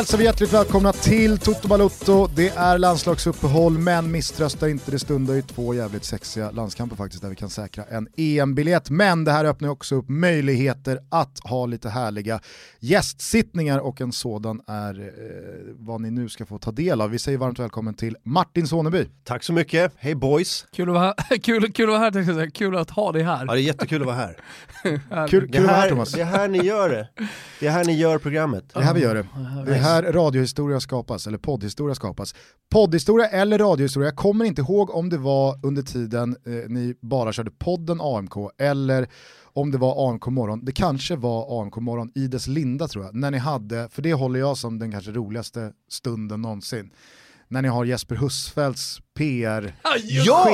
[0.00, 2.26] hälsar vi hjärtligt välkomna till Toto Balutto.
[2.26, 7.28] Det är landslagsuppehåll, men misströsta inte, det stundar ju två jävligt sexiga landskamper faktiskt där
[7.28, 8.90] vi kan säkra en EM-biljett.
[8.90, 12.40] Men det här öppnar också upp möjligheter att ha lite härliga
[12.78, 17.10] gästsittningar och en sådan är eh, vad ni nu ska få ta del av.
[17.10, 19.06] Vi säger varmt välkommen till Martin Soneby.
[19.24, 20.66] Tack så mycket, hej boys!
[20.72, 22.50] Kul att vara här, kul, kul att vara här tänkte jag säga.
[22.50, 23.44] kul att ha dig här.
[23.46, 24.36] Ja, det är jättekul att vara här.
[25.28, 26.12] Kul, Det kul att vara här här, Thomas.
[26.12, 27.08] det är här ni gör det.
[27.60, 28.64] Det är här ni gör programmet.
[28.72, 29.26] Det är här vi gör det.
[29.66, 32.34] Det är här radiohistoria skapas, eller poddhistoria skapas.
[32.70, 37.32] Poddhistoria eller radiohistoria, jag kommer inte ihåg om det var under tiden eh, ni bara
[37.32, 39.08] körde podden AMK eller
[39.52, 40.64] om det var AMK morgon.
[40.64, 44.12] Det kanske var AMK morgon i dess linda tror jag, när ni hade, för det
[44.12, 46.90] håller jag som den kanske roligaste stunden någonsin,
[47.48, 49.74] när ni har Jesper Husfeldts PR
[50.08, 50.48] Ja!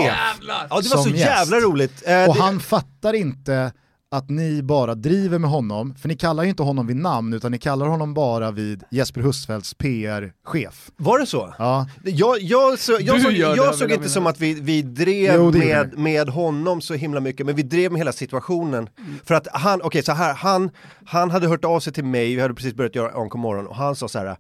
[0.71, 1.21] Ja det var så gäst.
[1.21, 2.03] jävla roligt.
[2.07, 3.73] Eh, och det- han fattar inte
[4.17, 7.53] att ni bara driver med honom, för ni kallar ju inte honom vid namn utan
[7.53, 10.91] ni kallar honom bara vid Jesper Husfeldts PR-chef.
[10.97, 11.55] Var det så?
[11.59, 15.35] Ja, Jag, jag, så, jag det, jag jag såg inte som att vi, vi drev
[15.35, 18.89] Jo, det med, med honom så himla mycket, men vi drev med hela situationen.
[19.25, 20.71] För att han, okej så här, han,
[21.07, 23.77] han hade hört av sig till mig, vi hade precis börjat göra AMK morgon och
[23.77, 24.37] han sa så här,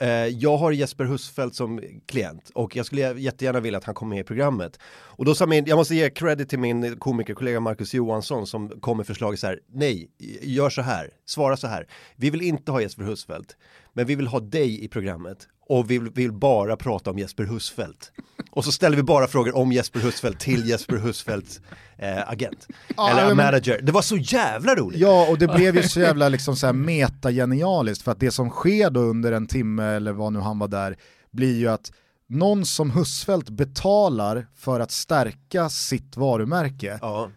[0.00, 4.08] Eh, jag har Jesper Husfeldt som klient och jag skulle jättegärna vilja att han kom
[4.08, 4.78] med i programmet.
[4.88, 8.96] Och då sa min, jag måste ge credit till min komikerkollega Marcus Johansson som kom
[8.96, 10.10] med förslaget så här, nej,
[10.42, 13.56] gör så här, svara så här, vi vill inte ha Jesper Husfeldt,
[13.92, 18.12] men vi vill ha dig i programmet och vi vill, bara prata om Jesper Husfeldt.
[18.50, 21.60] Och så ställer vi bara frågor om Jesper Husfeldt till Jesper Husfeldts
[21.98, 22.66] eh, agent.
[22.96, 23.80] Ja, Eller men- manager.
[23.82, 25.00] Det var så jävla roligt.
[25.00, 28.50] Ja, och det blev ju så jävla liksom så här meta-genialiskt för att det som
[28.50, 30.96] sker då under en timme eller vad nu han var där
[31.32, 31.92] blir ju att
[32.28, 37.30] någon som Husfeldt betalar för att stärka sitt varumärke Ja.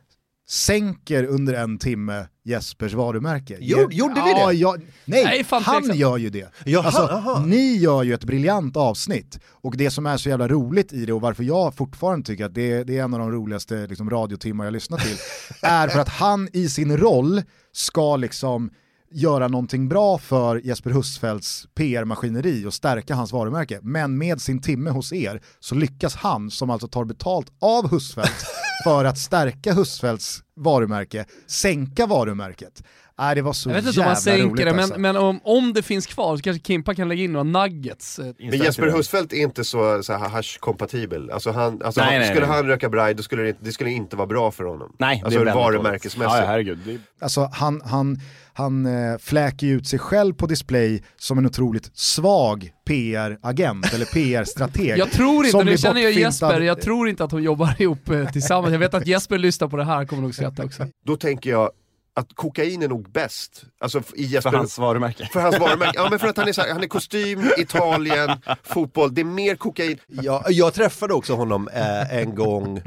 [0.49, 3.57] sänker under en timme Jespers varumärke.
[3.59, 4.53] Jo, gjorde vi det?
[4.53, 5.99] Ja, nej, Nej, fan, han tveksamt.
[5.99, 6.51] gör ju det.
[6.65, 7.43] Jaha, alltså, aha.
[7.45, 11.13] ni gör ju ett briljant avsnitt och det som är så jävla roligt i det
[11.13, 14.63] och varför jag fortfarande tycker att det, det är en av de roligaste liksom, radiotimmar
[14.65, 15.17] jag lyssnat till
[15.61, 18.71] är för att han i sin roll ska liksom
[19.11, 23.79] göra någonting bra för Jesper Husfeldts PR-maskineri och stärka hans varumärke.
[23.81, 28.45] Men med sin timme hos er så lyckas han, som alltså tar betalt av Husfeldt
[28.83, 32.83] för att stärka Husfeldts varumärke, sänka varumärket.
[33.19, 34.99] Nej, det var så Jag vet inte om man sänker det, men, alltså.
[34.99, 38.19] men om, om det finns kvar så kanske Kimpa kan lägga in några nuggets.
[38.19, 41.31] eh, Men Jesper Husfeldt är inte så, så hash-kompatibel.
[41.31, 42.55] Alltså han, alltså Nej, han, nej, skulle nej.
[42.55, 44.95] han röka bride, då skulle det, inte- det skulle inte vara bra för honom.
[44.99, 46.39] Nej, alltså det är väldigt varumärkesmässigt.
[46.39, 46.79] Ja, herregud.
[46.85, 46.97] Det.
[47.21, 48.17] Alltså han, han,
[48.53, 54.05] han eh, fläker ju ut sig själv på display som en otroligt svag PR-agent eller
[54.05, 54.97] PR-strateg.
[54.97, 58.25] Jag tror inte, nu känner jag Jesper, jag tror inte att de jobbar ihop eh,
[58.31, 58.71] tillsammans.
[58.71, 60.87] Jag vet att Jesper lyssnar på det här, kommer nog skratta också.
[61.05, 61.69] Då tänker jag
[62.13, 63.63] att kokain är nog bäst.
[63.79, 65.29] Alltså i Jesper, För hans varumärke.
[65.33, 65.91] för hans varumärke.
[65.95, 68.29] Ja men för att han är, så här, han är kostym, Italien,
[68.63, 69.13] fotboll.
[69.13, 69.97] Det är mer kokain.
[70.07, 72.81] Ja, jag träffade också honom eh, en gång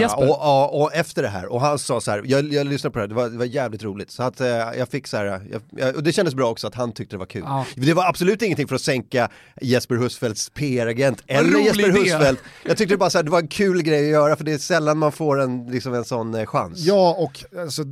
[0.00, 0.30] Jesper?
[0.30, 2.98] och, och, och efter det här och han sa så här, jag, jag lyssnade på
[2.98, 4.10] det här, det var, det var jävligt roligt.
[4.10, 6.74] Så att eh, jag fick så här, jag, jag, och det kändes bra också att
[6.74, 7.42] han tyckte det var kul.
[7.46, 7.66] Ja.
[7.74, 9.28] Det var absolut ingenting för att sänka
[9.60, 12.00] Jesper Husfeldts PR-agent eller Jesper idé.
[12.00, 12.42] Husfeldt.
[12.64, 14.58] Jag tyckte bara så här, det var en kul grej att göra för det är
[14.58, 16.78] sällan man får en, liksom en sån eh, chans.
[16.78, 17.82] Ja, och alltså,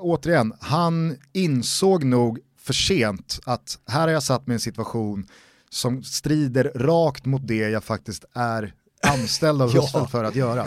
[0.00, 5.26] återigen, han insåg nog för sent att här har jag satt mig i en situation
[5.70, 8.74] som strider rakt mot det jag faktiskt är
[9.06, 9.72] anställd av.
[9.74, 10.66] Husfeldt för att göra.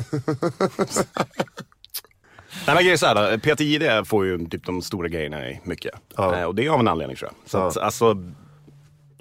[2.68, 5.94] Nej men grejen är så här, Jihde får ju typ de stora grejerna i mycket.
[6.18, 6.35] Ja.
[6.40, 7.50] Eh, och det är av en anledning tror jag.
[7.50, 7.68] Så Ja.
[7.68, 8.16] att, alltså,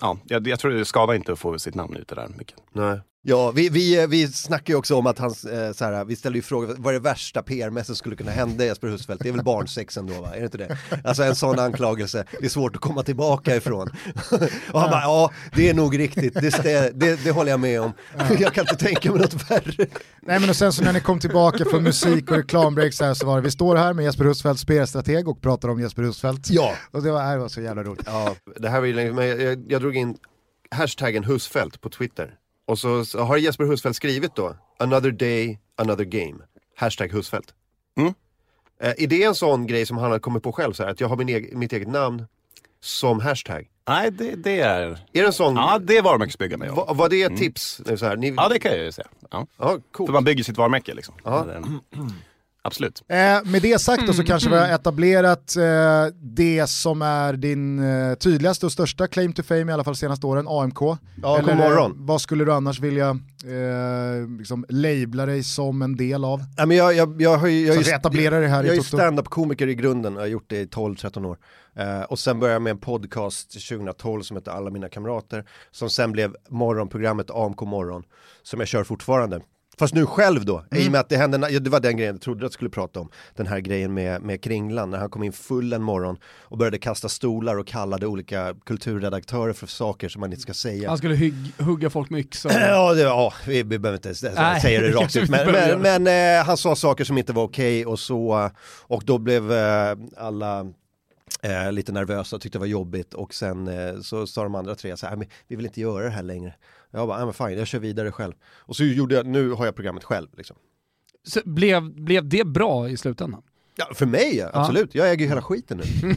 [0.01, 2.57] ja, jag, jag tror det skadar inte att få sitt namn ute där mycket.
[2.73, 3.01] Nej.
[3.27, 6.37] Ja, vi, vi, vi snackar ju också om att hans, eh, så här, vi ställer
[6.37, 9.23] ju frågor, vad är det värsta PR-mässigt skulle kunna hända Jesper Husfeldt?
[9.23, 10.35] Det är väl barnsex ändå va?
[10.35, 10.79] Är det inte det?
[11.05, 13.91] Alltså en sån anklagelse, det är svårt att komma tillbaka ifrån.
[14.73, 17.81] och han bara, ja det är nog riktigt, det, det, det, det håller jag med
[17.81, 17.93] om.
[18.39, 19.87] jag kan inte tänka mig något värre.
[20.23, 23.15] Nej men och sen så när ni kom tillbaka från musik och reklambreak så, här,
[23.15, 26.51] så var det, vi står här med Jesper Husfeldt, PR-strateg och pratar om Jesper Husfeldt.
[26.51, 26.75] Ja.
[26.91, 28.07] Och det var, det var så jävla roligt.
[28.07, 30.17] Ja, det här var ju länge, men jag, jag, jag drog in
[30.71, 32.35] hashtaggen Husfeldt på Twitter.
[32.67, 36.45] Och så, så har Jesper Husfeldt skrivit då, another day, another game.
[36.77, 37.55] Hashtag Husfeldt.
[37.97, 38.15] Mm.
[38.81, 41.01] Eh, är det en sån grej som han har kommit på själv, så här, att
[41.01, 42.27] jag har min egen, mitt eget namn
[42.81, 43.69] som hashtag?
[43.89, 44.81] Nej, det, det är...
[44.89, 46.67] Är det en sån, Ja, det är varumärkesbyggande.
[46.67, 46.75] Ja.
[46.75, 47.81] va, var det ett tips?
[47.87, 49.09] Nu Så här, ni, ja, det kan jag ju säga.
[49.31, 49.47] Ja.
[49.59, 50.13] ja, För coolt.
[50.13, 51.15] man bygger sitt varumärke liksom.
[51.25, 51.47] Ja.
[52.67, 53.03] Absolut.
[53.09, 57.79] Eh, med det sagt då så kanske vi har etablerat eh, det som är din
[57.79, 60.81] eh, tydligaste och största claim to fame i alla fall senaste åren, AMK.
[61.23, 61.91] Ja, Eller, god morgon.
[61.91, 63.09] eh, vad skulle du annars vilja
[63.45, 66.41] eh, liksom labla dig som en del av?
[66.57, 68.49] Ja, men jag, jag, jag har ju, jag Så är att vi ju- etablerar det
[68.49, 71.39] här i Jag är stand-up-komiker i grunden, jag har gjort det i 12-13 år.
[71.77, 75.91] Eh, och sen började jag med en podcast 2012 som heter Alla mina kamrater, som
[75.91, 78.03] sen blev morgonprogrammet AMK morgon,
[78.43, 79.41] som jag kör fortfarande.
[79.79, 82.15] Fast nu själv då, i och med att det hände, ja, det var den grejen
[82.15, 85.11] jag trodde att jag skulle prata om, den här grejen med, med Kringlan, när han
[85.11, 90.09] kom in full en morgon och började kasta stolar och kallade olika kulturredaktörer för saker
[90.09, 90.89] som man inte ska säga.
[90.89, 92.51] Han skulle hygg, hugga folk med yxor.
[92.61, 96.47] Ja, det, ja vi, vi behöver inte säga det rakt ut, men, men, men eh,
[96.47, 98.51] han sa saker som inte var okej och så,
[98.87, 100.61] och då blev eh, alla
[101.43, 104.75] eh, lite nervösa och tyckte det var jobbigt och sen eh, så sa de andra
[104.75, 106.55] tre så här, "Nej, men vi vill inte göra det här längre.
[106.95, 108.33] Jag bara, "Nej, men fine, jag kör vidare själv.
[108.61, 110.57] Och så gjorde jag, nu har jag programmet själv liksom.
[111.27, 113.43] Så blev, blev det bra i slutändan?
[113.77, 115.85] Ja, för mig ja, absolut, jag äger ju hela skiten nu.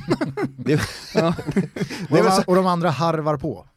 [0.58, 0.82] det,
[1.16, 1.28] Ja.
[2.10, 3.68] Och det, de, och de andra harvar på.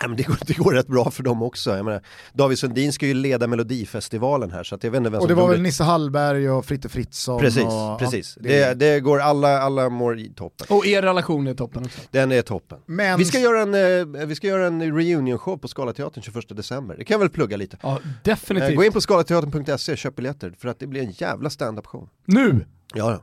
[0.00, 1.76] Ja, men det, går, det går rätt bra för dem också.
[1.76, 2.02] Jag menar,
[2.32, 5.28] David Sundin ska ju leda Melodifestivalen här så att jag vet inte vem Och som
[5.28, 7.40] det var väl Nisse Hallberg och Fritte Fritzson.
[7.40, 8.38] Precis, och, precis.
[8.40, 10.66] Ja, det, det går, alla, alla mår i toppen.
[10.70, 12.00] Och er relation är toppen också.
[12.10, 12.78] Den är toppen.
[12.86, 13.74] Men Vi ska göra en,
[14.20, 16.96] eh, vi ska göra en reunion-show på Scalateatern 21 december.
[16.98, 17.76] Det kan jag väl plugga lite.
[17.82, 18.76] Ja, Eh, definitivt.
[18.76, 22.08] Gå in på scalateatern.se, köp biljetter, för att det blir en jävla stand-up-show.
[22.24, 22.66] Nu!
[22.94, 23.20] Ja,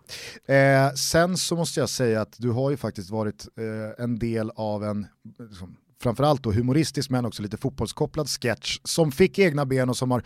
[0.47, 0.53] ja.
[0.53, 4.51] Eh, sen så måste jag säga att du har ju faktiskt varit eh, en del
[4.55, 5.07] av en,
[5.49, 10.11] liksom, framförallt då humoristisk men också lite fotbollskopplad sketch som fick egna ben och som
[10.11, 10.23] har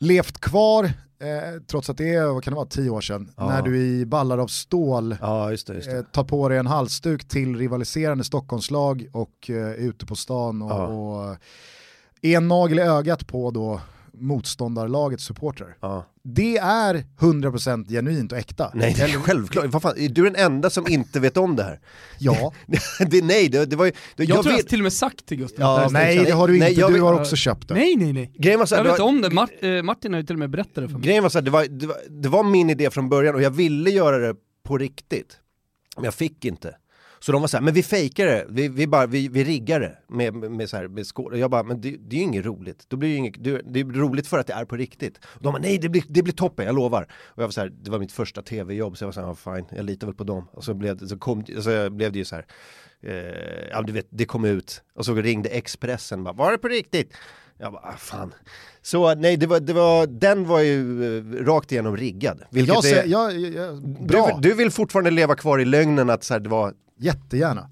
[0.00, 3.48] levt kvar eh, trots att det är, vad kan det vara, tio år sedan, Ja.
[3.48, 5.74] när du i Ballar av stål ja just det.
[5.74, 5.96] Just det.
[5.98, 10.62] eh, tar på dig en halsduk till rivaliserande Stockholmslag och eh, är ute på stan
[10.62, 10.86] och, Ja.
[10.86, 11.36] och
[12.22, 13.80] är en nagel i ögat på då
[14.20, 15.76] motståndarlagets supportrar.
[15.80, 16.06] Ja.
[16.24, 18.70] Det är 100% genuint och äkta.
[18.74, 19.66] Nej, det är självklart.
[19.66, 21.80] Vad fan, är du den enda som inte vet om det här?
[22.18, 22.52] Ja,
[23.10, 23.92] det, nej, det, det var ju...
[24.16, 26.48] Det, Jag, tror vet- jag till och med sagt till Gustav Ja, nej det har
[26.48, 27.74] du Nej, inte, jag du vill- har också köpt det.
[27.74, 28.32] Nej, nej, nej.
[28.38, 30.34] Grejen var så här, Jag vet var- om det, Mart, eh, Martin har ju till
[30.34, 31.02] och med berättat det för mig.
[31.02, 33.42] Grejen var så här, det var, det, var, det var min idé från början och
[33.42, 34.34] jag ville göra det
[34.64, 35.36] på riktigt.
[35.96, 36.74] Men jag fick inte.
[37.20, 39.80] Så de var så här, men vi fejkar det, vi, vi, bara, vi, vi riggar
[39.80, 41.32] det med, med, så här, med skål.
[41.32, 42.84] Och jag bara, men det, det är ju inget roligt.
[42.88, 45.18] Då blir det, inget, det, är roligt för att det är på riktigt.
[45.24, 47.02] Och de bara, nej det blir, det blir toppen, jag lovar.
[47.24, 49.28] Och jag var så här, det var mitt första tv-jobb, så jag var så här,
[49.28, 50.48] ja, fine, jag litar väl på dem.
[50.52, 52.46] Och så blev, så kom, så blev det ju så här,
[53.02, 54.82] eh, ja du vet, det kom ut.
[54.94, 57.12] Och så ringde Expressen, bara, var det på riktigt?
[57.60, 58.34] Jag bara, ah, fan.
[58.82, 62.42] Så nej, det var, det var, den var ju eh, rakt igenom riggad.
[62.50, 65.64] Vilket Jag är, säger, jag, jag, jag, bra, Du, du vill fortfarande leva kvar i
[65.64, 67.70] lögnen att så här, det var jättegärna.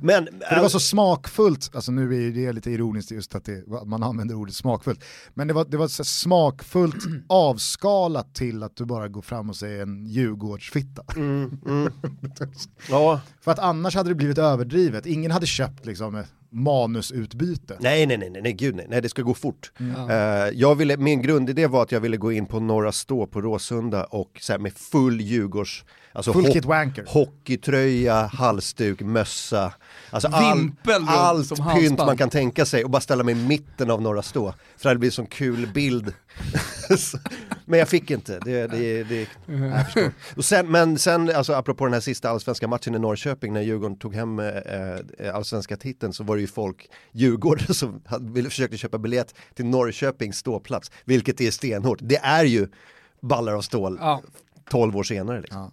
[0.00, 3.72] men, För det var så smakfullt, alltså nu är det lite ironiskt just att, det,
[3.72, 5.04] att man använder ordet smakfullt,
[5.34, 9.56] men det var, det var så smakfullt avskalat till att du bara går fram och
[9.56, 11.02] säger en Djurgårdsfitta.
[11.16, 11.92] mm, mm.
[12.90, 17.76] ja, För att annars hade det blivit överdrivet, ingen hade köpt liksom ett manusutbyte.
[17.80, 19.72] nej, nej, nej, nej, nej, gud nej, nej, det ska gå fort.
[19.78, 20.10] Ja.
[20.12, 23.40] Eh, jag ville, min grundidé var att jag ville gå in på Norra Stå på
[23.40, 25.84] Råsunda och så här, med full Djurgårds,
[26.18, 27.04] alltså Full ho- kit wanker.
[27.08, 29.72] hockeytröja, halsduk, mössa,
[30.10, 32.06] alltså all, Vimpel runt allt som pynt halsband.
[32.06, 34.52] man kan tänka sig och bara ställa mig i mitten av Norra Stå.
[34.52, 36.12] För det hade blivit en sån kul bild.
[37.64, 40.12] Men jag fick inte, det, det, det, jag förstår.
[40.36, 43.98] Och sen, men sen, alltså apropå den här sista allsvenska matchen i Norrköping när Djurgården
[43.98, 48.48] tog hem eh, eh, allsvenska titeln så var det ju folk, Djurgården som hade, ville,
[48.50, 51.98] försökte köpa biljett till Norrköpings ståplats, vilket är stenhårt.
[52.02, 52.68] Det är ju
[53.22, 54.22] ballar av stål Ja.
[54.70, 55.40] 12 år senare.
[55.40, 55.60] Liksom.
[55.60, 55.70] Ja.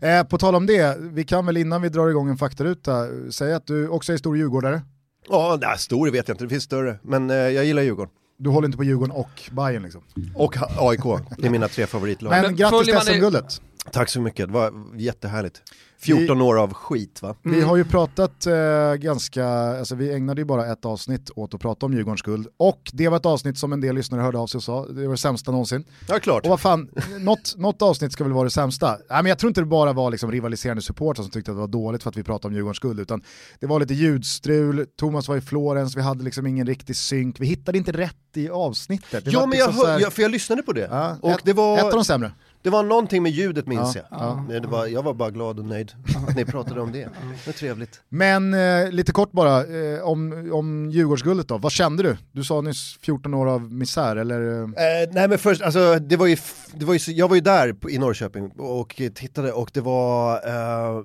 [0.00, 3.56] Eh, på tal om det, vi kan väl innan vi drar igång en faktaruta säga
[3.56, 4.82] att du också är stor djurgårdare.
[5.28, 6.98] Ja, nej, stor vet jag inte, det finns större.
[7.02, 8.12] Men eh, jag gillar Djurgården.
[8.38, 10.02] Du håller inte på Djurgården och Bayern liksom.
[10.34, 11.02] Och AIK,
[11.38, 12.30] det är mina tre favoritlag.
[12.30, 13.60] Men, Men grattis till SM-guldet.
[13.92, 15.62] Tack så mycket, det var jättehärligt.
[15.98, 17.34] 14 år av skit va?
[17.42, 21.60] Vi har ju pratat eh, ganska, alltså vi ägnade ju bara ett avsnitt åt att
[21.60, 24.46] prata om Djurgårdens guld och det var ett avsnitt som en del lyssnare hörde av
[24.46, 25.84] sig och sa, det var det sämsta någonsin.
[26.08, 26.42] Ja, klart.
[26.44, 28.90] Och vad fan, något, något avsnitt ska väl vara det sämsta.
[28.90, 31.60] Nej, men jag tror inte det bara var liksom rivaliserande supportrar som tyckte att det
[31.60, 33.22] var dåligt för att vi pratade om Djurgårdens guld, utan
[33.60, 37.46] det var lite ljudstrul, Thomas var i Florens, vi hade liksom ingen riktig synk, vi
[37.46, 39.24] hittade inte rätt i avsnittet.
[39.24, 40.88] Det Ja men jag, liksom hör, här- jag, för jag lyssnade på det.
[40.90, 42.32] Ja, och ett, det var, ett av de sämre.
[42.64, 44.46] Det var någonting med ljudet minns Ja, jag.
[44.50, 44.60] ja.
[44.60, 45.92] Det var, jag var bara glad och nöjd
[46.28, 47.08] att ni pratade om det.
[47.44, 48.00] Det är trevligt.
[48.08, 52.16] Men eh, lite kort bara, eh, om, om Djurgårdsguldet då, vad kände du?
[52.32, 54.52] Du sa nyss 14 år av misär, eller?
[54.52, 56.36] eh, Eh, nej men först, alltså det var ju,
[56.74, 61.02] det var ju, jag var ju där i Norrköping och tittade och det var, eh,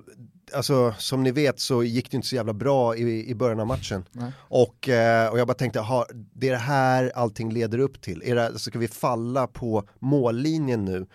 [0.54, 3.66] alltså som ni vet så gick det inte så jävla bra i, i början av
[3.66, 4.04] matchen.
[4.12, 4.32] Nej.
[4.38, 8.22] Och, eh, och jag bara tänkte, ha, det är det här allting leder upp till.
[8.22, 11.06] Är det, ska vi falla på mållinjen nu?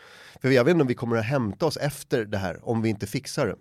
[0.42, 2.90] För jag vet inte om vi kommer att hämta oss efter det här om vi
[2.90, 3.56] inte fixar det.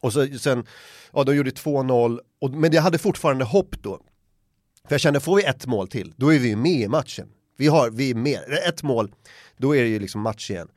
[0.00, 0.66] Och så, sen,
[1.12, 4.00] ja de gjorde 2-0, och, men jag hade fortfarande hopp då.
[4.88, 7.28] För jag kände, får vi ett mål till, då är vi med i matchen.
[7.56, 9.12] Vi har, vi är med, ett mål,
[9.56, 10.68] då är det ju liksom match igen.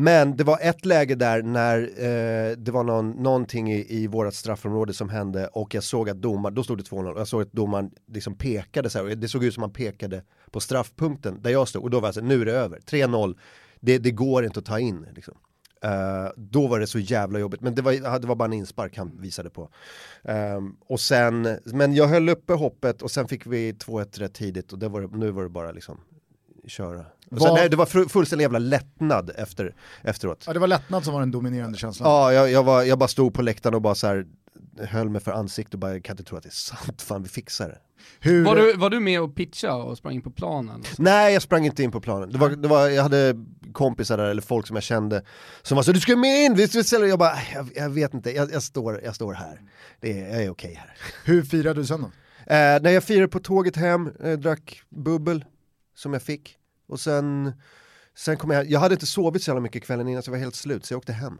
[0.00, 4.34] Men det var ett läge där när eh, det var någon, någonting i, i vårat
[4.34, 7.42] straffområde som hände och jag såg att domaren, då stod det 2-0, och jag såg
[7.42, 11.42] att domaren liksom pekade så här, och det såg ut som han pekade på straffpunkten
[11.42, 13.38] där jag stod och då var jag så här, nu är det över, 3-0,
[13.80, 15.06] det, det går inte att ta in.
[15.14, 15.34] Liksom.
[15.84, 18.96] Uh, då var det så jävla jobbigt, men det var, det var bara en inspark
[18.96, 19.70] han visade på.
[20.22, 24.72] Um, och sen, men jag höll uppe hoppet och sen fick vi 2-1 rätt tidigt
[24.72, 26.00] och det var, nu var det bara liksom
[26.66, 27.04] köra.
[27.30, 30.44] Och sen, Vad- nej, det var fullständig jävla lättnad efter, efteråt.
[30.46, 32.10] Ja, det var lättnad som var den dominerande känslan.
[32.10, 34.26] Ja, jag, jag, var, jag bara stod på läktaren och bara så här
[34.78, 37.22] höll mig för ansiktet och bara, jag kan inte tro att det är sant, fan
[37.22, 37.78] vi fixar det.
[38.20, 40.82] Hur, Var du, var du med och pitcha och sprang in på planen?
[40.98, 42.32] Nej, jag sprang inte in på planen.
[42.32, 43.34] Det var, det var, jag hade
[43.72, 45.22] kompisar där, eller folk som jag kände,
[45.62, 48.30] som var så du ska med in, visst, visst, jag bara, jag, jag vet inte,
[48.30, 49.60] jag, jag, står, jag står här.
[50.00, 50.96] Det är, jag är okej här.
[51.24, 52.06] hur firade du sen då?
[52.54, 55.44] Eh, när jag firade på tåget hem, eh, drack bubbel
[55.96, 56.54] som jag fick.
[56.88, 57.52] Och sen,
[58.16, 60.38] sen kom jag jag hade inte sovit så jävla mycket kvällen innan så jag var
[60.38, 61.38] helt slut, så jag åkte hem.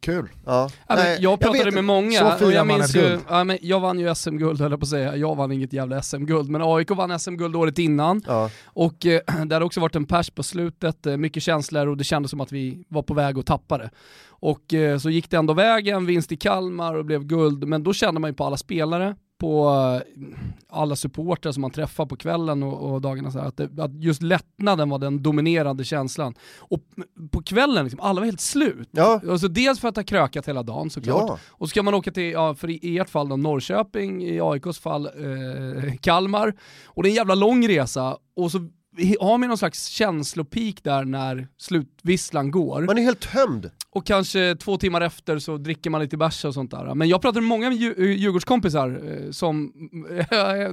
[0.00, 0.28] Kul.
[0.46, 0.70] Ja.
[0.88, 3.20] Ja, Nej, jag pratade vet med många och jag minns ju, guld.
[3.28, 6.02] ja, men jag vann ju SM-guld höll jag på att säga, jag vann inget jävla
[6.02, 8.50] SM-guld, men AIK vann SM-guld året innan Ja.
[8.64, 12.04] och eh, det hade också varit en pers på slutet, eh, mycket känslor och det
[12.04, 13.90] kändes som att vi var på väg att tappa det.
[14.28, 17.92] Och eh, så gick det ändå vägen, vinst i Kalmar och blev guld, men då
[17.92, 19.68] kände man ju på alla spelare, på
[20.16, 20.22] eh,
[20.68, 24.02] alla supportrar som man träffar på kvällen och, och dagarna så här, att, det, att
[24.02, 26.34] just lättnaden var den dominerande känslan.
[26.58, 26.80] Och
[27.30, 28.88] på kvällen, liksom, alla var helt slut.
[28.90, 29.20] Ja.
[29.30, 31.38] Alltså dels för att ha krökat hela dagen såklart, Ja.
[31.48, 34.78] och så ska man åka till, ja, för i ert fall då Norrköping, i AIKs
[34.78, 36.54] fall eh, Kalmar.
[36.86, 38.68] Och det är en jävla lång resa, och så
[39.20, 42.82] har man någon slags känslopeak där när slutvisslan går.
[42.82, 43.70] Man är helt tömd.
[43.90, 46.94] Och kanske två timmar efter så dricker man lite bärs och sånt där.
[46.94, 49.72] Men jag pratade med många Dju- Djurgårdskompisar, eh, som,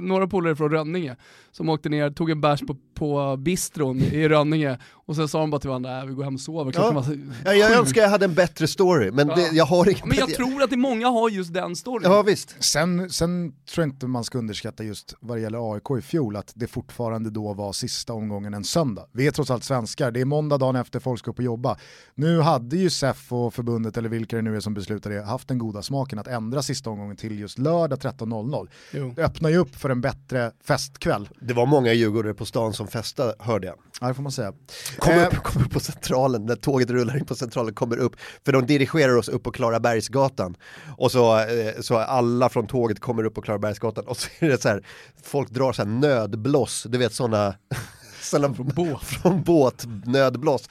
[0.00, 1.16] några polare från Rönninge,
[1.52, 5.50] som åkte ner, tog en bärs på, på bistron i Rönninge och sen sa de
[5.50, 6.90] bara till varandra, "Nej, vi går hem och sover, Ja.
[6.92, 7.04] var
[7.44, 9.48] Ja, jag sju." önskar jag hade en bättre story, men det, Ja.
[9.52, 12.10] jag har inget Men jag tror att det många har just den storyn.
[12.10, 12.56] Ja visst.
[12.64, 16.36] Sen, sen tror jag inte man ska underskatta just vad det gäller AIK i fjol,
[16.36, 19.06] att det fortfarande då var sista omgången en söndag.
[19.12, 21.76] Vi är trots allt svenskar, det är måndag dagen efter folk ska upp och jobba.
[22.14, 25.48] Nu hade ju SEF och förbundet, eller vilka det nu är som beslutar det, haft
[25.48, 28.68] den goda smaken att ändra sista omgången till just lördag 13.00.
[28.92, 29.12] Jo.
[29.16, 32.86] Det öppnar ju upp för en bättre festkväll, Det var många djurgårdare på stan som
[32.86, 33.76] festade, hörde jag.
[34.00, 34.52] ja, det får man säga.
[34.98, 38.16] Kommer Eh, upp, kommer upp på centralen, när tåget rullar in på centralen, kommer upp,
[38.44, 40.56] för de dirigerar oss upp på Klarabergsgatan.
[40.96, 44.62] Och så, eh, så alla från tåget kommer upp på Klarabergsgatan och så är det
[44.62, 44.86] så här,
[45.22, 47.54] folk drar så här nödblås, du vet sådana,
[48.20, 50.68] såna, från båt, från båt nödblås.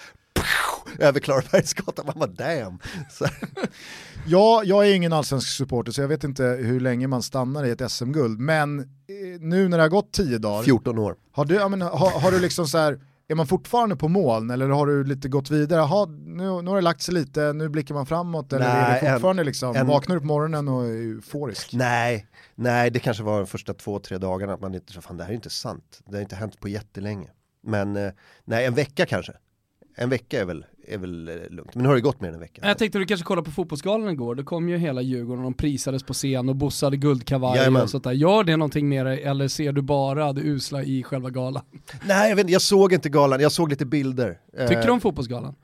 [0.99, 2.79] Över Klarabergsgatan, man bara damn.
[3.11, 3.25] Så.
[4.27, 7.71] Ja, jag är ingen allsvensk supporter så jag vet inte hur länge man stannar i
[7.71, 8.85] ett SM-guld, men eh,
[9.39, 11.15] nu när det har gått tio dagar, 14 år.
[11.31, 14.49] Har du, ja, men, har, har du liksom så här, är man fortfarande på moln
[14.51, 15.81] eller har du lite gått vidare?
[15.81, 19.01] Aha, nu, nu har det lagt sig lite, nu blickar man framåt eller är Nej,
[19.03, 21.73] det fortfarande en- liksom, en- vaknar du på morgonen och är euforisk?
[21.73, 25.17] Nej, nej det kanske var de första två, tre dagarna att man inte så fan
[25.17, 26.01] det här är inte sant.
[26.05, 27.27] Det har inte hänt på jättelänge.
[27.63, 28.11] Men eh,
[28.45, 29.33] nej, en vecka kanske.
[29.95, 31.75] En vecka är väl, är väl eh, lugnt.
[31.75, 32.61] Men nu har det gått mer än en vecka.
[32.67, 35.53] Jag tänkte du kanske kollade på Fotbollsgalan igår, då kom ju hela Djurgården och de
[35.57, 37.81] prisades på scen och Bosse hade guldkavaj Jajamän.
[37.81, 38.11] och sånt där.
[38.11, 41.63] Gör det någonting med dig eller ser du bara det usla i själva galan?
[42.07, 44.39] Nej, jag, vet, jag såg inte galan, jag såg lite bilder.
[44.57, 45.55] Eh, Tycker du om Fotbollsgalan?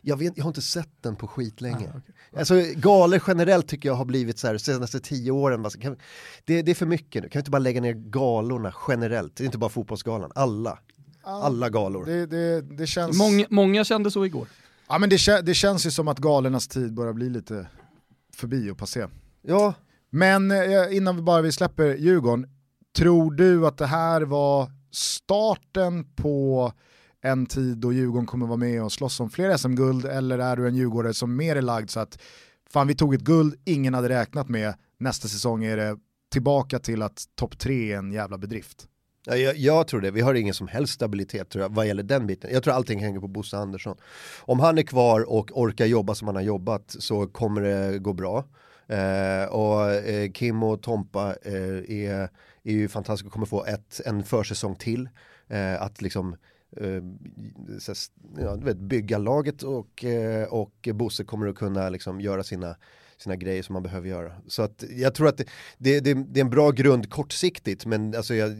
[0.00, 1.90] jag, vet, jag har inte sett den på skitlänge.
[1.94, 2.14] Ah, okej.
[2.38, 5.64] Alltså galor generellt tycker jag har blivit så här de senaste tio åren.
[5.64, 5.96] Alltså, kan,
[6.44, 9.36] det, det är för mycket nu, kan vi inte bara lägga ner galorna generellt?
[9.36, 10.78] Det är inte bara fotbollsgalan, alla.
[11.22, 12.06] Alla galor.
[12.06, 14.48] Det, det, det, känns, Många, många kände så igår.
[14.88, 17.66] ja, men det, det känns ju som att galernas tid börjar bli lite
[18.34, 19.06] förbi och passé.
[19.42, 19.74] Ja,
[20.10, 22.46] Men eh, innan vi bara vi släpper Djurgården,
[22.96, 26.72] tror du att det här var starten på
[27.22, 30.68] en tid då Djurgården kommer vara med och slåss om fler SM-guld eller är du
[30.68, 32.18] en djurgårdare som mer är lagd så att
[32.70, 35.96] fan vi tog ett guld ingen hade räknat med, nästa säsong är det
[36.32, 38.86] tillbaka till att topp tre är en jävla bedrift.
[39.24, 42.26] Jag, jag tror det, vi har ingen som helst stabilitet tror jag, vad gäller den
[42.26, 42.50] biten.
[42.52, 43.96] Jag tror allting hänger på Bosse Andersson.
[44.40, 48.12] Om han är kvar och orkar jobba som han har jobbat så kommer det gå
[48.12, 48.44] bra.
[48.86, 52.28] Eh, och eh, Kim och Tompa eh, är,
[52.62, 55.08] är ju fantastiska och kommer få ett, en försäsong till.
[55.48, 56.36] Eh, att liksom
[56.76, 57.02] eh,
[57.78, 57.92] så,
[58.38, 62.76] ja, du vet, bygga laget och, eh, och Bosse kommer att kunna liksom göra sina
[63.22, 64.32] sina grejer som man behöver göra.
[64.46, 65.46] Så att jag tror att det,
[65.78, 68.50] det, det, det är en bra grund kortsiktigt men alltså jag,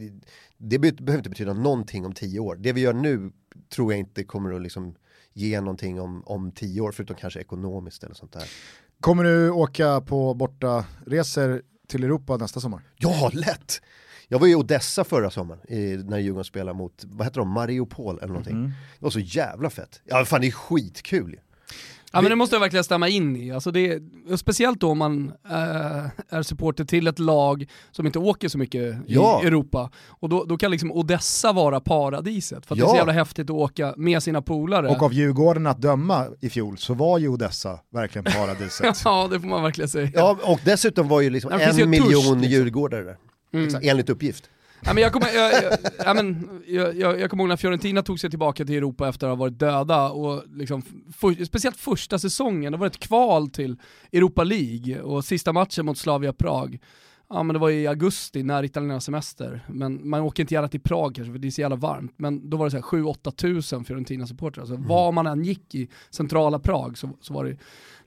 [0.61, 2.55] det be- behöver inte betyda någonting om tio år.
[2.55, 3.31] Det vi gör nu
[3.75, 4.95] tror jag inte kommer att liksom
[5.33, 8.43] ge någonting om, om tio år förutom kanske ekonomiskt eller sånt där.
[8.99, 12.81] Kommer du åka på borta resor till Europa nästa sommar?
[12.97, 13.81] Ja, lätt!
[14.27, 18.17] Jag var i Odessa förra sommaren i, när Djurgården spelade mot, vad heter de, Mariupol
[18.17, 18.63] eller någonting.
[18.99, 20.01] Det var så jävla fett.
[20.05, 21.39] Ja, fan det är skitkul.
[22.13, 23.51] Ja men det måste jag verkligen stämma in i.
[23.51, 23.99] Alltså det,
[24.37, 25.55] speciellt då om man äh,
[26.29, 29.41] är supporter till ett lag som inte åker så mycket Ja.
[29.43, 29.89] i Europa.
[30.07, 32.65] Och då, då kan liksom Odessa vara paradiset.
[32.65, 32.97] För att det är så Ja.
[32.97, 34.87] jävla häftigt att åka med sina polare.
[34.89, 39.01] Och av Djurgården att döma i fjol så var ju Odessa verkligen paradiset.
[39.05, 40.09] ja det får man verkligen säga.
[40.13, 42.43] Ja, och dessutom var ju liksom Ja, ju en miljon liksom.
[42.43, 43.17] djurgårdare där.
[43.53, 43.75] Mm.
[43.83, 44.49] Enligt uppgift.
[44.85, 45.73] Ja, men jag, kommer, jag, jag,
[46.05, 49.27] ja, men, jag, jag, jag kommer ihåg när Fiorentina tog sig tillbaka till Europa efter
[49.27, 50.81] att ha varit döda och liksom,
[51.17, 53.77] för, speciellt första säsongen, det var ett kval till
[54.11, 56.79] Europa League och sista matchen mot Slavia Prag.
[57.33, 60.81] Ja men det var i augusti när italienarnas semester, men man åker inte gärna till
[60.81, 62.13] Prag kanske för det är så jävla varmt.
[62.17, 64.61] Men då var det så här 7-8 tusen Fiorentina-supportrar.
[64.61, 67.57] Alltså var man än gick i centrala Prag så, så var det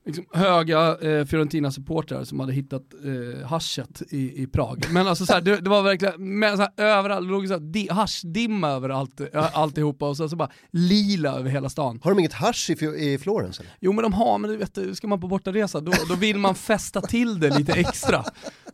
[0.06, 4.84] liksom höga eh, Fiorentina-supportrar som hade hittat eh, haschet i, i Prag.
[4.90, 7.52] Men alltså så här, det, det var verkligen, med, så här, överallt, det låg så
[7.52, 12.00] här, di, haschdimma över allt, ö, alltihopa och så, så bara lila över hela stan.
[12.02, 13.72] Har de inget hasch i, i Florens eller?
[13.80, 16.54] Jo men de har, men du vet, ska man på bortaresa då, då vill man
[16.54, 18.24] fästa till det lite extra.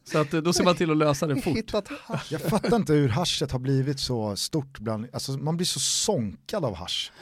[0.05, 1.57] Så att eh, då ser man till att lösa det fort.
[1.57, 2.33] Hittat hasch.
[2.33, 6.65] Jag fattar inte hur haschet har blivit så stort bland, alltså man blir så sonkad
[6.65, 7.13] av hasch.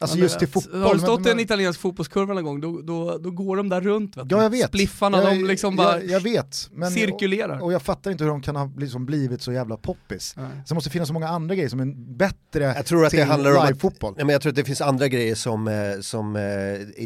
[0.00, 0.80] Alltså Ja, just till fotboll.
[0.80, 3.56] Har du men- stått i en men- italiensk fotbollskurva någon gång, då, då, då går
[3.56, 4.16] de där runt.
[4.16, 4.26] Vet.
[4.30, 4.68] Ja jag vet.
[4.68, 6.68] Spliffarna, jag, de liksom bara jag, jag vet.
[6.72, 7.58] Men, cirkulerar.
[7.58, 10.34] Och, och jag fattar inte hur de kan ha liksom blivit så jävla poppis.
[10.36, 10.46] Nej.
[10.64, 13.16] Så det måste finnas så många andra grejer som är bättre Jag tror att det
[13.16, 14.14] till handlar om att, live-fotboll.
[14.16, 16.42] nej, men jag tror att det finns andra grejer som, eh, som eh,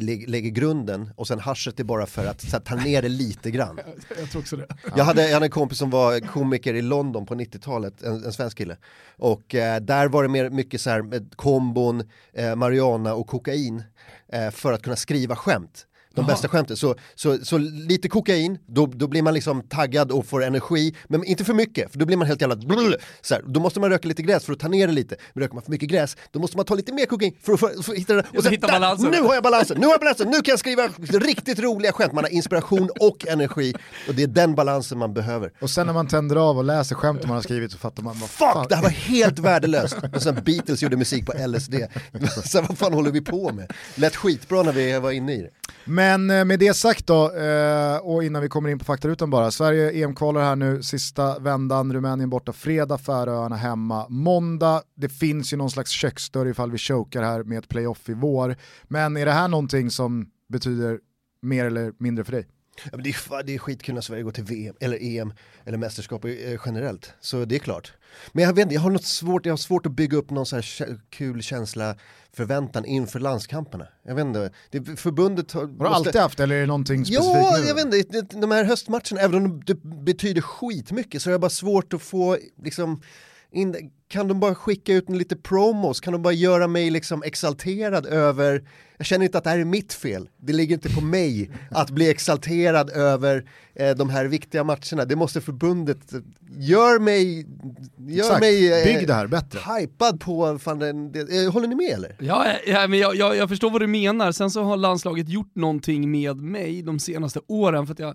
[0.03, 3.09] lä- lägger grunden och sen haschet är bara för att så här, ta ner det
[3.09, 3.79] lite grann.
[4.21, 4.67] Jag tror också det.
[4.97, 8.33] Jag hade, jag hade en kompis som var komiker i London på 90-talet, en, en
[8.33, 8.77] svensk kille.
[9.17, 12.03] Och eh, där var det mer, mycket så här med kombon,
[12.35, 13.83] eh, marijuana och kokain
[14.33, 15.87] eh, för att kunna skriva skämt.
[16.15, 16.77] De bästa skämten.
[16.77, 20.95] Så, så, så lite kokain, då, då blir man liksom taggad och får energi.
[21.09, 22.57] Men inte för mycket, för då blir man helt jävla...
[22.57, 23.43] Blul, så här.
[23.47, 25.17] Då måste man röka lite gräs för att ta ner det lite.
[25.33, 27.61] Men röker man för mycket gräs, då måste man ta lite mer kokain för att
[27.61, 28.21] få, för att hitta det.
[28.21, 29.11] Och för att hitta balansen.
[29.11, 32.13] Nu har jag balansen, nu har jag balansen, nu kan jag skriva riktigt roliga skämt.
[32.13, 33.75] Man har inspiration och energi.
[34.09, 35.53] Och det är den balansen man behöver.
[35.61, 38.17] Och sen när man tänder av och läser skämt man har skrivit så fattar man
[38.21, 39.97] vad Fuck, det här var helt värdelöst!
[40.15, 41.75] Och sen Beatles gjorde musik på LSD.
[42.45, 43.73] Så vad fan håller vi på med?
[43.95, 45.51] Lät skitbra när vi var inne i det.
[45.85, 49.51] Men eh, med det sagt då, eh, och innan vi kommer in på faktarutan bara,
[49.51, 54.83] Sverige EM-kvalar här nu, sista vändan, Rumänien borta fredag, Färöarna hemma måndag.
[54.95, 58.57] Det finns ju någon slags köksdörr ifall vi chokar här med ett playoff i vår.
[58.85, 60.99] Men är det här någonting som betyder
[61.43, 62.47] mer eller mindre för dig?
[62.85, 65.33] Ja, men det, är, det är skitkul när Sverige går till VM, eller EM,
[65.65, 66.31] eller mästerskap eh,
[66.67, 67.13] generellt.
[67.21, 67.93] Så det är klart.
[68.33, 70.47] Men jag vet inte, jag har något svårt, jag har svårt att bygga upp någon
[70.47, 71.97] så här kul känsla,
[72.33, 73.87] förväntan inför landskamperna.
[74.03, 75.61] Jag vet inte, det, förbundet har...
[75.61, 77.67] Har du alltid haft eller är det någonting specifikt Ja, nu?
[77.67, 81.51] jag vet inte, de här höstmatcherna, även om det betyder skitmycket så är det bara
[81.51, 83.03] svårt att få liksom
[83.53, 87.23] in, kan de bara skicka ut en lite promos, kan de bara göra mig liksom
[87.23, 88.63] exalterad över,
[88.97, 91.91] jag känner inte att det här är mitt fel, det ligger inte på mig att
[91.91, 96.13] bli exalterad över eh, de här viktiga matcherna, det måste förbundet,
[96.59, 97.47] gör mig,
[97.99, 99.61] gör Exakt, mig eh, bygg det här bättre.
[99.79, 102.17] hypad på, fan, den, det, eh, håller ni med eller?
[102.21, 104.33] Ja, ja men jag, jag, jag förstår vad du menar.
[104.33, 108.15] Sen så har landslaget gjort någonting med mig de senaste åren för att jag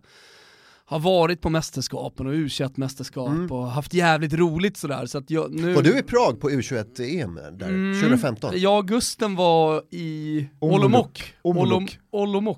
[0.89, 5.05] har varit på mästerskapen och u mästerskap och haft jävligt roligt sådär.
[5.05, 5.73] Så att jag, nu...
[5.73, 8.01] Var du i Prag på U21-EM där, Mm.
[8.01, 8.51] 2015?
[8.55, 11.07] Jag, Gusten var i Olomouc.
[11.41, 11.97] Olomouc.
[12.11, 12.57] Olomouc.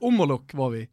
[0.00, 0.88] Omolok var vi.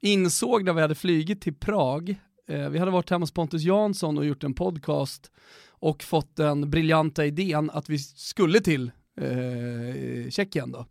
[0.00, 2.10] Insåg när vi hade flygit till Prag,
[2.48, 5.30] eh, vi hade varit hemma hos Pontus Jansson och gjort en podcast
[5.70, 10.86] och fått den briljanta idén att vi skulle till eh, Tjeckien då.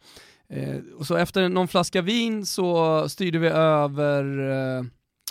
[0.50, 4.84] Eh, och så efter någon flaska vin så styrde vi över eh,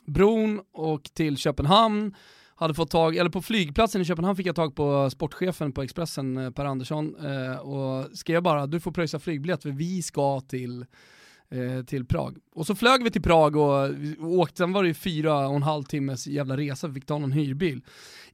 [0.06, 2.14] bron och till Köpenhamn.
[2.58, 6.36] Hade fått tag, eller på flygplatsen i Köpenhamn fick jag tag på sportchefen på Expressen,
[6.36, 10.86] eh, Per Andersson, eh, och skrev bara du får pröjsa flygbiljett för vi ska till
[11.48, 12.38] eh, till Prag.
[12.54, 15.56] Och så flög vi till Prag och, och åkte, sen var det ju fyra och
[15.56, 17.84] en halv timmes jävla resa, vi fick ta någon hyrbil.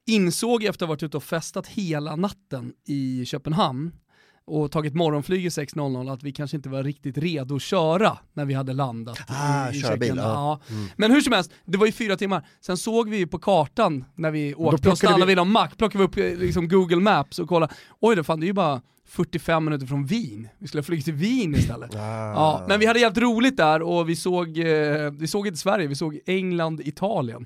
[0.05, 3.91] Insåg efter att ha varit ute och festat hela natten i Köpenhamn
[4.45, 8.45] och tagit morgonflyg i 6.00 att vi kanske inte var riktigt redo att köra när
[8.45, 10.59] vi hade landat Ah, i, i köra bil, ja.
[10.69, 10.85] Mm.
[10.97, 12.47] Men hur som helst, det var ju fyra timmar.
[12.61, 15.51] Sen såg vi ju på kartan när vi åkte och plockade stannade vi- vid någon
[15.51, 17.73] mack, plockade vi upp eh, liksom Google Maps och kollade.
[17.99, 20.47] Oj då fan, det är ju bara 45 minuter från Wien.
[20.59, 21.95] Vi skulle ha flugit till Wien istället.
[21.95, 21.99] Ah.
[22.33, 25.87] Ja, men vi hade jävligt roligt där och vi såg, eh, vi såg inte Sverige,
[25.87, 27.45] vi såg England, Italien.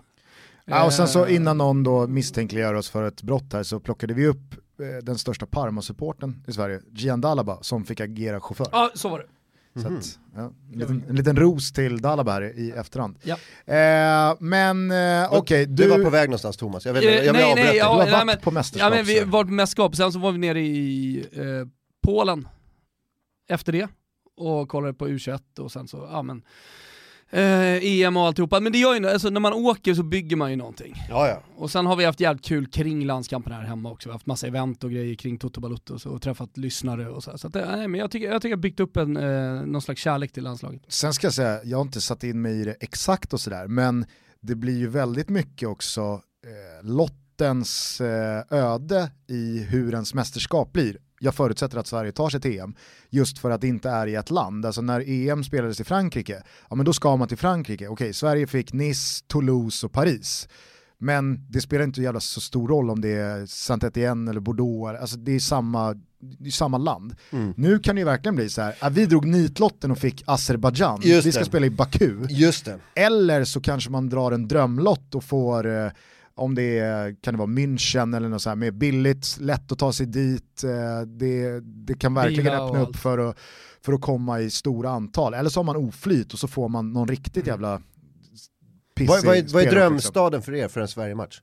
[0.65, 3.79] Ja, och sen så Eh, innan någon då misstänkliggör oss för ett brott här så
[3.79, 4.55] plockade vi upp
[5.03, 8.67] den största Parma-supporten i Sverige, Gian Dalaba, som fick agera chaufför.
[8.71, 9.25] Ja, så var det.
[9.81, 13.17] Så att, ja, en, liten, en liten ros till Dalaba här i efterhand.
[13.23, 13.35] Ja.
[13.73, 17.21] Eh, men eh, okej, du, du, var på väg någonstans Thomas, jag vill, Eh, jag
[17.23, 18.93] vill nej, avbryta nej, ja, du har nej, varit men- på Ja mästerskap.
[18.93, 19.25] men vi så.
[19.25, 21.67] var på mästerskap, sen så var vi nere i eh,
[22.03, 22.47] Polen
[23.49, 23.87] efter det
[24.37, 26.41] och kollade på U21 och sen så, ja men
[27.29, 28.59] eh, EM och alltihopa.
[28.59, 30.95] Men det gör ju, alltså när man åker så bygger man ju någonting.
[31.09, 31.41] Ja, ja.
[31.55, 34.09] Och sen har vi haft jävligt kul kring landskampen här hemma också.
[34.09, 37.37] Vi har haft massa event och grejer kring Toto Balutto och, träffat lyssnare och så.
[37.37, 40.01] Så att, nej, men jag tycker jag tycker jag byggt upp en, eh, någon slags
[40.01, 40.81] kärlek till landslaget.
[40.87, 43.67] Sen ska jag säga, jag har inte satt in mig i det exakt och sådär,
[43.67, 44.05] men
[44.41, 50.97] det blir ju väldigt mycket också eh, lottens eh, öde i hur ens mästerskap blir.
[51.19, 52.75] Jag förutsätter att Sverige tar sig till EM,
[53.09, 54.65] just för att det inte är i ett land.
[54.65, 57.87] Alltså när EM spelades i Frankrike, ja men då ska man till Frankrike.
[57.87, 60.47] Okej, Sverige fick Nice, Toulouse och Paris.
[60.99, 65.17] Men det spelar inte jävla så stor roll om det är Saint-Étienne eller Bordeaux, alltså
[65.17, 67.15] det är samma, det är samma land.
[67.31, 67.53] Mm.
[67.57, 70.99] Nu kan det ju verkligen bli så här, ah, vi drog nitlotten och fick Azerbajdzjan,
[71.03, 72.15] vi ska spela i Baku.
[72.29, 72.79] Just det.
[72.95, 75.91] Eller så kanske man drar en drömlott och får, eh,
[76.37, 79.79] om det är, kan det vara München eller något så här, med billigt, lätt att
[79.79, 83.37] ta sig dit, eh, det, det kan verkligen öppna upp för att,
[83.81, 85.33] för att komma i stora antal.
[85.33, 87.81] Eller så har man oflyt och så får man någon riktigt jävla
[88.95, 91.41] pissig Vad, vad, är, vad är drömstaden för er för en Sverige-match?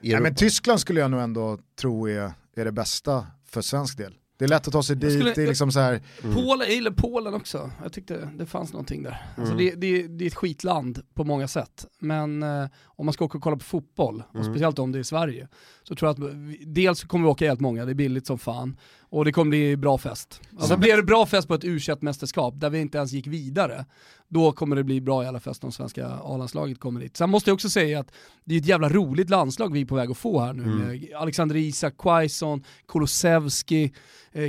[0.00, 0.34] Nej, men?
[0.34, 4.14] Tyskland skulle jag nog ändå tro är, är det bästa för svensk del.
[4.38, 6.70] Det är lätt att ta sig dit, skulle- det är liksom så här, Polen, jag
[6.70, 7.70] gillar Polen också.
[7.82, 9.26] Jag tyckte det fanns någonting där.
[9.36, 9.64] Alltså Mm.
[9.66, 11.86] det, det, det är ett skitland på många sätt.
[11.98, 14.46] Men eh, om man ska åka och kolla på fotboll, och Mm.
[14.52, 15.48] speciellt om det är Sverige,
[15.82, 18.38] så tror jag att vi, dels kommer vi åka helt många, det är billigt som
[18.38, 18.76] fan,
[19.16, 20.40] och det kommer bli bra fest.
[20.58, 23.84] Alltså blir det bra fest på ett u mästerskap där vi inte ens gick vidare,
[24.28, 27.16] då kommer det bli bra i alla fest om svenska A-landslaget kommer dit.
[27.16, 28.12] Sen måste jag också säga att
[28.44, 30.78] det är ett jävla roligt landslag vi är på väg att få här nu Mm.
[30.78, 33.92] med Alexander Isak, Quaison, Kulusevski,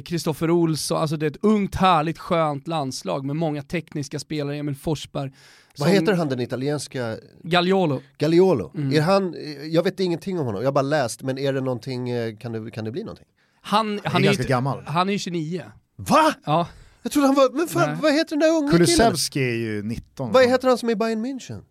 [0.05, 4.75] Kristoffer Olsson, alltså det är ett ungt härligt skönt landslag med många tekniska spelare, Emil
[4.75, 5.31] Forsberg.
[5.79, 8.01] Vad heter han den italienska, Gagliolo.
[8.17, 8.71] Gagliolo?
[8.75, 8.93] Mm.
[8.93, 9.35] Är han,
[9.71, 12.51] jag vet ingenting om honom, jag har bara läst, men är det någonting, eh, kan
[12.51, 13.25] det, kan det bli någonting?
[13.67, 14.83] Han, han är är ganska ju, gammal.
[14.85, 15.63] han är ju 29.
[15.95, 16.33] Va?
[16.45, 16.67] Ja,
[17.03, 17.97] Jag trodde han var, men fan, Nej.
[18.01, 18.85] vad heter den där unga killen?
[18.87, 20.31] Kulusevski är ju 19.
[20.31, 21.61] Vad heter han som är i Bayern München?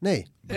[0.00, 0.56] Nej, eh,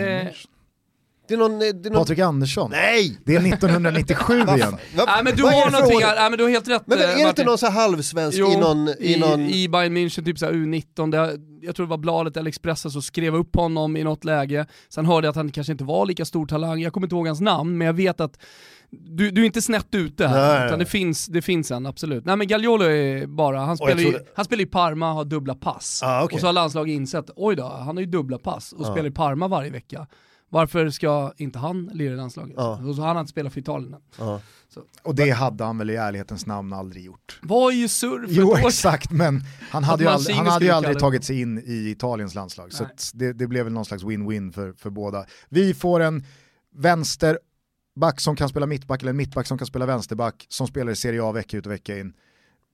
[1.28, 1.52] det är någon...
[1.52, 2.00] eh, Det är någon...
[2.02, 2.70] Patrik Andersson.
[2.70, 3.18] Nej!
[3.24, 4.76] Det är 1997 igen.
[4.96, 7.02] Nej men du är har för någonting nej men du har helt rätt Men är
[7.02, 7.46] eh, det inte Martin.
[7.46, 8.88] någon så här halvsvensk Jo, i någon...
[8.88, 9.40] I, i, någon...
[9.40, 12.90] i Bayern München, typ så här U19, det, jag tror det var bladet eller Expressen
[12.90, 14.66] som skrev upp honom i något läge.
[14.88, 17.26] Sen hörde jag att han kanske inte var lika stor talang, jag kommer inte ihåg
[17.26, 18.38] hans namn, men jag vet att
[18.90, 20.84] du, du är inte snett ute här, Nej, utan nej.
[20.84, 22.24] det finns, det finns en, absolut.
[22.24, 25.54] Nej men Gagliolo är bara, han spelar, ju, trodde- han spelar i Parma, har dubbla
[25.54, 26.00] pass.
[26.04, 26.34] Ah, okej.
[26.34, 28.92] Och så har landslaget insett, oj då, han har ju dubbla pass och Ja.
[28.92, 30.06] spelar i Parma varje vecka.
[30.52, 32.54] Varför ska inte han lira i landslaget?
[32.56, 32.80] Ja.
[32.88, 34.00] Och så har han inte spelat för Italien än.
[34.18, 34.40] Ja.
[35.02, 37.38] Och det hade han väl i ärlighetens namn aldrig gjort.
[37.42, 40.98] Var ju surr för Jo exakt, men han hade ju aldrig, han hade ju aldrig
[40.98, 42.72] tagit sig in i Italiens landslag.
[42.72, 42.92] Så Nej.
[42.92, 45.24] att det, det blev väl någon slags win-win för, för båda.
[45.48, 46.24] Vi får en
[47.94, 50.96] vänsterback som kan spela mittback eller en mittback som kan spela vänsterback som spelar i
[50.96, 52.12] Serie A vecka ut och vecka in.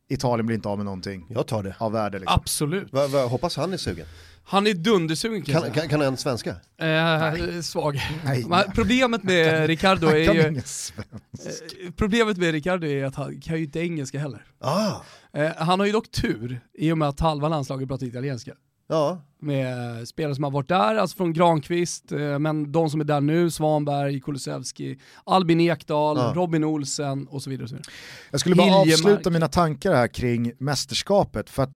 [0.08, 1.76] Italien blir inte av med någonting Jag tar det.
[1.78, 2.40] av värde liksom.
[2.40, 2.92] Absolut.
[2.92, 4.06] Va, va, hoppas han är sugen.
[4.44, 6.50] Han är dundersugen kan, Kan, kan, kan han svenska?
[6.78, 8.00] Eh, svag.
[8.24, 10.40] Nej, Men Problemet med Ricardo är kan ju...
[10.56, 14.44] eh, Problemet med Ricardo är att han kan ju inte engelska heller.
[14.60, 14.92] Ah,
[15.32, 18.52] Eh, han har ju dock tur i och med att halva landslaget pratar italienska.
[18.88, 19.20] Ja.
[19.40, 23.20] Med spelare som har varit där, alltså från Granqvist, eh, men de som är där
[23.20, 26.32] nu, Svanberg, Kulusevski, Albin Ekdal, Ja.
[26.36, 27.64] Robin Olsen och så vidare.
[27.64, 27.92] Och så vidare.
[28.30, 28.92] Jag skulle bara Hiljemark.
[28.92, 31.70] avsluta mina tankar här kring mästerskapet för att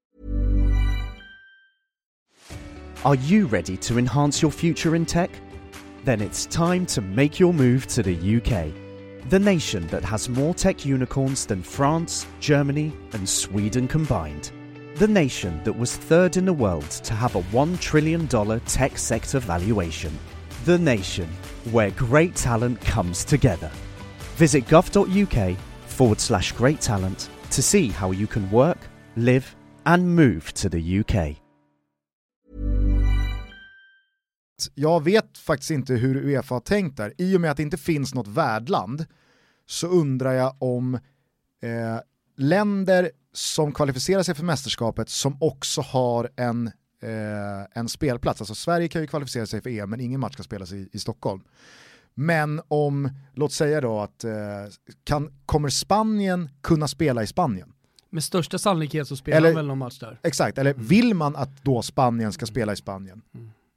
[3.03, 5.31] Are you ready to enhance your future in tech?
[6.05, 8.73] Then it's time to make your move to the UK,
[9.31, 14.53] the nation that has more tech unicorns than France, Germany, and Sweden combined.
[15.01, 18.29] The nation that was third in the world to have a $1 trillion
[18.67, 20.13] tech sector valuation.
[20.67, 21.27] The nation
[21.73, 23.71] where great talent comes together.
[24.37, 28.79] Visit gov.uk forward slash great talent to see how you can work,
[29.17, 31.37] live, and move to the UK.
[34.75, 37.13] jag vet faktiskt inte hur Uefa har tänkt där.
[37.19, 39.07] I och med att det inte finns något värdland
[39.67, 40.95] så undrar jag om
[41.63, 42.01] eh,
[42.37, 46.67] länder som kvalificerar sig för mästerskapet som också har en,
[47.03, 48.41] eh, en spelplats.
[48.41, 50.99] Alltså Sverige kan ju kvalificera sig för EM men ingen match ska spelas i, i
[50.99, 51.43] Stockholm.
[52.15, 54.33] Men om, låt säga då att, eh,
[55.05, 57.73] kan, kommer Spanien kunna spela i Spanien?
[58.11, 60.21] Med största sannolikhet så spelar Eller- väl någon match där.
[60.23, 63.23] Exakt, eller vill man att då Spanien ska spela i Spanien?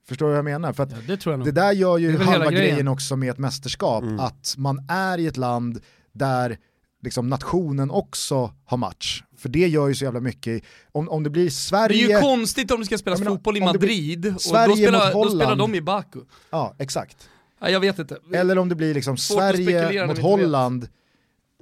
[0.07, 0.73] Förstår du vad jag menar?
[0.73, 1.47] För att Ja, det tror jag nog.
[1.47, 2.69] det där gör ju halva grejen.
[2.71, 5.79] grejen också med ett mästerskap, att man är i ett land
[6.11, 6.57] där
[7.01, 9.23] liksom nationen också har match.
[9.43, 12.21] För det gör ju så jävla mycket, om, om det blir Det är Sverige, ju
[12.21, 15.29] konstigt om det ska spelas Ja, men fotboll i Madrid och Sverige då spelar, då
[15.29, 16.19] spelar de i Baku.
[16.49, 17.29] ja exakt.
[17.60, 18.17] Ja, jag vet inte.
[18.34, 20.19] Eller om det blir liksom Svårt Sverige mot.
[20.19, 20.88] Holland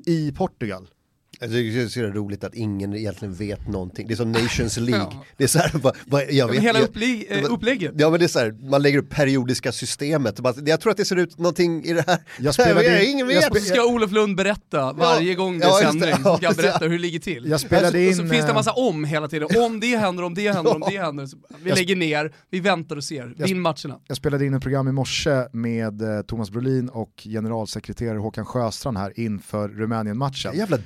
[0.06, 0.88] i Portugal.
[1.42, 4.08] Jag tycker det är så roligt att ingen egentligen vet någonting.
[4.08, 5.08] Det är som Nations League.
[5.12, 5.24] Ja.
[5.38, 7.92] Det är så här, bara, bara, jag Ja, vet, men hela jag, eh, upplägget.
[7.98, 10.40] Ja men det är så här, man lägger upp periodiska systemet.
[10.66, 12.18] Jag tror att det ser ut någonting i det här.
[12.40, 13.64] Jag spelade in- ingen jag vet.
[13.64, 16.56] så ska Olof Lund berätta varje gång det är ja, sändning, Ja, så ska det.
[16.56, 17.46] berätta hur det ligger till.
[17.50, 19.48] Jag spelade och så, och så in, finns det en eh, massa om hela tiden.
[19.66, 21.26] Om det händer, om det händer, om det händer.
[21.26, 23.34] Så vi Jag- lägger ner, vi väntar och ser.
[23.38, 24.00] Jag- Vinn matcherna.
[24.08, 28.98] Jag spelade in ett program i morse med eh, Thomas Brolin och generalsekreterare Håkan Sjöstrand
[28.98, 30.58] här inför Rumänien-matchen.
[30.58, 30.78] Jävla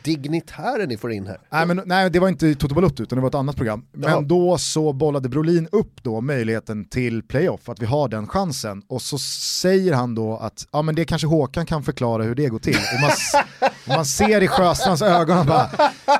[0.45, 1.38] dignitärer ni får in här.
[1.49, 3.86] Nej, men, nej, det var inte Toto Balotto utan det var ett annat program.
[3.91, 4.21] Men Jaha.
[4.21, 8.81] då så bollade Brolin upp då möjligheten till playoff, att vi har den chansen.
[8.88, 12.47] Och så säger han då att ja, men det kanske Håkan kan förklara hur det
[12.47, 12.75] går till.
[12.75, 13.12] Och man,
[13.97, 15.69] man ser i Sjöstrands ögon och bara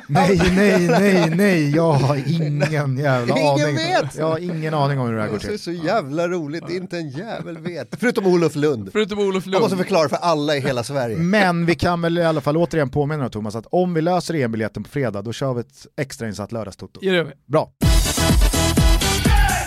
[0.08, 3.76] nej, nej, nej, nej, jag har ingen jävla Ingen aning.
[3.76, 4.16] vet.
[4.18, 5.60] Jag har ingen aning om hur det här går Det är till.
[5.60, 7.88] så jävla roligt, inte en jävel vet.
[8.00, 8.90] Förutom Olof Lund.
[8.92, 9.78] Förutom Olof Han måste Lund.
[9.82, 11.18] förklara för alla i hela Sverige.
[11.18, 14.84] Men vi kan väl i alla fall återigen påminna Thomas att om vi löser EM-biljetten
[14.84, 17.00] på fredag då kör vi ett extrainsatt lördagstoto.
[17.46, 17.72] Bra.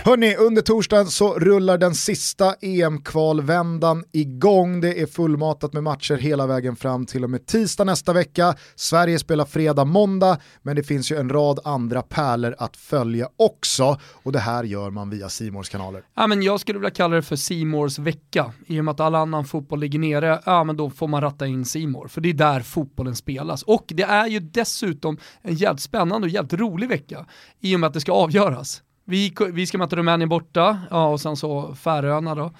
[0.08, 4.80] Hörni, under torsdagen så rullar den sista EM-kvalvändan igång.
[4.80, 8.54] Det är fullmatat med matcher hela vägen fram till och med tisdag nästa vecka.
[8.74, 14.00] Sverige spelar fredag, måndag, men det finns ju en rad andra pärlor att följa också.
[14.22, 16.02] Och det här gör man via Simors kanaler.
[16.16, 18.52] Ja, men jag skulle vilja kalla det för Simors vecka.
[18.66, 21.46] I och med att all annan fotboll ligger nere, ja men då får man ratta
[21.46, 22.08] in Simor.
[22.08, 23.62] För det är där fotbollen spelas.
[23.62, 27.26] Och det är ju dessutom en jävligt spännande och jävligt rolig vecka.
[27.60, 28.82] I och med att det ska avgöras.
[29.08, 32.52] Vi, vi ska möta Rumänien borta, ja, och sen så Färöarna då.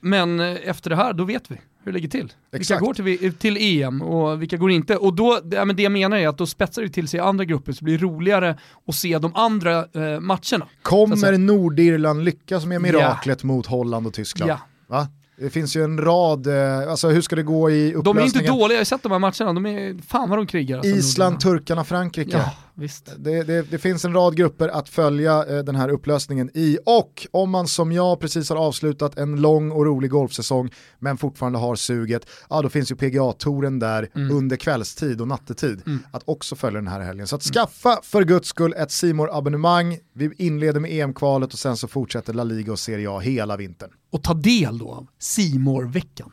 [0.00, 2.32] Men eh, efter det här, då vet vi hur det ligger till.
[2.50, 2.80] Vilka Exakt.
[2.80, 4.96] går till, till EM och vilka går inte.
[4.96, 7.44] Och då, ja, men det jag menar är att då spetsar det till sig andra
[7.44, 10.66] grupper så det blir roligare att se de andra eh, matcherna.
[10.82, 11.38] Kommer.
[11.38, 14.50] Nordirland lyckas med miraklet mot Holland och Tyskland?
[14.50, 14.58] Ja.
[14.86, 15.08] Va?
[15.38, 18.04] Det finns ju en rad, eh, alltså hur ska det gå i De är inte
[18.04, 18.58] upplösningen?
[18.58, 20.76] dåliga, jag har sett de här matcherna, de är, fan vad de krigar.
[20.78, 21.60] Alltså, Island, Nordirland.
[21.60, 22.36] turkarna, Frankrike.
[22.36, 23.12] Ja, visst.
[23.18, 27.26] Det, det, det finns en rad grupper att följa eh, den här upplösningen i och
[27.30, 31.76] om man som jag precis har avslutat en lång och rolig golfsäsong men fortfarande har
[31.76, 34.36] suget, ja då finns ju PGA-touren där Mm.
[34.36, 37.26] under kvällstid och nattetid att också följa den här helgen.
[37.26, 41.76] Så att skaffa för guds skull ett simor abonnemang vi inleder med EM-kvalet och sen
[41.76, 43.90] så fortsätter La Liga och Serie A hela vintern.
[44.12, 46.30] Och ta del då av simor veckan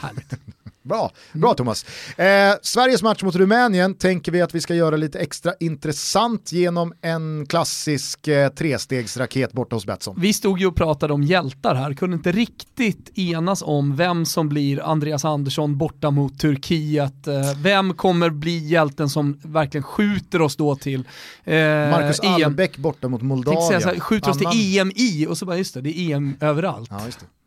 [0.00, 0.30] Härligt.
[0.82, 1.84] Bra, bra Thomas.
[2.16, 2.26] Eh,
[2.62, 7.46] Sveriges match mot Rumänien tänker vi att vi ska göra lite extra intressant genom en
[7.46, 10.16] klassisk eh, trestegsraket borta hos Betsson.
[10.18, 14.48] Vi stod ju och pratade om hjältar här, kunde inte riktigt enas om vem som
[14.48, 17.26] blir Andreas Andersson borta mot Turkiet.
[17.26, 21.00] Eh, Vem kommer bli hjälten som verkligen skjuter oss då till
[21.44, 21.54] eh,
[21.90, 22.44] Marcus EM?
[22.44, 24.00] Albeck borta mot Moldavien.
[24.00, 26.90] skjuter oss Annan- till EM i och så bara just det, det är EM överallt.
[26.92, 27.00] Ja.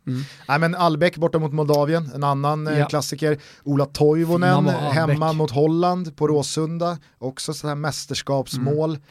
[0.06, 0.22] Mm.
[0.48, 2.86] Nej, men Albeck borta mot Moldavien, en annan eh, Ja.
[2.86, 3.38] klassiker.
[3.64, 4.74] Ola Toivonen Albeck.
[4.94, 8.90] hemma mot Holland på Råsunda, också så här mästerskapsmål.
[8.90, 9.02] Mm.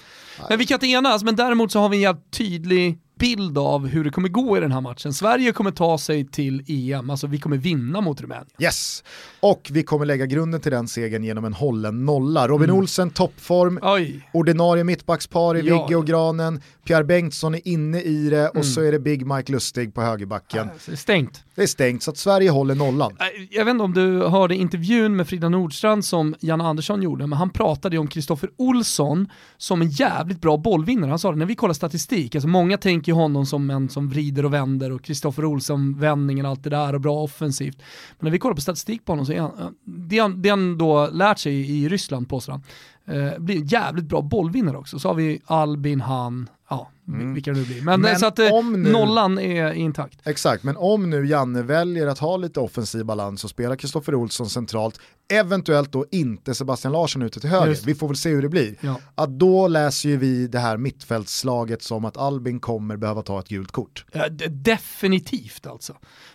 [0.50, 3.88] Men vi kan inte enas, men däremot så har vi en jävligt tydlig bild av
[3.88, 5.14] hur det kommer gå i den här matchen.
[5.14, 8.46] Sverige kommer ta sig till EM, alltså vi kommer vinna mot Rumänien.
[8.60, 9.04] Yes,
[9.40, 12.48] och vi kommer lägga grunden till den segern genom en hållen nolla.
[12.48, 12.80] Robin Mm.
[12.82, 18.30] Olsen toppform, Oj, ordinarie mittbackspar i Ja, Vigge och Granen, Pierre Bengtsson är inne i
[18.30, 18.64] det och Mm.
[18.68, 20.70] så är det Big Mike Lustig på högerbacken.
[20.96, 21.44] stängt.
[21.56, 23.12] Det är stängt så att Sverige håller nollan.
[23.20, 27.28] Äh, Jag vet inte om du hörde intervjun med Frida Nordstrand som Jan Andersson gjorde,
[27.28, 31.10] men han pratade ju om Kristoffer Olsson som en jävligt bra bollvinnare.
[31.10, 34.10] Han sa det, när vi kollar statistik, alltså många tänker ju honom som en som
[34.10, 37.78] vrider och vänder och Kristoffer Olsson, vändningen, och allt det där och bra offensivt.
[38.20, 40.50] Men när vi kollar på statistik på honom så är han, eh, det han, det
[40.50, 42.64] han då lärt sig i Ryssland påstår han,
[43.08, 45.00] eh, blir en jävligt bra bollvinnare också.
[45.00, 47.34] Så har vi Albin, han, Ja, Mm.
[47.34, 47.82] vilka det nu blir.
[47.82, 50.28] Men, Men så att eh, om nu- nollan är intakt.
[50.28, 54.50] Exakt, men om nu Janne väljer att ha lite offensiv balans och spela Kristoffer Olsson
[54.50, 55.00] centralt,
[55.34, 57.86] eventuellt då inte Sebastian Larsson ute till höger, Just.
[57.86, 58.76] vi får väl se hur det blir.
[58.82, 59.00] Ja.
[59.16, 63.48] Att då läser ju vi det här mittfältslaget som att Albin kommer behöva ta ett
[63.50, 64.06] gult kort.
[64.12, 65.94] Ja, definitivt alltså.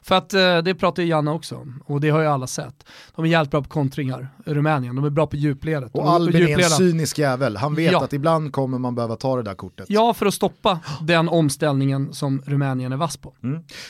[0.09, 2.85] För att eh, det pratar ju Janne också om, och det har ju alla sett.
[3.16, 4.97] De är jävligt bra på kontringar, Rumänien.
[4.97, 5.92] De är bra på djupledet.
[5.92, 8.05] De Och Albin är en cynisk jävel, han vet Ja.
[8.05, 9.87] att ibland kommer man behöva ta det där kortet.
[9.88, 13.35] Ja, för att stoppa den omställningen som Rumänien är vass på.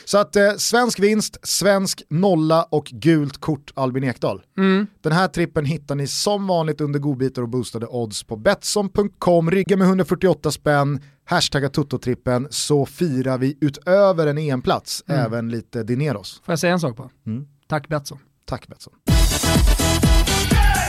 [0.05, 4.41] Så att eh, svensk vinst, svensk nolla och gult kort Albin Ekdal.
[4.57, 4.87] Mm.
[5.01, 9.51] Den här trippen hittar ni som vanligt under godbitar och boostade odds på Betsson.com.
[9.51, 15.21] Rygga med 148 spänn, hashtagga Toto-trippen så firar vi utöver en EM-plats Mm.
[15.25, 16.41] även lite dineros.
[16.45, 17.09] Får jag säga en sak på?
[17.25, 17.47] Mm.
[17.67, 18.19] Tack Betsson.
[18.45, 18.93] Tack Betsson.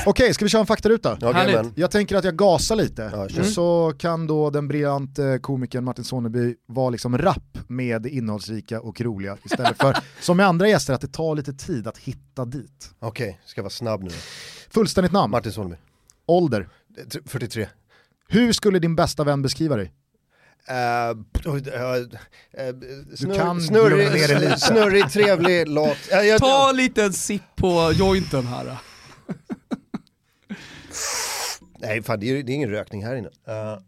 [0.07, 1.19] Okej, ska vi köra en faktaruta?
[1.21, 1.73] Men.
[1.77, 6.05] Jag tänker att jag gasar lite, Ja, och så kan då den briljante komikern Martin
[6.05, 10.95] Sonneby vara liksom rapp med det innehållsrika och roliga istället för som med andra gäster
[10.95, 12.91] att det tar lite tid att hitta dit.
[12.99, 14.11] Okej, ska jag vara snabb nu.
[14.71, 15.77] Fullständigt namn, Martin Solmy.
[16.27, 17.69] ålder, Eh, tr- 43.
[18.29, 19.93] hur skulle din bästa vän beskriva dig?
[20.69, 21.23] Uh,
[23.17, 25.67] snurr, kan snurrig, trevlig.
[26.11, 28.79] Ja, jag, Ta lite en sipp på jointen här.
[31.79, 33.29] Nej, fan, det är, det är ingen rökning här inne.
[33.47, 33.79] Eh,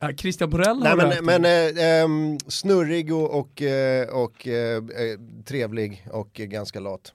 [0.00, 5.18] Ja, Christian Borell nej, men, men eh, ehm, snurrig och, och, eh, och eh, eh,
[5.44, 7.12] trevlig och eh, ganska lat.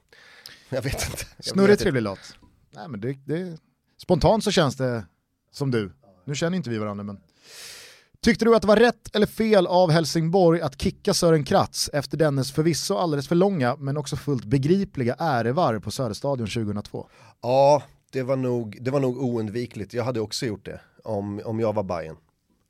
[0.69, 1.25] Jag vet inte.
[1.37, 2.35] Jag Snurrig, vet trevlig lat.
[2.75, 3.57] Nej, men det, det,
[4.01, 5.05] spontant så känns det
[5.51, 5.91] som du.
[6.25, 7.19] Nu känner inte vi varandra men.
[8.21, 12.17] Tyckte du att det var rätt eller fel av Helsingborg att kicka Sören Kratz efter
[12.17, 17.07] dennes förvisso alldeles för långa men också fullt begripliga ärevarv på Söderstadion 2002?
[17.41, 19.93] Ja, det var, nog, det var nog oundvikligt.
[19.93, 22.17] Jag hade också gjort det om, om jag var Bayern.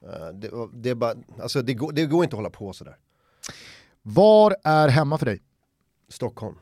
[0.06, 2.98] Eh, det, det, bara, alltså, det, går, det går inte att hålla på sådär.
[4.02, 5.42] Var är hemma för dig?
[6.10, 6.56] Stockholm.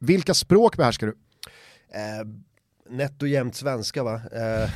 [0.00, 1.16] Vilka språk behärskar du?
[1.98, 2.26] Eh,
[2.88, 4.14] nätt och jämnt svenska va?
[4.14, 4.70] Eh,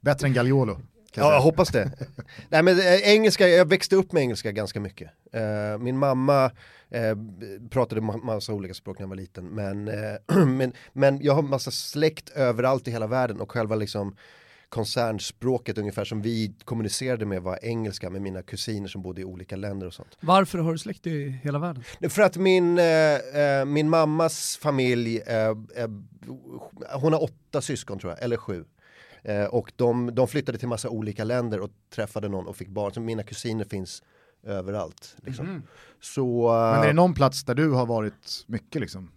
[0.00, 0.80] Bättre än Gagliolo?
[1.16, 1.90] Ja, jag hoppas det.
[2.48, 5.10] Nej men eh, engelska, jag växte upp med engelska ganska mycket.
[5.32, 6.44] Eh, min mamma
[6.90, 7.16] eh,
[7.70, 11.42] pratade ma- massa olika språk när jag var liten, men, eh, men, men jag har
[11.42, 14.16] massa släkt överallt i hela världen och själva liksom
[14.68, 19.56] koncernspråket ungefär som vi kommunicerade med var engelska med mina kusiner som bodde i olika
[19.56, 20.16] länder och sånt.
[20.20, 21.82] Varför har du släkt i hela världen?
[22.10, 22.78] För att min,
[23.66, 25.22] min mammas familj,
[26.92, 28.64] hon har åtta syskon tror jag, eller sju.
[29.24, 32.92] Eh, och de, de flyttade till massa olika länder och träffade någon och fick barn.
[32.92, 34.02] Så mina kusiner finns
[34.42, 35.16] överallt.
[35.22, 35.62] Liksom.
[36.00, 39.10] Så, Men är det eh, någon plats där du har varit mycket liksom?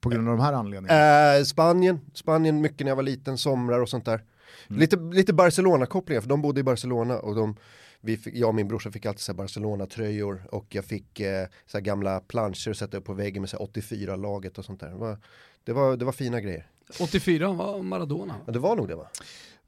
[0.00, 1.36] På grund av de här anledningarna?
[1.36, 4.24] eh, Spanien, Spanien mycket när jag var liten, somrar och sånt där.
[4.68, 7.56] Lite, lite Barcelona-kopplingar, för de bodde i Barcelona och de,
[8.00, 12.20] vi fick, jag och min brorsa fick alltid Barcelona-tröjor och jag fick eh, så gamla
[12.20, 14.88] planscher att sätta upp på väggen med så här 84-laget och sånt där.
[14.88, 15.18] Det var,
[15.64, 16.66] det var, det var fina grejer.
[17.00, 18.34] 84 var Maradona.
[18.46, 19.06] Ja, det var nog det va?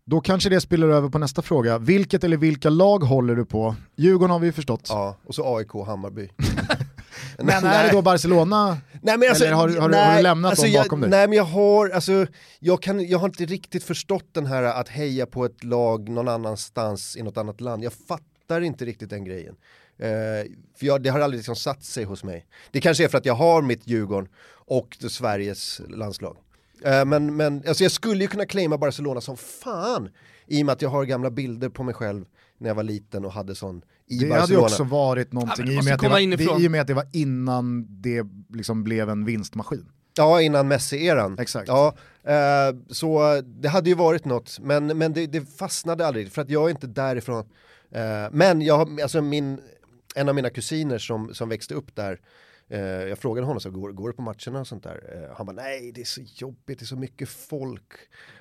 [0.06, 1.78] Då kanske det spiller över på nästa fråga.
[1.78, 3.76] Vilket eller vilka lag håller du på?
[3.96, 4.87] Djurgården har vi ju förstått.
[4.88, 6.28] Ja, och så AIK Hammarby.
[7.38, 8.78] Men är det då Barcelona?
[9.02, 11.10] Nej, men alltså, Eller har du- har du- har du lämnat dem jag, bakom dig?
[11.10, 12.26] Nej men jag har, alltså,
[12.58, 16.28] jag, kan, jag har inte riktigt förstått den här att heja på ett lag någon
[16.28, 17.84] annanstans i något annat land.
[17.84, 19.54] Jag fattar inte riktigt den grejen.
[19.98, 20.08] Eh,
[20.78, 22.46] för jag, det har aldrig liksom satt sig hos mig.
[22.70, 24.28] Det kanske är för att jag har mitt Djurgården
[24.66, 26.37] och Sveriges landslag.
[26.85, 30.09] Eh, men men alltså jag skulle ju kunna claima Barcelona som fan
[30.47, 32.25] i och med att jag har gamla bilder på mig själv
[32.59, 34.64] när jag var liten och hade sån i Det hade ju Barcelona.
[34.64, 36.87] också varit någonting Ja, i, och med att det var, det, i och med att
[36.87, 39.87] det var innan det liksom blev en vinstmaskin.
[40.16, 41.38] Ja, innan Messi-eran.
[41.38, 41.68] Exakt.
[41.68, 41.94] Ja,
[42.25, 46.51] eh, så det hade ju varit något, men, men det, det fastnade aldrig för att
[46.51, 47.44] jag är inte därifrån.
[47.90, 49.61] Eh, men jag alltså min,
[50.14, 52.20] en av mina kusiner som, som växte upp där,
[52.68, 55.24] jag frågade honom så går, går du på matcherna och sånt där?
[55.31, 57.92] Eh, han bara nej det är så jobbigt, det är så mycket folk.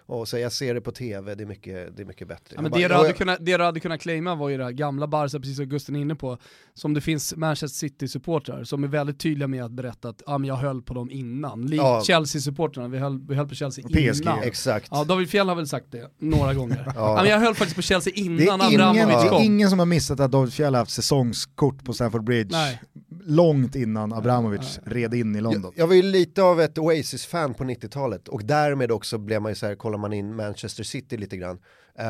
[0.05, 2.55] Och så jag ser det på tv, det är mycket, det är mycket bättre.
[2.55, 4.49] Ja, men bara, det, du "Ja, hade jag- kunnat, det du hade kunnat claima var
[4.49, 6.37] ju det här gamla Barca, precis som Gusten är inne på,
[6.73, 10.47] som det finns Manchester City-supportrar som är väldigt tydliga med att berätta att ah, men
[10.47, 11.65] jag höll på dem innan.
[11.65, 12.01] Likt Ja.
[12.05, 14.39] Chelsea-supportrarna, vi höll, vi höll på Chelsea PSG, innan.
[14.43, 14.87] Exakt.
[14.91, 16.91] Ja, David Fjell har väl sagt det några gånger.
[16.95, 17.15] ja.
[17.21, 19.43] men jag höll faktiskt på Chelsea Det innan Abramovic det är kom.
[19.43, 22.81] ingen som har missat att David Fjell har haft säsongskort på Stamford Bridge Nej.
[23.25, 25.61] Långt innan Abramovic red in i London.
[25.75, 29.51] Jag, jag var ju lite av ett Oasis-fan på 90-talet och därmed också blev man
[29.51, 31.59] ju så här, kollar man in Manchester City lite grann.
[31.95, 32.05] Eh,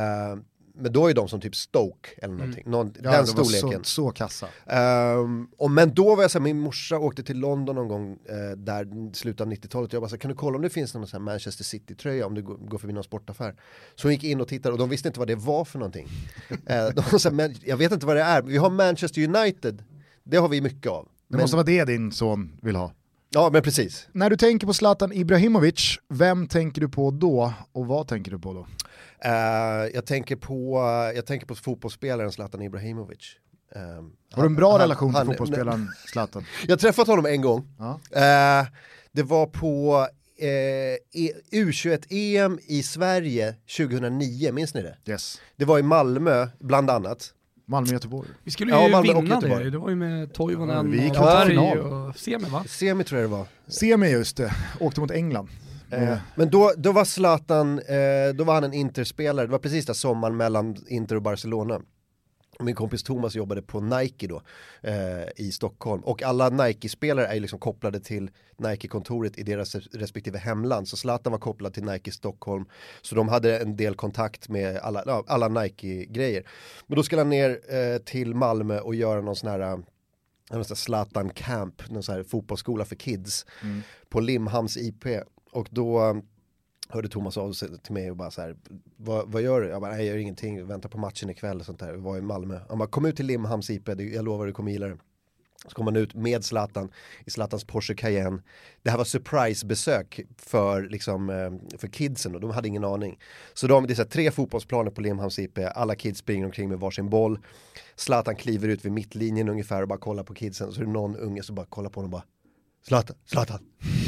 [0.75, 3.83] men då är de som typ Stoke eller någonting, någon, Ja, den storleken.
[3.83, 4.47] Så, så kassa.
[4.65, 8.57] Ehm, och men då var jag såhär, min morsa åkte till London någon gång eh,
[8.57, 11.07] där slutet av 90-talet och jag bara såhär, kan du kolla om det finns någon
[11.07, 13.55] sån här Manchester City-tröja om du går, går förbi någon sportaffär?
[13.95, 16.07] Så hon gick in och tittade och de visste inte vad det var för någonting.
[16.49, 19.83] eh, de var såhär, men jag vet inte vad det är, vi har Manchester United,
[20.23, 21.03] det har vi mycket av.
[21.03, 22.93] Det Men, måste vara det din son vill ha.
[23.29, 24.07] Ja men precis.
[24.11, 28.39] När du tänker på Zlatan Ibrahimovic, vem tänker du på då och vad tänker du
[28.39, 28.67] på då?
[29.25, 29.31] Eh,
[29.93, 30.77] jag, tänker på,
[31.15, 33.19] jag tänker på fotbollsspelaren Zlatan Ibrahimovic.
[33.75, 36.45] Ehm, Har du en bra han- relation till fotbollsspelaren Zlatan?
[36.63, 37.67] Jag har träffat honom en gång.
[38.11, 38.65] Eh,
[39.11, 40.47] det var på eh,
[41.21, 44.97] E- U21-EM i Sverige 2009, minns ni det?
[45.11, 45.41] Yes.
[45.55, 47.33] Det var i Malmö, bland annat.
[47.65, 48.27] Malmö-Göteborg.
[48.43, 51.09] Vi skulle Ja, ju Malmö och vinna det, det var ju med Toivonen vi gick
[51.09, 51.77] och till Berg final.
[51.79, 52.63] och Semi va?
[52.67, 53.45] Semi tror jag det var.
[53.67, 55.47] Semi just det, åkte mot England.
[55.91, 59.85] Eh, Men då, då var Zlatan, eh, då var han en Interspelare, det var precis
[59.85, 61.79] där sommaren mellan Inter och Barcelona.
[62.59, 64.41] Min kompis Thomas jobbade på Nike då
[64.81, 70.37] eh, i Stockholm och alla Nike-spelare är ju liksom kopplade till Nike-kontoret i deras respektive
[70.37, 70.87] hemland.
[70.87, 72.65] Så Zlatan var kopplad till Nike Stockholm.
[73.01, 76.47] Så de hade en del kontakt med alla, alla Nike-grejer.
[76.87, 79.59] Men då skulle han ner eh, till Malmö och göra någon sån här
[80.51, 83.45] eh, Zlatan Camp, någon sån här fotbollsskola för kids
[84.09, 85.05] på Limhamns IP.
[85.51, 86.21] Och då um,
[86.89, 88.55] hörde Thomas av sig till mig och bara så här,
[88.97, 89.67] vad, vad gör du?
[89.67, 91.93] Jag bara, nej jag gör ingenting, väntar på matchen ikväll och sånt där.
[91.93, 92.59] Var i Malmö.
[92.69, 94.97] Han bara, kom ut till Limhamns IP, jag lovar du kommer gilla det.
[95.67, 96.91] Så kom han ut med Zlatan
[97.25, 98.41] i Zlatans Porsche Cayenne.
[98.81, 103.19] Det här var surprisebesök för, liksom, eh, för kidsen och de hade ingen aning.
[103.53, 106.69] Så de, det är så här, tre fotbollsplaner på Limhamns IP, alla kids springer omkring
[106.69, 107.39] med varsin boll.
[107.95, 110.71] Zlatan kliver ut vid mittlinjen ungefär och bara kollar på kidsen.
[110.71, 112.32] Så är det någon unge som bara kollar på honom och bara
[112.87, 113.59] Zlatan, Zlatan,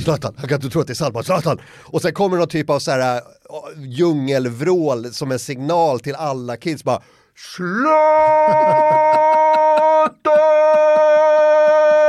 [0.04, 1.62] Zlatan, han kan inte tro att det är Salman, Zlatan!
[1.84, 3.22] Och sen kommer någon typ av så här äh,
[3.78, 7.02] djungelvrål som en signal till alla kids bara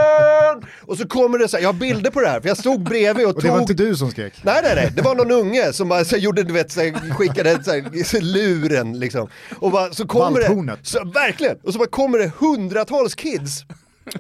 [0.07, 0.67] Zlatan!
[0.81, 2.83] Och så kommer det så här, jag har bilder på det här för jag stod
[2.83, 4.35] bredvid och, och det var tog inte du som skrek?
[4.43, 7.15] Nej nej nej, det var någon unge som bara så gjorde, du vet, så här,
[7.15, 9.29] skickade så här, luren liksom.
[9.59, 10.79] Och bara, så kommer det, Valthornet.
[10.83, 13.65] så, verkligen, och så bara kommer det hundratals kids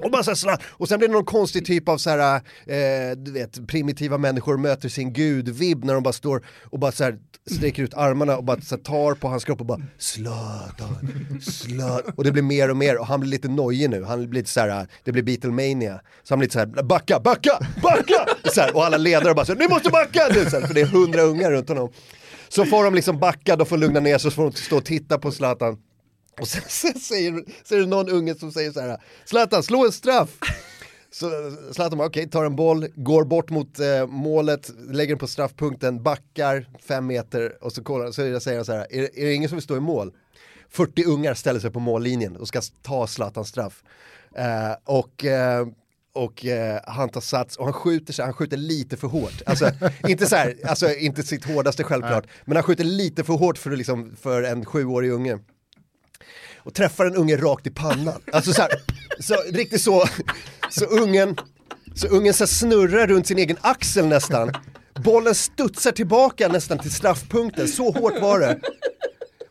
[0.00, 2.34] och, bara så här, och sen blir det någon konstig typ av så här,
[2.66, 7.04] eh, du vet, primitiva människor möter sin gud-vibb när de bara står och bara så
[7.04, 7.18] här,
[7.50, 12.14] sträcker ut armarna och bara så här, tar på hans kropp och bara Zlatan, Zlatan.
[12.16, 14.50] Och det blir mer och mer och han blir lite nojig nu, han blir lite
[14.50, 16.00] så här, det blir Beatlemania.
[16.22, 18.26] Så han blir lite så här, backa, backa, backa!
[18.44, 20.28] Så här, och alla ledare bara så här, ni måste backa!
[20.34, 21.92] Nu, så här, för det är hundra ungar runt honom.
[22.48, 24.84] Så får de liksom backa, de får lugna ner sig, så får de stå och
[24.84, 25.76] titta på Zlatan.
[26.40, 27.32] Och sen, sen säger,
[27.70, 30.30] är det någon unge som säger så här, Zlatan slå en straff!
[31.10, 31.30] Så
[31.72, 36.02] Zlatan bara okej, tar en boll, går bort mot eh, målet, lägger den på straffpunkten,
[36.02, 39.48] backar fem meter och så, kollar, så säger han så här, är, är det ingen
[39.48, 40.12] som vill stå i mål?
[40.70, 43.82] 40 ungar ställer sig på mållinjen och ska ta Zlatans straff.
[44.34, 45.66] Eh, och eh,
[46.12, 49.42] och eh, han tar sats och han skjuter sig, han skjuter lite för hårt.
[49.46, 49.70] Alltså
[50.08, 53.70] inte så här, alltså inte sitt hårdaste självklart, men han skjuter lite för hårt för,
[53.70, 55.38] liksom, för en sjuårig unge
[56.66, 58.22] och träffar en unge rakt i pannan.
[58.32, 58.70] Alltså så, här,
[59.20, 60.04] så riktigt så,
[60.70, 61.36] så ungen,
[61.94, 64.52] så ungen så snurrar runt sin egen axel nästan.
[65.04, 68.60] Bollen studsar tillbaka nästan till straffpunkten, så hårt var det.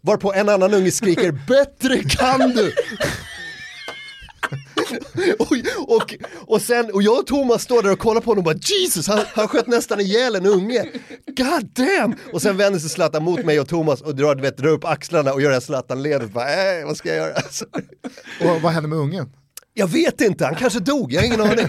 [0.01, 2.73] Varpå en annan unge skriker “Bättre kan du!”
[5.39, 5.51] Och,
[5.95, 8.59] och, och, sen, och jag och Thomas står där och kollar på honom och bara
[8.61, 10.85] Jesus, han, han sköt nästan ihjäl en unge.
[11.27, 12.15] God damn!
[12.33, 15.33] Och sen vänder sig Zlatan mot mig och Thomas och drar, vet, drar upp axlarna
[15.33, 16.31] och gör det här Zlatan-ledet.
[16.33, 17.33] Bara, äh, vad ska jag göra?
[17.33, 17.65] Alltså,
[18.41, 19.29] Och vad hände med ungen?
[19.77, 21.67] jag vet inte, han kanske dog, jag har ingen aning.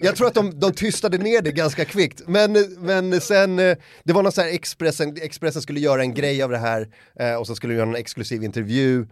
[0.00, 2.22] Jag tror att de, de tystade ner det ganska kvickt.
[2.26, 6.42] Men, men sen, eh, det var någon så här Expressen, Expressen skulle göra en grej
[6.42, 6.88] av det här
[7.20, 9.06] eh, och så skulle de göra en exklusiv intervju.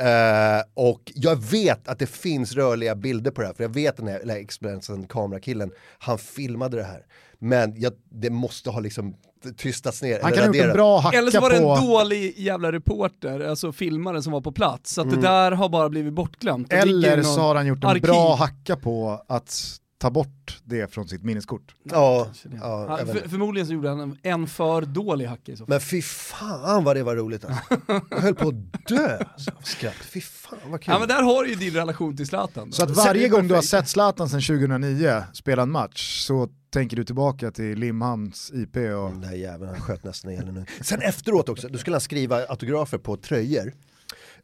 [0.00, 3.96] Eh, och jag vet att det finns rörliga bilder på det här, för jag vet
[3.96, 7.06] den här, eller Expressen kamerakillen, han filmade det här.
[7.38, 9.14] Men jag, det måste ha liksom
[9.56, 10.20] tystats ner.
[10.22, 11.70] Han eller kan ha gjort en bra hacka Eller så var det på...
[11.72, 15.20] en dålig jävla reporter, alltså filmare som var på plats, så att Mm.
[15.20, 16.72] det där har bara blivit bortglömt.
[16.72, 18.02] Eller någon så har han gjort en arkiv.
[18.02, 21.74] bra hacka på att ta bort det från sitt minneskort.
[21.82, 22.28] Ja,
[22.60, 25.68] ja, för, förmodligen så gjorde han en, en för dålig hacka i så fall.
[25.68, 27.62] Men fy fan vad det var roligt alltså.
[28.10, 29.94] Jag höll på att dö av skratt.
[29.94, 30.92] Fy fan vad kul.
[30.92, 32.70] Ja men där har du ju din relation till Zlatan.
[32.70, 32.72] då.
[32.72, 36.96] Så att varje gång du har sett Zlatan sedan 2009 spela en match så tänker
[36.96, 38.82] du tillbaka till Limhamns IP och...
[38.82, 40.66] Den där jäveln, han sköt nästan ihjäl unge.
[40.80, 43.72] Sen efteråt också, då skulle han skriva autografer på tröjor.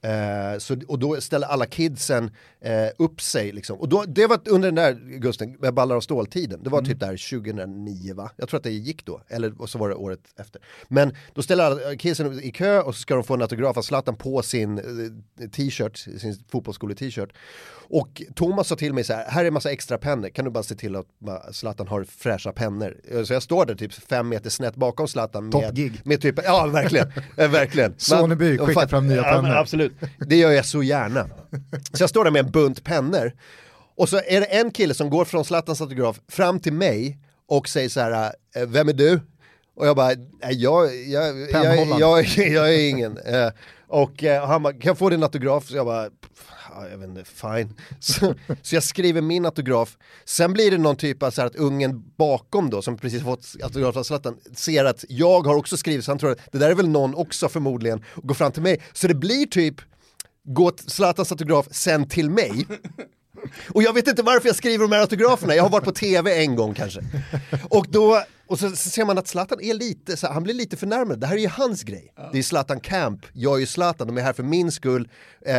[0.02, 2.30] Eh, så, och då ställer alla kidsen
[2.60, 3.78] eh, upp sig liksom.
[3.80, 7.00] Och då, det var under den där, Gusten, med ballar och stål-tiden, det var typ
[7.00, 8.30] där 2009 va?
[8.36, 10.62] Jag tror att det gick då, eller och så var det året efter.
[10.88, 13.82] Men då ställer alla kidsen i kö och så ska de få en autograf av
[13.82, 17.30] Zlatan på sin eh, t-shirt, sin fotbollsskole-t-shirt.
[17.88, 20.50] Och Thomas sa till mig så här, här är en massa extra pennor, kan du
[20.50, 22.96] bara se till att bara, Zlatan har fräscha pennor?
[23.10, 26.00] Eh, Så jag står där typ fem meter snett bakom Zlatan med, Toppgig.
[26.04, 27.94] med typ, ja verkligen, eh, verkligen.
[27.98, 29.42] Soneby, skicka fram nya ja, pennor.
[29.42, 29.85] men Absolut,
[30.18, 31.28] det gör jag så gärna.
[31.92, 33.32] Så jag står där med en bunt pennor
[33.96, 37.18] och så är det en kille som går från Zlatans autograf fram till mig
[37.48, 39.20] och säger så här, eh, vem är du?
[39.76, 40.08] Och jag bara,
[40.42, 41.40] nej jag, jag,
[42.00, 43.18] jag, jag, är ingen.
[43.18, 43.48] Eh,
[43.88, 45.66] Och eh, han bara, kan jag få din autograf?
[45.66, 46.10] Så jag bara,
[46.76, 47.74] ja, jag vet inte, fine.
[48.00, 49.96] Så, så jag skriver min autograf.
[50.24, 53.46] Sen blir det någon typ av så här att ungen bakom då, som precis fått
[53.62, 56.70] autograf av Zlatan, ser att jag har också skrivit, så han tror att det där
[56.70, 58.82] är väl någon också förmodligen, och går fram till mig.
[58.92, 59.74] Så det blir typ,
[60.44, 62.66] gå Zlatans autograf, sen till mig.
[63.68, 66.42] Och jag vet inte varför jag skriver de här autograferna, jag har varit på tv
[66.42, 67.00] en gång kanske.
[67.70, 70.76] Och då, och så, så ser man att Zlatan är lite, så han blir lite
[70.76, 72.12] förnärmad, det här är ju hans grej.
[72.32, 75.08] Det är Zlatan Camp, jag är ju Zlatan, de är här för min skull,
[75.40, 75.54] eh,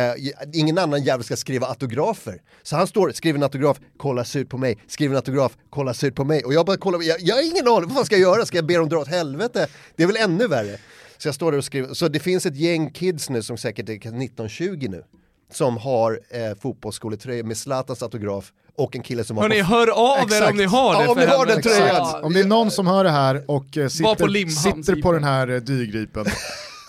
[0.52, 2.42] ingen annan jävel ska skriva autografer.
[2.62, 6.14] Så han står, skriver en autograf, kollar surt på mig, skriver en autograf, kollar surt
[6.14, 6.44] på mig.
[6.44, 8.46] Och jag bara kollar, jag, jag har ingen aning, vad fan ska jag göra?
[8.46, 9.68] Ska jag be dem dra åt helvete?
[9.96, 10.78] Det är väl ännu värre.
[11.18, 13.88] Så jag står där och skriver, så det finns ett gäng kids nu som säkert
[13.88, 15.04] är 19-20 nu
[15.52, 19.88] som har eh, fotbollsskoletröjor med Zlatans autograf och en kille som har Hörni, på- hör
[20.22, 21.86] av er om ni har det Ja, om ni har den tröjan.
[21.96, 24.48] Ja, Om det är någon som hör det här och eh, Var på sitter,
[24.82, 26.24] sitter på den här eh, dyrgripen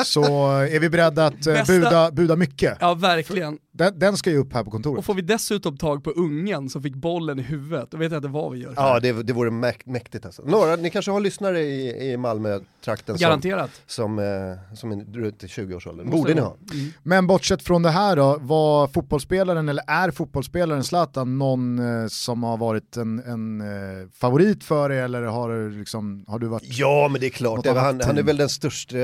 [0.05, 0.23] så
[0.59, 2.77] är vi beredda att eh, Bästa- buda, buda mycket.
[2.79, 3.57] Ja, verkligen.
[3.71, 4.99] Den, den ska ju upp här på kontoret.
[4.99, 8.19] Och får vi dessutom tag på ungen som fick bollen i huvudet, då vet jag
[8.19, 8.73] inte vad vi gör.
[8.75, 10.41] Ja, det, det vore mäk- mäktigt alltså.
[10.45, 13.81] Några, ni kanske har lyssnare i, i Malmö-trakten som, Garanterat.
[13.87, 16.05] som, eh, som är runt i 20-årsåldern.
[16.05, 16.57] Måste Borde ni ha.
[16.73, 16.91] Mm.
[17.03, 22.43] Men bortsett från det här då, var fotbollsspelaren eller är fotbollsspelaren Zlatan någon eh, som
[22.43, 26.63] har varit en, en eh, favorit för dig eller har, du liksom, har du varit...
[26.65, 27.63] Ja, men det är klart.
[27.63, 28.97] Det, han, han är väl den största,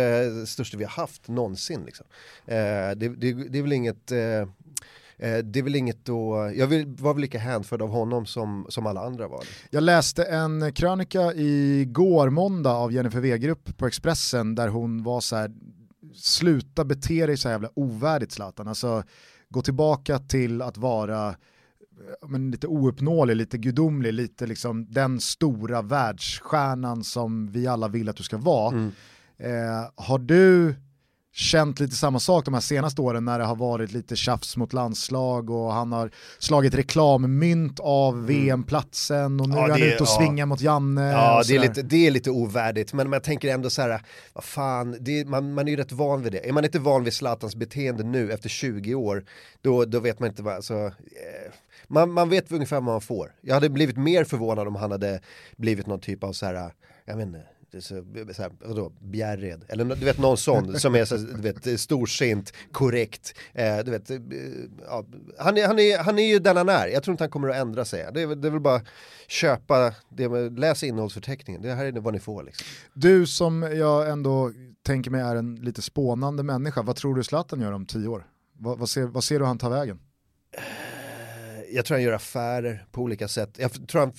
[0.46, 1.84] största vi har haft någonsin.
[1.86, 2.06] Liksom.
[2.46, 4.12] Eh, det, det, det är väl inget...
[5.18, 8.66] Eh, det är väl inget då, jag vill, var väl lika hänförd av honom som,
[8.70, 9.44] som alla andra var.
[9.70, 15.36] Jag läste en krönika igår måndag av Jennifer Wegerup på Expressen där hon var så
[15.36, 15.52] här,
[16.16, 18.68] sluta bete dig så här jävla ovärdigt Zlatan.
[18.68, 19.04] Alltså
[19.50, 21.36] gå tillbaka till att vara
[22.28, 28.18] men, lite ouppnåelig, lite gudomlig, lite liksom den stora världsstjärnan som vi alla vill att
[28.18, 28.76] du ska vara.
[28.76, 28.92] Mm.
[29.38, 30.76] Eh, har du
[31.36, 34.74] känt lite samma sak de här senaste åren när det har varit lite tjafs mot
[34.74, 39.70] landslag och han har slagit reklammynt av VM-platsen och nu Mm.
[39.70, 40.18] Ja, är han ute och ja.
[40.18, 41.12] svingar mot Janne.
[41.12, 44.02] Ja, det är, lite, det är lite ovärdigt, men man tänker ändå så här,
[44.34, 46.50] vad fan, det, man, man är ju rätt van vid det.
[46.50, 49.26] Är man inte van vid Zlatans beteende nu efter 20 år,
[49.62, 51.52] då, då vet man inte vad, alltså, eh,
[51.88, 53.32] man, man vet ungefär vad man får.
[53.42, 55.22] Jag hade blivit mer förvånad om han hade
[55.58, 56.72] blivit någon typ av så här,
[57.06, 57.44] jag vet inte,
[57.82, 62.54] så, här, vadå, Bjärred, eller du vet någon sån som är så, du vet, storsint,
[62.72, 64.18] korrekt, eh, du vet, eh,
[64.86, 65.06] ja,
[65.38, 67.50] han, är, han, är, han är ju den han är, jag tror inte han kommer
[67.50, 68.10] att ändra sig.
[68.14, 68.82] Det är, det är väl bara
[69.28, 72.68] köpa, det, med- läs innehållsförteckningen, det här är vad ni får liksom.
[72.94, 74.52] Du som jag ändå
[74.84, 78.28] tänker mig är en lite spånande människa, vad tror du Zlatan gör om tio år?
[78.58, 80.00] Vad, vad, ser, vad ser du han tar vägen?
[81.76, 83.56] jag tror han gör affärer på olika sätt.
[83.58, 84.14] Jag tror han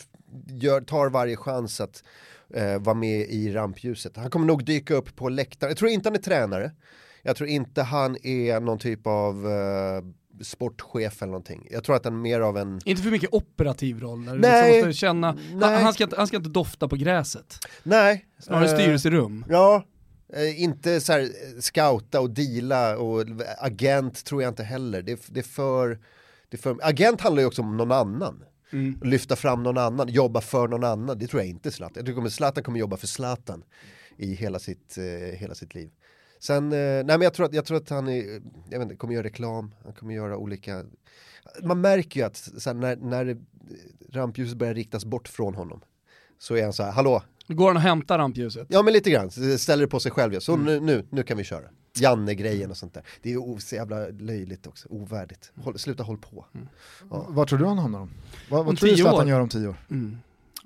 [0.46, 2.02] gör, tar varje chans att
[2.54, 4.16] eh, vara med i rampljuset.
[4.16, 5.70] Han kommer nog dyka upp på läktaren.
[5.70, 6.70] Jag tror inte han är tränare.
[7.22, 10.02] Jag tror inte han är någon typ av eh,
[10.42, 11.68] sportchef eller någonting.
[11.70, 12.80] Jag tror att han är mer av en...
[12.84, 14.72] Inte för mycket operativ roll, där du Nej.
[14.72, 15.82] liksom måste känna, han, Nej.
[15.82, 18.26] han, ska inte, han ska inte dofta på gräset, Nej.
[18.38, 19.44] snarare eh, styrelserum.
[19.48, 19.84] Ja,
[20.32, 23.24] eh, inte så här eh, scouta och deala och
[23.58, 25.02] agent tror jag inte heller.
[25.02, 25.98] Det, det är för...
[26.48, 28.42] Det är för agent handlar ju också om någon annan.
[28.72, 29.00] Mm.
[29.02, 31.18] lyfta fram någon annan, jobba för någon annan.
[31.18, 32.06] Det tror jag inte Zlatan.
[32.06, 33.64] Jag tror att Zlatan kommer jobba för Zlatan
[34.16, 35.90] i hela sitt, eh, hela sitt liv.
[36.40, 38.96] Sen, eh, nej men jag tror att, jag tror att han är, jag vet inte,
[38.96, 40.84] kommer göra reklam, han kommer göra olika,
[41.62, 43.36] man märker ju att så här, när, när
[44.12, 45.80] rampljuset börjar riktas bort från honom
[46.38, 48.66] så är han så här, hallå, går han och hämtar rampljuset.
[48.70, 50.40] ja men lite grann, ställer det på sig själv, ja.
[50.40, 51.68] så nu, nu, nu kan vi köra.
[52.00, 53.02] Janne-grejen och sånt där.
[53.22, 55.52] Det är så jävla löjligt också, ovärdigt.
[55.56, 56.44] Håll, sluta håll på.
[57.08, 58.10] Vad tror du han hamnar om?
[58.50, 59.28] Vad, Om vad tror du Zlatan år?
[59.28, 59.76] gör om tio år?
[59.90, 60.18] Mm.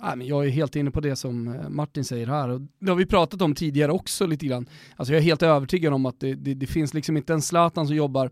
[0.03, 2.49] Nej, men jag är helt inne på det som eh, Martin säger här.
[2.49, 4.67] Och det har vi pratat om tidigare också lite grann.
[4.97, 7.87] Alltså jag är helt övertygad om att det, det, det finns liksom inte en Zlatan
[7.87, 8.31] som jobbar,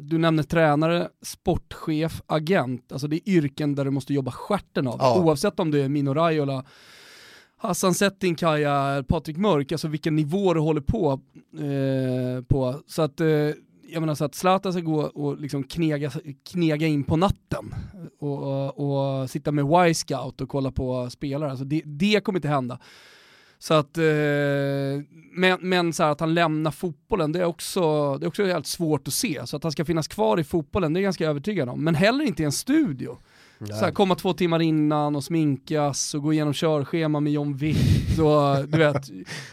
[0.00, 2.92] du nämner tränare, sportchef, agent.
[2.92, 4.96] Alltså det är yrken där du måste jobba stjärten av.
[4.98, 5.20] Ja.
[5.20, 6.64] Oavsett om du är Mino Raiola,
[7.64, 11.20] Hassan Settinkaja, Patrik Mörk, alltså vilken nivå du håller på.
[11.58, 12.80] Eh, på.
[12.86, 13.28] Så att eh,
[13.88, 16.10] jag menar så att Zlatan ska gå och liksom knega,
[16.50, 17.74] knega in på natten
[18.18, 22.48] och, och, och sitta med Y-scout och kolla på spelare, alltså det, det kommer inte
[22.48, 22.78] hända.
[23.58, 24.04] Så att, eh,
[25.32, 27.80] men, men så att han lämnar fotbollen, det är, också,
[28.18, 29.46] det är också helt svårt att se.
[29.46, 31.84] Så att han ska finnas kvar i fotbollen, det är jag ganska övertygad om.
[31.84, 33.18] Men heller inte i en studio.
[33.68, 38.18] Så här, komma två timmar innan och sminkas och gå igenom körschema med John Witt
[38.18, 38.96] och du vet,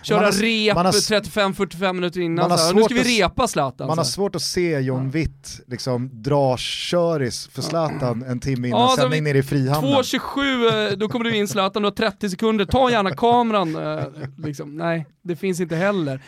[0.03, 2.49] köra har- rep man har- 35-45 minuter innan.
[2.49, 3.87] man Så nu ska vi repa Zlatan.
[3.87, 8.79] Man har svårt att se John Witt liksom dra köris för Zlatan en timme innan
[8.81, 9.91] Ja, sändning nere i Frihamnen.
[9.93, 13.75] 2.27, eh, då kommer du in Zlatan, du har 30 sekunder, ta gärna kameran.
[13.75, 14.03] eh,
[14.37, 14.75] Liksom.
[14.77, 16.21] Nej, det finns inte heller.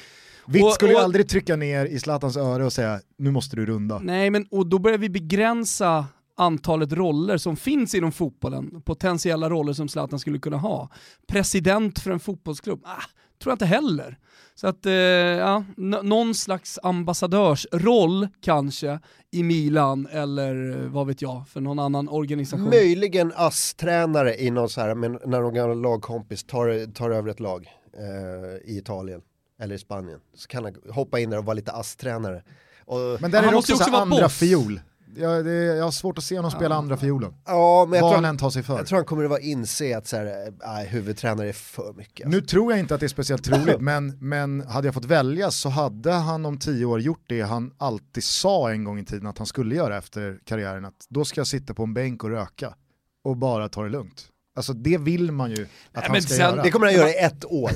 [0.63, 3.65] Och- skulle ju och- aldrig trycka ner i Zlatans öra och säga nu måste du
[3.65, 3.99] runda.
[4.03, 6.05] Nej, men och då börjar vi begränsa
[6.38, 10.90] antalet roller som finns inom fotbollen, potentiella roller som Zlatan skulle kunna ha.
[11.28, 12.82] President för en fotbollsklubb?
[12.86, 13.02] Ah,
[13.44, 14.18] tror jag inte heller.
[14.56, 15.64] Så att, eh, ja,
[16.04, 19.00] någon slags ambassadörsroll kanske
[19.32, 22.70] i Milan eller eh, vad vet jag, för någon annan organisation.
[22.70, 27.40] Möjligen ASS-tränare i någon så här, men när någon gammal lagkompis tar, tar över ett
[27.40, 27.68] lag
[27.98, 29.22] eh, i Italien
[29.62, 30.20] eller i Spanien.
[30.36, 32.44] Så kan han hoppa in där och vara lite ASS-tränare.
[32.86, 34.40] Och, Men där Han är det måste också, också här vara andra boss.
[34.40, 34.80] fiol.
[35.16, 37.34] Jag, det, jag har svårt att se honom spela andra fiolen.
[37.45, 38.78] ja, men jag Vad tror, han än tar sig för.
[38.78, 42.28] jag tror han kommer att vara inse att så här, äh, huvudtränare är för mycket.
[42.28, 45.51] Nu tror jag inte att det är speciellt troligt, men, men hade jag fått välja
[45.51, 49.28] så hade han om tio år gjort det han alltid sa en gång i tiden
[49.28, 52.30] att han skulle göra efter karriären, att då ska jag sitta på en bänk och
[52.30, 52.74] röka
[53.24, 54.30] och bara ta det lugnt.
[54.56, 56.64] Alltså det vill man ju att han men ska sen- göra.
[56.64, 57.72] Det kommer han göra i ett år.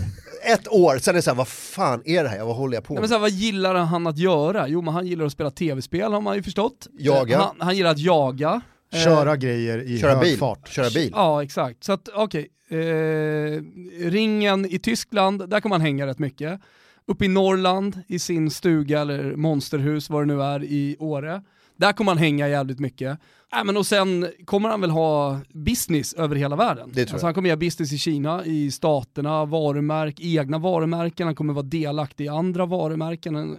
[0.53, 2.43] Ett år, sen är det så här, vad fan är det här?
[2.45, 3.09] Vad håller jag på Nej, men med?
[3.09, 4.67] så här, vad gillar han att göra?
[4.67, 6.87] Jo men han gillar att spela tv-spel har man ju förstått.
[6.99, 7.35] Jaga.
[7.35, 8.61] Eh, Han, han gillar att jaga.
[8.93, 10.37] Eh, Köra grejer i Köra hög bil.
[10.37, 10.67] fart.
[10.69, 11.11] Köra bil.
[11.15, 11.83] Ja, exakt.
[11.83, 13.61] Så att okej, eh,
[14.09, 16.59] ringen i Tyskland, där kan man hänga rätt mycket.
[17.07, 21.41] Uppe i Norrland, i sin stuga eller monsterhus, vad det nu är, i Åre.
[21.77, 23.19] Där kommer han hänga jävligt mycket.
[23.55, 26.89] Äh, men och sen kommer han väl ha business över hela världen.
[26.89, 27.13] Det tror jag.
[27.13, 31.65] alltså han kommer göra business i Kina, i staterna, varumärk, egna varumärken, han kommer vara
[31.65, 33.57] delaktig i andra varumärken.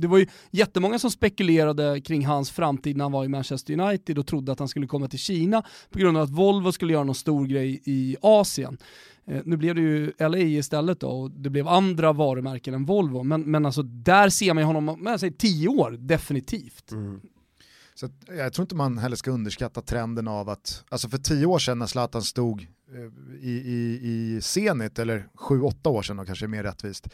[0.00, 4.18] Det var ju jättemånga som spekulerade kring hans framtid när han var i Manchester United
[4.18, 7.04] och trodde att han skulle komma till Kina på grund av att Volvo skulle göra
[7.04, 8.78] någon stor grej i Asien.
[9.26, 13.22] Eh, nu blev det ju LA istället då och det blev andra varumärken än Volvo,
[13.22, 16.92] men, men alltså där ser man ju honom, jag säger tio år, definitivt.
[17.94, 21.46] Så att, jag tror inte man heller ska underskatta trenden av att, alltså för tio
[21.46, 26.16] år sedan när Zlatan stod eh, i, i, i Zenit, eller sju, åtta år sedan
[26.16, 27.08] då kanske är mer rättvist,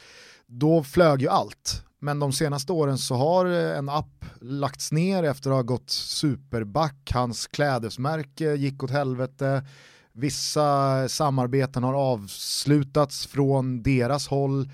[0.47, 1.85] då flög ju allt.
[1.99, 5.91] Men de senaste åren så har eh, en app lagts ner efter att ha gått
[5.91, 9.67] superback, hans klädesmärke gick åt helvete,
[10.13, 14.71] vissa samarbeten har avslutats från deras håll.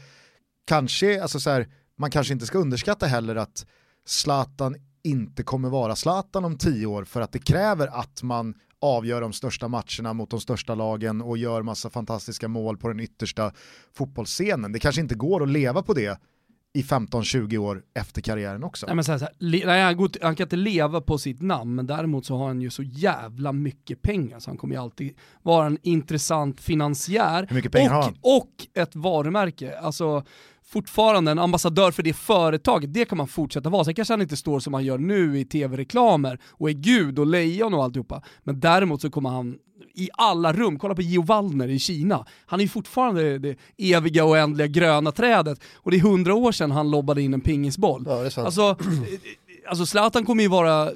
[0.65, 3.67] Kanske, alltså så här, man kanske inte ska underskatta heller att
[4.07, 4.77] Zlatan
[5.07, 9.33] inte kommer vara Zlatan om tio år för att det kräver att man avgör de
[9.33, 13.53] största matcherna mot de största lagen och gör massa fantastiska mål på den yttersta
[13.95, 14.73] fotbollsscenen.
[14.73, 16.21] Det kanske inte går att leva på det
[16.77, 18.87] i 15-20 år efter karriären också.
[18.87, 19.83] Nej, men så här, så här, nej,
[20.23, 23.53] han, kan inte leva på sitt namn, men däremot så har han ju så jävla
[23.53, 27.47] mycket pengar så han kommer ju alltid vara en intressant finansiär.
[28.23, 29.79] Och, och ett varumärke.
[29.79, 30.25] Alltså
[30.69, 33.85] fortfarande en ambassadör för det företaget, det kan man fortsätta vara.
[33.85, 37.27] Sen kanske han inte står som han gör nu i tv-reklamer och är gud och
[37.27, 38.23] lejon och alltihopa.
[38.45, 39.59] Men däremot så kommer han
[39.95, 42.27] i alla rum, kolla på Gio Wallner i Kina.
[42.47, 46.53] Han är ju fortfarande det eviga och oändliga gröna trädet och det är hundra år
[46.53, 48.05] sedan han lobbade in en pingisboll.
[48.07, 48.47] Ja, det är sant.
[48.47, 48.77] Alltså,
[49.69, 50.91] alltså Zlatan kommer ju vara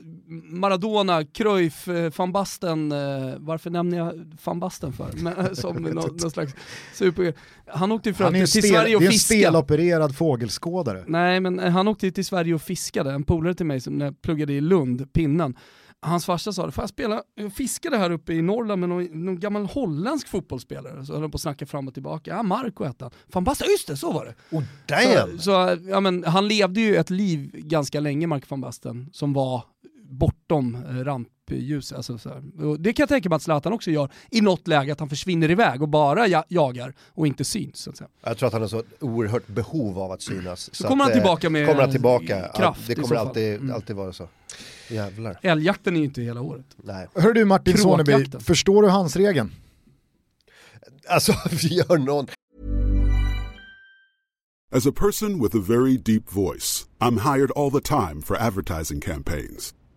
[0.45, 5.11] Maradona, Cruyff, eh, van Basten, eh, varför nämner jag van Basten för?
[5.15, 6.55] Men, eh, som någon, någon slags
[6.95, 7.35] super...
[7.67, 9.41] Han åkte ju Han övrigt till stel, Sverige och det är en fiskade.
[9.41, 11.05] stelopererad fågelskådare.
[11.07, 14.05] Nej men han åkte ju till Sverige och fiskade, en polare till mig som när
[14.05, 15.55] jag pluggade i Lund, pinnen.
[16.03, 19.25] Hans farsa sa det, får jag spela, jag fiskade här uppe i Norrland med någon,
[19.25, 21.07] någon gammal holländsk fotbollsspelare.
[21.07, 22.31] Så höll de på att snacka fram och tillbaka.
[22.31, 23.13] Ja, Marco hette han.
[23.29, 24.57] Fan Basten, just det, så var det.
[24.57, 25.39] Oh, damn!
[25.39, 29.33] Så, så, ja, men, han levde ju ett liv ganska länge, Mark van Basten, som
[29.33, 29.65] var
[30.11, 31.93] bortom eh, rampljus.
[31.93, 32.79] Alltså, så här.
[32.79, 35.51] Det kan jag tänka mig att Zlatan också gör i något läge, att han försvinner
[35.51, 37.77] iväg och bara ja, jagar och inte syns.
[37.79, 38.09] Så att säga.
[38.25, 40.75] Jag tror att han har så oerhört behov av att synas.
[40.75, 42.49] Så kommer att, han eh, tillbaka med kommer han tillbaka.
[42.55, 43.75] kraft det kommer så alltid, Mm.
[43.75, 44.29] alltid vara så.
[44.91, 45.39] Jävlar.
[45.43, 46.67] Älgjakten är ju inte hela året.
[46.77, 47.09] Nej.
[47.15, 49.53] Hör du Martin Soneby, förstår du hans regeln?
[51.09, 52.27] Alltså, vi gör någon.
[54.73, 59.01] As a person with a very deep voice, I'm hired all the time for advertising
[59.01, 59.75] campaigns.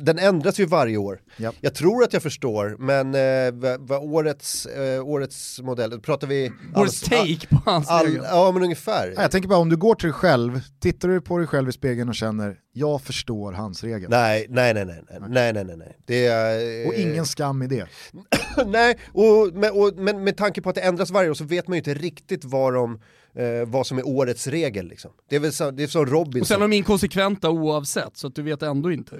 [0.00, 1.20] Den ändras ju varje år.
[1.38, 1.54] Yep.
[1.60, 6.52] Jag tror att jag förstår, men eh, vad årets, eh, årets modell, pratar vi...
[6.76, 9.12] Årets take på hans all, Ja, men ungefär.
[9.16, 11.68] Ja, jag tänker bara om du går till dig själv, tittar du på dig själv
[11.68, 14.10] i spegeln och känner jag förstår hans regel.
[14.10, 15.76] Nej, nej, nej, nej, nej, nej, nej, nej.
[15.76, 15.98] nej.
[16.06, 16.88] Det är, eh...
[16.88, 17.86] och ingen skam i det.
[18.66, 21.68] nej, och, men, och, men med tanke på att det ändras varje år så vet
[21.68, 23.00] man ju inte riktigt vad de
[23.34, 24.88] eh, vad som är årets regel.
[24.88, 25.10] Liksom.
[25.28, 26.40] Det är väl så, det är som Robinson.
[26.40, 29.16] Och sen är de inkonsekventa oavsett, så att du vet ändå inte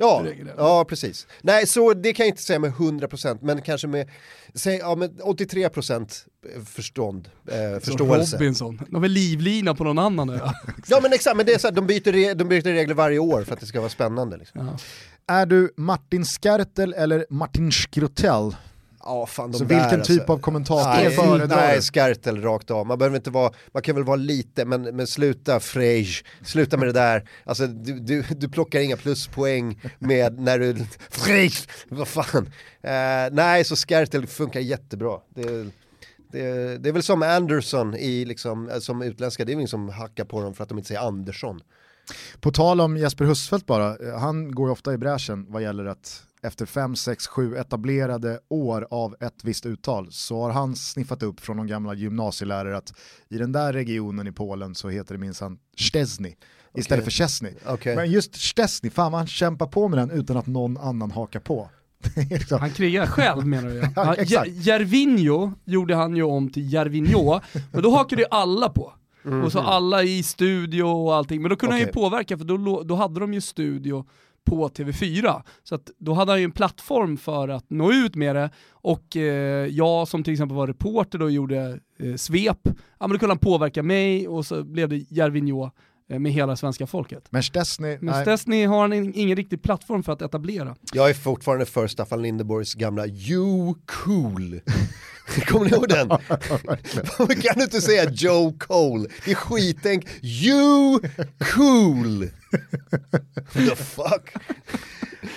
[0.00, 0.54] Ja, är.
[0.56, 1.26] ja, precis.
[1.42, 4.08] Nej, så det kan jag inte säga med 100% men kanske med,
[4.54, 6.24] säg, ja, med 83%
[6.66, 8.36] förstånd, eh, förståelse.
[8.36, 10.40] Robinson, de väl livlina på någon annan nu?
[10.86, 11.00] ja.
[11.02, 13.52] Men exakt, men det är så här, de, byter de byter regler varje år för
[13.54, 14.36] att det ska vara spännande.
[14.36, 14.66] Liksom.
[14.66, 14.78] Ja.
[15.34, 18.56] Är du Martin Skertel eller Martin Skrotell?
[19.04, 20.12] Ja, fan de Så där, vilken alltså.
[20.12, 21.82] typ av kommentator Nej, föredrar nej, du?
[21.82, 22.86] Skartel rakt av.
[22.86, 26.88] Man behöver inte vara, man kan väl vara lite, men, men sluta Frege, sluta med
[26.88, 27.28] det där.
[27.44, 30.76] Alltså du, du, du plockar inga pluspoäng med när du,
[31.10, 32.50] Frege, vad fan.
[32.82, 35.18] Eh, nej, så Skartel funkar jättebra.
[35.34, 35.70] Det,
[36.32, 39.68] det, det är väl som Anderson i liksom, eh, som utländska, det är väl ingen
[39.68, 41.60] som hackar på dem för att de inte säger Andersson.
[42.40, 45.84] På tal om Jesper Husfeldt bara, eh, han går ju ofta i bräschen vad gäller
[45.84, 51.22] att efter 5, 6, 7 etablerade år av ett visst uttal så har han sniffat
[51.22, 52.94] upp från de gamla gymnasielärare att
[53.28, 56.34] i den där regionen i Polen så heter det minsann Szczesny
[56.74, 57.50] istället för Szczesny.
[57.66, 57.96] Okej.
[57.96, 61.40] Men just Szczesny, fan vad han kämpar på med den utan att någon annan hakar
[61.40, 61.70] på.
[62.30, 64.14] Liksom- Han krigar själv menar du ja.
[64.26, 67.40] Ja, Jervinho gjorde han ju om till Jervinho,
[67.72, 68.92] men då hakade ju alla på.
[69.44, 72.82] Och så alla i studio och allting, men då kunde han ju påverka för då,
[72.82, 74.06] då hade de ju studio
[74.46, 75.42] på TV4.
[75.62, 79.16] Så att då hade han ju en plattform för att nå ut med det och
[79.16, 83.30] eh, jag som till exempel var reporter då gjorde eh, svep, ja men då kunde
[83.30, 85.70] han påverka mig och så blev det Jervinho
[86.10, 87.26] eh, med hela svenska folket.
[87.30, 90.76] Men Szczesny, Men Stesny har han in- ingen riktig plattform för att etablera.
[90.92, 94.60] Jag är fortfarande för Staffan Lindeborgs gamla You Cool.
[95.46, 96.08] Kommer ni ihåg den?
[96.08, 99.08] Varför kan du inte säga Joe Cole?
[99.24, 100.06] Det är skitänk.
[100.22, 101.00] You
[101.38, 102.30] Cool.
[103.52, 104.34] The fuck?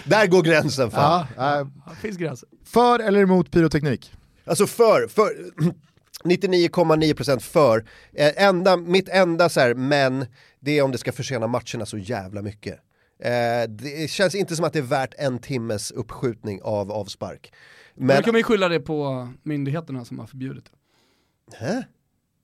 [0.04, 1.26] Där går gränsen fan.
[1.38, 1.68] ja, äh,
[2.02, 2.50] finns gränser.
[2.66, 4.14] för eller emot pyroteknik?
[4.46, 5.30] Alltså för, för
[6.24, 7.86] 99,9% för.
[8.14, 10.26] Eh, enda, mitt enda så här, men
[10.60, 12.80] det är om det ska försena matcherna så jävla mycket.
[13.24, 17.54] Eh, det känns inte som att det är värt en timmes uppskjutning av avspark.
[17.96, 18.18] Men...
[18.18, 20.78] Då kan man ju skylla det på myndigheterna som har förbjudit det.
[21.58, 21.84] Hä?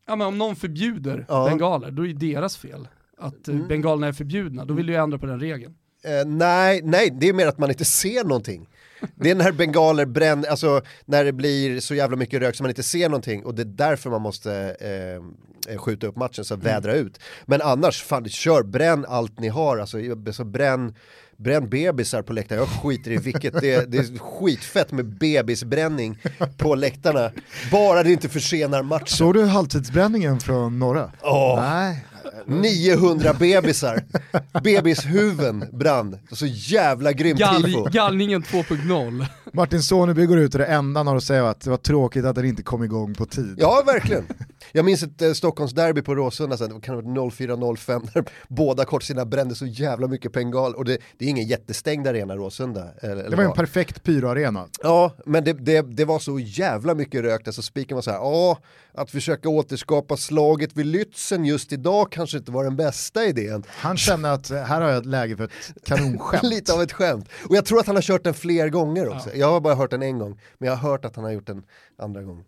[0.08, 1.46] Ja men om någon förbjuder Ja.
[1.50, 2.88] bengaler, då är det deras fel.
[3.18, 5.76] Att eh, bengalerna är förbjudna, då vill du ju ändra på den regeln.
[6.04, 8.70] Eh, nej, nej, det är mer att man inte ser någonting.
[9.16, 12.70] Det är när bengaler bränner, alltså när det blir så jävla mycket rök så man
[12.70, 16.56] inte ser någonting och det är därför man måste eh, eh, skjuta upp matchen, så
[16.56, 17.20] vädra ut.
[17.46, 19.98] Men annars, fan, kör, bränn allt ni har, alltså
[20.34, 20.96] så bränn,
[21.40, 26.18] bränn bebisar på läktaren, jag skiter i vilket, det, är- det är skitfett med bebisbränning
[26.58, 27.32] på läktarna,
[27.72, 29.08] bara det inte försenar matchen.
[29.08, 31.12] Såg du halvtidsbränningen från norra?
[31.22, 31.60] Åh.
[31.62, 32.06] Nej,
[32.46, 34.04] 900 bebisar,
[34.64, 37.84] bebishuven brann, så jävla grymt tifo.
[37.84, 39.26] Gall, gallningen 2.0.
[39.54, 42.26] Martin Soneby går ut och det enda han har att säga att det var tråkigt
[42.26, 43.56] att den inte kom igång på tid.
[43.58, 44.26] Ja, verkligen.
[44.72, 48.86] Jag minns ett eh, Stockholmsderby på Råsunda sen, det kan ha varit 04-05, där båda
[48.86, 52.88] kortsidorna brände så jävla mycket pengal och det, det är ingen jättestängd arena Råsunda.
[53.02, 54.68] Eller, eller Det var en perfekt pyroarena.
[54.84, 58.12] Ja, men det, det, det var så jävla mycket rök där så spiken var så
[58.12, 58.58] här, ja,
[59.00, 63.64] att försöka återskapa slaget vid Lützen just idag kanske inte var den bästa idén.
[63.68, 66.44] Han kände att eh, här har jag ett läge för ett kanonskämt.
[66.54, 67.30] Lite av ett skämt.
[67.50, 69.36] Och jag tror att han har kört den fler gånger också.
[69.36, 71.48] Jag har bara hört den en gång, men jag har hört att han har gjort
[71.48, 71.64] den
[71.98, 72.44] andra gång.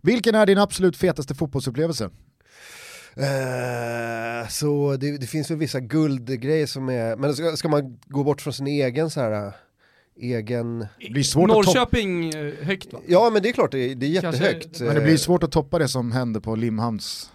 [0.00, 2.10] Vilken är din absolut fetaste fotbollsupplevelse?
[3.16, 8.24] Eh, så det, det finns väl vissa guldgrejer som är, men ska, ska man gå
[8.24, 9.52] bort från sin egen så här,
[10.20, 10.86] egen...
[11.00, 12.98] Det blir svårt att Norrköping eh, högt va?
[13.06, 14.80] Ja men det är klart, det, är- det är Kanske- jättehögt.
[14.80, 17.30] men det blir svårt att toppa det som hände på Limhamns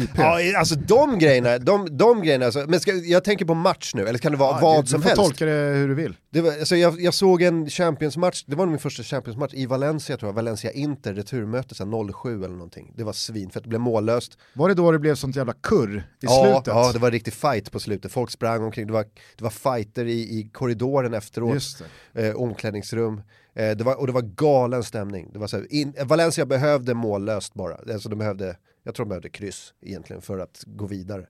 [0.00, 0.10] IP.
[0.16, 4.06] Ja, alltså de grejerna, de, de grejerna alltså, men ska, jag tänker på match nu,
[4.08, 5.22] eller kan det vara Ja, vad du, som du får helst?
[5.22, 6.16] tolka det hur du vill.
[6.30, 10.16] Det var, alltså jag, jag såg en Champions-match, det var min första Champions-match i Valencia
[10.16, 11.92] tror jag, Valencia-Inter, returmöte sen
[12.22, 12.92] 07 eller någonting.
[12.96, 14.38] Det var svin, för att det blev mållöst.
[14.54, 16.66] Var det då det blev sånt jävla kurr i ja, slutet?
[16.66, 19.04] ja, det var riktig fight på slutet, folk sprang omkring, det var,
[19.36, 21.82] det var fighter i, i korridoren efteråt,
[22.14, 23.22] eh, omklädningsrum.
[23.54, 25.30] Eh, det var, och det var galen stämning.
[25.32, 29.08] Det var så här, in, Valencia behövde mållöst bara, alltså de behövde, jag tror de
[29.08, 31.26] behövde kryss egentligen för att gå vidare.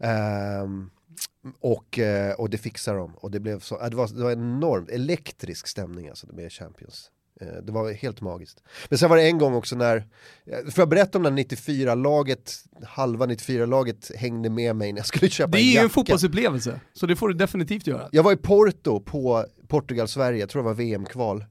[0.00, 0.90] Ehm,
[1.60, 3.14] och, eh, och det fixar de.
[3.16, 7.10] Och det, blev så, det, var, det var enormt elektrisk stämning alltså med Champions.
[7.40, 8.62] Eh, Det var helt magiskt.
[8.88, 9.96] Men sen var det en gång också när,
[10.46, 12.52] eh, får jag berätta om när 94-laget,
[12.84, 15.84] halva 94-laget hängde med mig när jag skulle köpa Det är en ju jacka.
[15.84, 18.08] en fotbollsupplevelse, så det får du definitivt göra.
[18.12, 21.44] Jag var i Porto på Portugal-Sverige, jag tror det var VM-kval.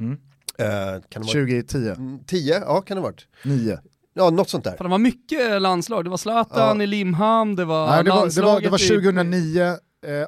[0.00, 0.12] Mm.
[0.58, 0.66] Eh,
[1.08, 2.58] kan det vara 2010, Mm, 10?
[2.60, 3.26] Ja, kan det ha varit.
[3.44, 3.78] 9.
[4.14, 4.76] Ja, något sånt där.
[4.76, 6.82] För det var mycket landslag, det var Zlatan Ja.
[6.84, 9.76] i Limhamn, det var Nej, det, var, det, var, det var i- 2009, eh,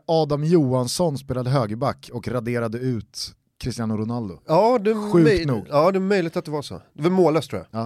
[0.07, 3.19] Adam Johansson spelade högerback och raderade ut
[3.65, 4.39] Cristiano Ronaldo.
[4.47, 5.67] Ja, det, Sjukt nog.
[5.71, 6.81] ja, det är möjligt att det var så.
[6.93, 7.81] Det var mållöst tror jag.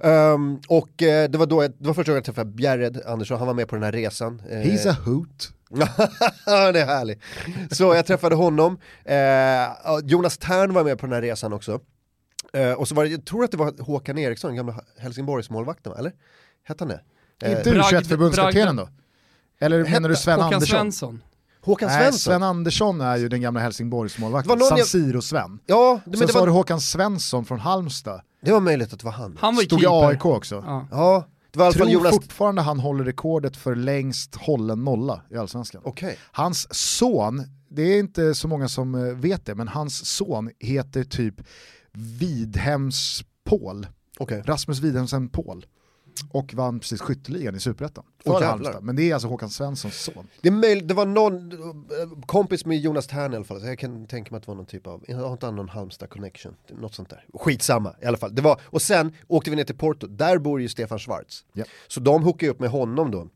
[0.00, 0.08] Ja.
[0.08, 3.38] Ehm, och eh, det var då jag, det var första gången jag träffade Bjärred Andersson,
[3.38, 4.42] han var med på den här resan.
[4.50, 5.50] Eh, He's a hoot.
[6.72, 7.20] Det är härligt.
[7.70, 9.16] Så jag träffade honom, eh,
[10.04, 11.80] Jonas Tern var med på den här resan också.
[12.52, 15.98] Eh, och så var det, jag tror att det var Håkan Eriksson, gamla Helsingborgsmålvakten, va?
[15.98, 16.12] eller?
[16.64, 17.00] Hette han det?
[17.46, 18.88] Eh, Inte U21-förbundskaptenen Bragd- då?
[19.66, 20.76] Eller menar du Sven Håkan Andersson?
[20.78, 21.22] Svensson.
[21.60, 22.18] Håkan Nej, Svensson?
[22.32, 25.58] Sven Andersson är ju den gamla Helsingborgsmålvakten, Det var San jag- Siro-Sven.
[25.66, 28.92] Ja, men Sen det så har du var, Håkan Svensson från Halmstad, det var möjligt
[28.92, 29.36] att det var han.
[29.40, 30.06] Han var stod i keeper.
[30.08, 30.54] AIK också.
[30.66, 30.86] Ja.
[30.90, 32.14] Ja, det var i alla fall Tror Jonas...
[32.14, 35.82] fortfarande han håller rekordet för längst hållen nolla i Allsvenskan.
[35.84, 36.18] Okej.
[36.32, 41.04] Hans son, det är inte så många som eh, vet det, men hans son heter
[41.04, 41.34] typ
[41.92, 43.86] Vidhems Paul.
[44.18, 44.42] Okej.
[44.46, 45.66] Rasmus Widhemsen Paul.
[46.30, 48.04] Och vann precis skytteligan i Superettan.
[48.24, 48.44] För.
[48.44, 48.82] Halmstad.
[48.82, 50.26] Men det är alltså Håkan Svenssons son.
[50.40, 53.78] Det, möjligt, det var någon eh, kompis med Jonas Tern i alla fall, så jag
[53.78, 56.54] kan tänka mig att det var någon typ av, jag har inte någon Halmstad connection,
[56.68, 57.24] något sånt där.
[57.34, 58.34] Skitsamma i alla fall.
[58.34, 61.44] Det var, och sen åkte vi ner till Porto, där bor ju Stefan Schwarz.
[61.52, 61.64] Ja.
[61.88, 63.28] Så de hookade upp med honom då,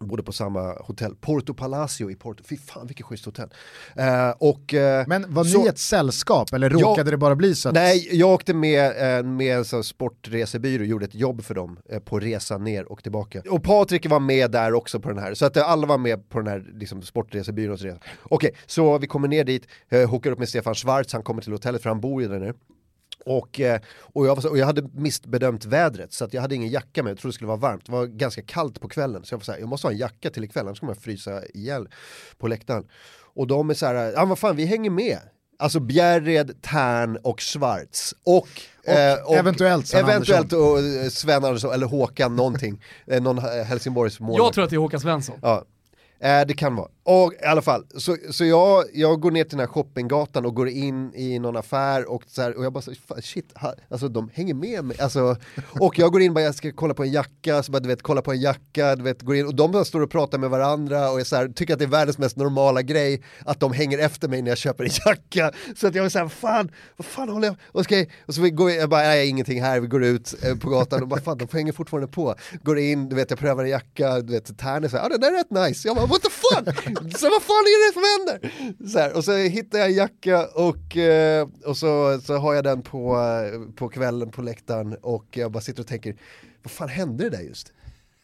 [0.00, 3.48] bodde på samma hotell, Porto Palacio i Porto, fy fan vilket schysst hotell.
[3.96, 7.68] Eh, och, eh, Men var så- ni ett sällskap eller råkade det bara bli så
[7.68, 7.74] att...
[7.74, 11.98] Nej, jag åkte med, eh, med en sportresebyrå och gjorde ett jobb för dem eh,
[11.98, 13.42] på resan ner och tillbaka.
[13.50, 16.28] Och Patrik var med där också på den här, så att eh, alla var med
[16.28, 17.98] på den här liksom, sportresebyråns resa.
[18.22, 21.52] Okej, så vi kommer ner dit, eh, hookar upp med Stefan Schwarz, han kommer till
[21.52, 22.54] hotellet för han bor ju där nu.
[23.26, 26.54] Och, eh, och, jag var så, och jag hade missbedömt vädret så att jag hade
[26.54, 27.86] ingen jacka med, jag trodde det skulle vara varmt.
[27.86, 29.98] Det var ganska kallt på kvällen så jag var så här, jag måste ha en
[29.98, 31.88] jacka till ikväll annars kommer jag frysa ihjäl
[32.38, 32.84] på läktaren.
[33.34, 35.18] Och de är så här, ja vad fan vi hänger med.
[35.58, 38.14] Alltså Bjärred, Tern och Schwarz.
[38.24, 38.48] Och,
[39.26, 42.82] Och eventuellt Sven eventuellt och, eh, Sven Andersson eller Håkan någonting.
[43.06, 44.36] Eh, någon eh, Helsingborgs mål.
[44.36, 45.38] Jag tror att det är Håkan Svensson.
[45.42, 45.64] Ja,
[46.24, 46.88] eh, det kan vara.
[47.06, 50.54] Och i alla fall, så, så jag, jag går ner till den här shoppinggatan och
[50.54, 54.08] går in i någon affär och, så här, och jag bara så, shit, ha, alltså
[54.08, 55.00] de hänger med mig.
[55.00, 55.36] Alltså,
[55.80, 57.88] och jag går in och bara, jag ska kolla på en jacka, så bara du
[57.88, 60.38] vet, kolla på en jacka, du vet, går in och de bara står och pratar
[60.38, 63.60] med varandra och jag så här, tycker att det är världens mest normala grej att
[63.60, 65.52] de hänger efter mig när jag köper en jacka.
[65.76, 68.50] Så att jag var såhär, fan, vad fan håller jag, och, ska och så vi
[68.50, 71.38] går jag bara, nej ingenting här, vi går ut eh, på gatan och bara, fan
[71.38, 72.34] de hänger fortfarande på.
[72.62, 75.20] Går in, du vet, jag prövar en jacka, du vet, Tern är såhär, ja den
[75.20, 75.88] där är rätt nice.
[75.88, 77.18] Jag bara, what the fuck?
[77.18, 78.52] Så vad fan är det som händer?
[78.92, 82.64] Så här, och så hittar jag en jacka och, eh, och så, så har jag
[82.64, 86.16] den på, eh, på kvällen på läktaren och jag bara sitter och tänker,
[86.62, 87.72] vad fan hände det där just?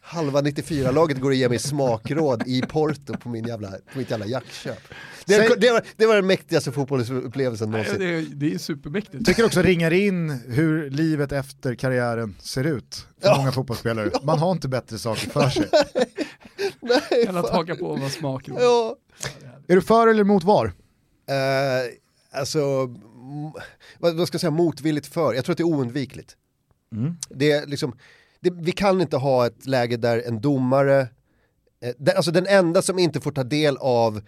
[0.02, 4.26] Halva 94-laget går och ger mig smakråd i Porto på, min jävla, på mitt jävla
[4.26, 4.78] jackköp.
[5.26, 7.98] Det, Säg- det, var, det var den mäktigaste fotbollsupplevelsen någonsin.
[7.98, 9.26] Det är, det är supermäktigt.
[9.26, 13.36] tycker också ringar in hur livet efter karriären ser ut för Ja.
[13.36, 14.10] många fotbollsspelare.
[14.22, 15.68] Man har inte bättre saker för sig.
[17.10, 18.42] Nej, Eller att haka på och vara.
[18.46, 18.96] Ja.
[19.68, 20.72] Är du för eller emot VAR?
[21.28, 21.92] Eh,
[22.30, 22.86] alltså,
[23.98, 25.34] vad, vad ska jag säga, motvilligt för.
[25.34, 26.36] Jag tror att det är oundvikligt.
[26.92, 27.16] Mm.
[27.28, 27.96] Det är liksom,
[28.40, 31.00] det, vi kan inte ha ett läge där en domare,
[31.82, 34.20] eh, den, alltså den enda som inte får ta del av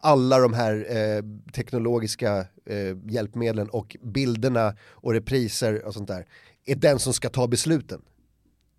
[0.00, 6.26] alla de här eh, teknologiska eh, hjälpmedlen och bilderna och repriser och sånt där,
[6.66, 8.02] är den som ska ta besluten.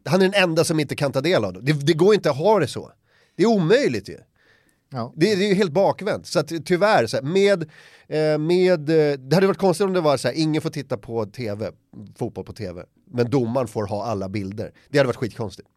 [0.06, 1.62] Han är den enda som inte kan ta del av det.
[1.62, 2.92] Det, det går inte att ha det så.
[3.40, 4.18] Det är omöjligt ju.
[4.90, 5.14] Ja.
[5.16, 6.28] Det, det är ju helt bakvänt.
[6.28, 7.64] Så att, tyvärr, så här, med,
[8.08, 10.98] eh, med, eh, det hade varit konstigt om det var så här, ingen får titta
[10.98, 11.72] på tv,
[12.18, 14.72] fotboll på tv, men domaren får ha alla bilder.
[14.90, 15.68] Det hade varit skitkonstigt.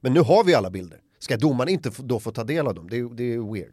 [0.00, 0.98] Men nu har vi alla bilder.
[1.18, 2.88] Ska domaren inte då få ta del av dem?
[2.90, 3.72] Det, är- det är weird.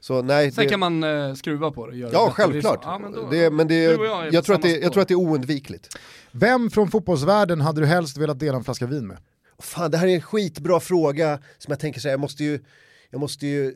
[0.00, 2.82] Så nej, Sen det, kan man eh, skruva på det och göra ja det självklart.
[2.82, 2.94] Det är så.
[2.94, 4.72] Ja, men då, det, men det, du och jag är jag, på tror att samma
[4.74, 4.90] det, jag spår.
[4.92, 5.96] tror att det är oundvikligt.
[6.32, 9.18] Vem från fotbollsvärlden hade du helst velat dela en flaska vin med?
[9.58, 12.64] Fan, det här är en skitbra fråga som jag tänker så här, jag måste ju,
[13.10, 13.68] jag måste ju,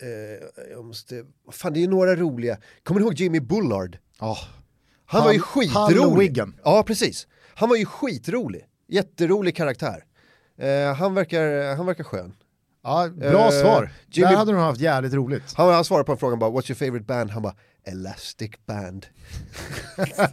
[0.00, 2.58] eh, jag måste, fan det är ju några roliga.
[2.82, 3.98] Kommer ni ihåg Jimmy Bullard?
[4.20, 4.38] Ja.
[5.06, 6.18] Han var ju skitrolig.
[6.18, 6.56] Wigan.
[6.64, 7.26] Ja, precis.
[7.54, 8.66] Han var ju skitrolig.
[8.88, 10.04] Jätterolig karaktär.
[10.58, 12.34] Eh, han, verkar, han verkar skön.
[12.84, 13.92] Ja, bra Eh, svar.
[14.10, 15.42] Jimmy- Där hade de haft jävligt roligt.
[15.54, 17.30] Han, han svarade på en fråga bara, what's your favorite band?
[17.30, 17.54] Han bara,
[17.86, 19.06] Elastic Band.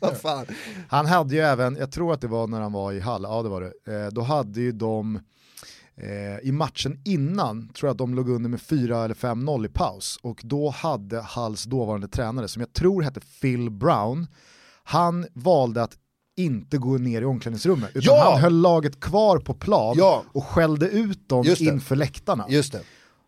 [0.00, 0.46] Vad fan.
[0.88, 3.42] Han hade ju även, jag tror att det var när han var i Hall, ja
[3.42, 5.16] det var det, eh, då hade ju de
[5.96, 9.68] eh, i matchen innan, tror jag att de låg under med 4 eller 5-0 i
[9.68, 14.26] paus och då hade Halls dåvarande tränare, som jag tror hette Phil Brown,
[14.84, 15.96] han valde att
[16.36, 18.30] inte gå ner i omklädningsrummet utan Ja!
[18.32, 20.22] han höll laget kvar på plan Ja.
[20.32, 21.64] och skällde ut dem Just det.
[21.64, 22.44] inför läktarna.
[22.48, 22.80] Just det.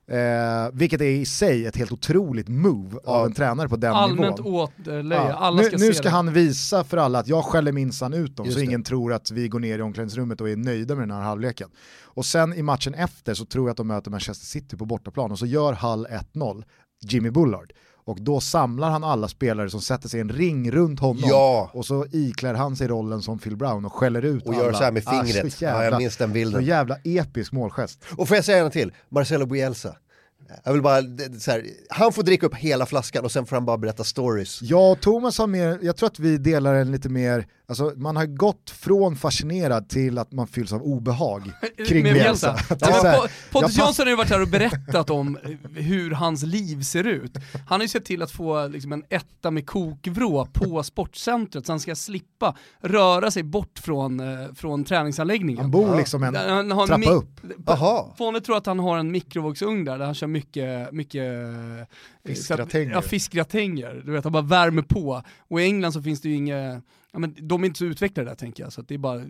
[0.08, 3.10] Eh, vilket är i sig ett helt otroligt move Ja.
[3.12, 4.54] av en tränare på den Allmänt nivån.
[4.78, 5.32] åtlöje, Ja.
[5.32, 6.10] alla ska nu, nu se ska det.
[6.10, 8.64] han visa för alla att jag skäller minsann ut dem Just så det.
[8.64, 11.68] ingen tror att vi går ner i omklädningsrummet och är nöjda med den här halvleken.
[12.04, 15.32] Och sen i matchen efter så tror jag att de möter Manchester City på bortaplan
[15.32, 16.64] och så gör Hull 1-0,
[17.08, 17.72] Jimmy Bullard.
[18.06, 21.70] Och då samlar han alla spelare som sätter sig i en ring runt honom Ja.
[21.74, 24.62] och så iklär han sig rollen som Phil Brown och skäller ut Och alla.
[24.64, 25.52] gör så här med Ah, fingret.
[25.52, 26.64] så Ja, jag jävla, minns den så bilden.
[26.64, 28.04] jävla episk målgest.
[28.16, 28.92] Och får jag säga en till?
[29.08, 29.96] Marcelo Bielsa.
[30.64, 31.00] Jag vill bara,
[31.40, 34.60] så här, han får dricka upp hela flaskan och sen får han bara berätta stories.
[34.62, 38.26] Och Thomas har mer, jag tror att vi delar en lite mer, alltså man har
[38.26, 41.52] gått från fascinerad till att man fylls av obehag
[41.88, 42.58] kring Bielsa.
[42.80, 45.38] Ja, Pontus Jansson har ju varit här och berättat om
[45.74, 47.36] hur hans liv ser ut.
[47.68, 51.72] Han har ju sett till att få liksom en etta med kokvrå på sportcentret så
[51.72, 55.62] han ska slippa röra sig bort från, eh, från träningsanläggningen.
[55.62, 57.40] Han bor liksom en han har en trappa upp.
[57.66, 58.04] Jaha.
[58.18, 61.22] Fåne tror att han har en mikrovågsugn där, där han kör mycket, mycket
[62.26, 62.92] Fiskgratänger.
[62.92, 64.02] Ja, fiskgratänger.
[64.04, 65.22] Du vet, han bara värmer på.
[65.38, 68.30] Och i England så finns det ju inga, ja, men de är inte så utvecklade
[68.30, 69.22] där tänker jag, så att det är bara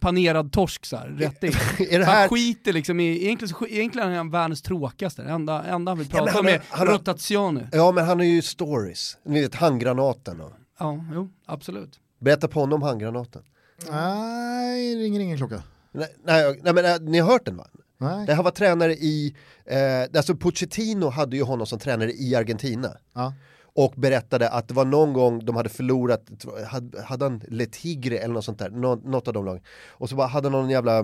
[0.00, 1.50] panerad torsk så här, rätt in.
[1.78, 5.22] Är det Så han här, skiter liksom i, egentligen, så- egentligen är han världens tråkigaste,
[5.22, 7.68] det enda, enda han vill Ja, men prata han om är han rotazione.
[7.72, 9.18] ja men han har ju stories.
[9.24, 10.52] Ni vet handgranaten och.
[10.78, 12.00] Ja, jo, absolut.
[12.20, 13.42] Berätta på honom om handgranaten.
[13.90, 15.62] Nej, ringer ingen klocka.
[15.92, 17.66] Nej, nej, nej men äh, ni har hört den va?
[18.02, 18.26] Nej.
[18.26, 19.34] Det här var tränare i,
[19.64, 22.96] eh, alltså Pochettino hade ju honom som tränare i Argentina.
[23.12, 23.34] Ja.
[23.74, 26.30] Och berättade att det var någon gång de hade förlorat,
[26.66, 29.62] hade, hade han Le Tigre eller något sånt där, Nå, något av de lagen.
[29.88, 30.98] Och så bara hade någon jävla,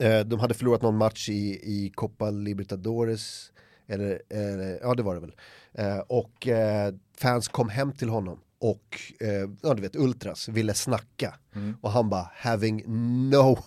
[0.00, 3.52] eh, de hade förlorat någon match i, i Copa Libertadores,
[3.86, 5.34] eller, eller ja det var det väl.
[5.72, 10.74] Eh, och eh, fans kom hem till honom och, eh, ja du vet, Ultras ville
[10.74, 11.34] snacka.
[11.80, 12.84] Och han bara, having
[13.30, 13.58] no,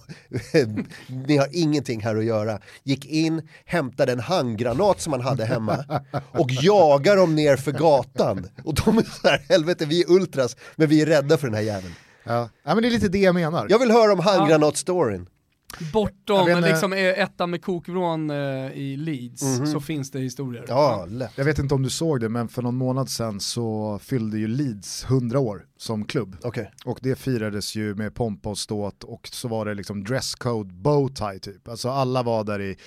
[1.27, 2.59] ni har ingenting här att göra.
[2.83, 5.85] Gick in, hämtade en handgranat som han hade hemma
[6.31, 8.47] och jagar dem ner för gatan.
[8.63, 11.55] Och de är så här, helvete vi är Ultras, men vi är rädda för den
[11.55, 11.93] här jäveln.
[12.23, 12.49] Ja.
[12.63, 13.67] ja, men det är lite det jag menar.
[13.69, 15.27] Jag vill höra om handgranat-storyn.
[15.93, 18.37] Bortom vet liksom, eh, ettan med kokvrån eh,
[18.73, 20.65] i Leeds så finns det historier.
[20.67, 21.31] Ja, lätt.
[21.35, 24.47] Jag vet inte om du såg det, men för någon månad sedan så fyllde ju
[24.47, 26.37] Leeds 100 år som klubb.
[26.43, 26.71] Okej.
[26.85, 31.39] Och det firades ju med pompa och ståt och så var det liksom dresscode bowtie
[31.39, 31.67] typ.
[31.67, 32.77] Alltså alla var där i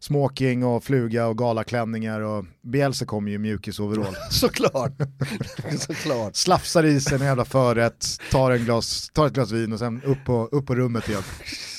[0.00, 4.14] smoking och fluga och galaklänningar och Bielsa kom ju i mjukisoverall.
[4.30, 4.92] Såklart.
[5.78, 6.36] Såklart.
[6.36, 10.02] Slafsar i sig en jävla förrätt, tar, en glas, tar ett glas vin och sen
[10.02, 11.22] upp på, upp på rummet igen.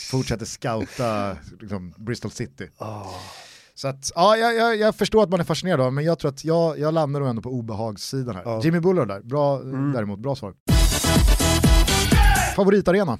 [0.10, 2.70] Fortsätter scouta liksom, Bristol City.
[3.76, 6.32] Så att, ja, jag, jag, jag förstår att man är fascinerad av men jag tror
[6.32, 8.44] att jag, jag landar nog ändå på obehagssidan här.
[8.46, 8.62] Ja.
[8.64, 9.60] Jimmy Bullard där, bra,
[9.94, 10.54] däremot, bra svar.
[12.56, 13.14] Favoritarena?
[13.14, 13.20] Uh,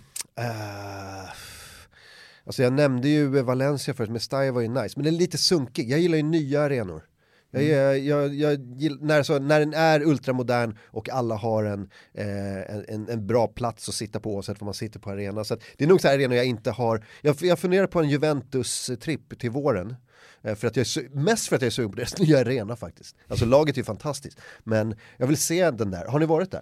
[2.46, 5.92] alltså jag nämnde ju Valencia förut, Mestalla var ju nice, men den är lite sunkig.
[5.92, 7.04] Jag gillar ju nya arenor.
[7.52, 12.94] Jag, jag, jag, jag, när, så, när den är ultramodern och alla har en, eh,
[12.94, 15.44] en- en, bra plats att sitta på oavsett var man sitter på arena.
[15.44, 17.06] Så att det är nog så här arenor jag inte har.
[17.22, 19.96] Jag, jag funderar på en Juventus-tripp till våren.
[20.42, 22.76] Eh, För att jag är mest för att jag är sugen på deras nya arena
[22.76, 23.16] faktiskt.
[23.28, 24.40] Alltså laget är ju fantastiskt.
[24.64, 26.06] Men jag vill se den där.
[26.06, 26.62] Har ni varit där?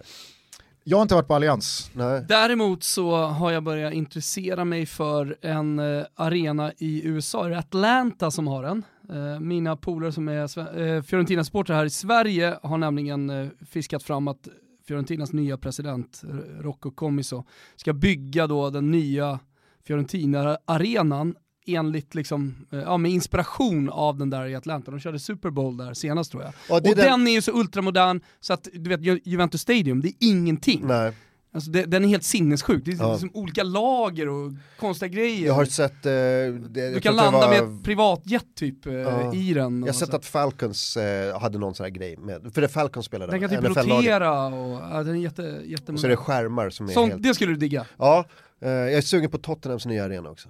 [0.84, 1.90] Jag har inte varit på Allians.
[1.94, 2.24] Nej.
[2.28, 7.58] Däremot så har jag börjat intressera mig för en eh, arena i USA, är det
[7.58, 8.82] Atlanta som har den?
[9.10, 14.28] Eh, mina polare som är eh, Fiorentina-supportrar här i Sverige har nämligen eh, fiskat fram
[14.28, 14.48] att
[14.86, 16.22] Fiorentinas nya president,
[16.60, 17.44] Rocco Commisso,
[17.76, 19.40] ska bygga då den nya
[19.86, 21.34] Fiorentina-arenan
[21.66, 24.90] enligt liksom, ja, med inspiration av den där i Atlanta.
[24.90, 26.52] De körde Super Bowl där senast tror jag.
[26.68, 30.00] Är Och den- den är ju så ultramodern så att du vet Ju- Juventus Stadium,
[30.00, 30.80] det är ingenting.
[30.86, 31.12] Nej.
[31.58, 33.12] Alltså det, den är helt sinnessjuk, det är Ja.
[33.12, 35.46] liksom olika lager och konstiga grejer.
[35.46, 36.06] Jag har sett...
[36.06, 39.34] Eh, det, du kan landa var- med ett privatjet typ eh, Ja.
[39.34, 39.78] i den.
[39.78, 40.16] Jag har och sett så.
[40.16, 43.32] att Falcons eh, hade någon sån här grej med, för det Falcons spelade.
[43.32, 46.70] Den kan typ rotera och ja, den är jätte, Och jätte så är det skärmar
[46.70, 47.22] som är Sånt, helt...
[47.22, 47.86] Det skulle du digga.
[47.98, 48.24] Ja,
[48.62, 50.48] eh, jag är sugen på Tottenhams nya arena också.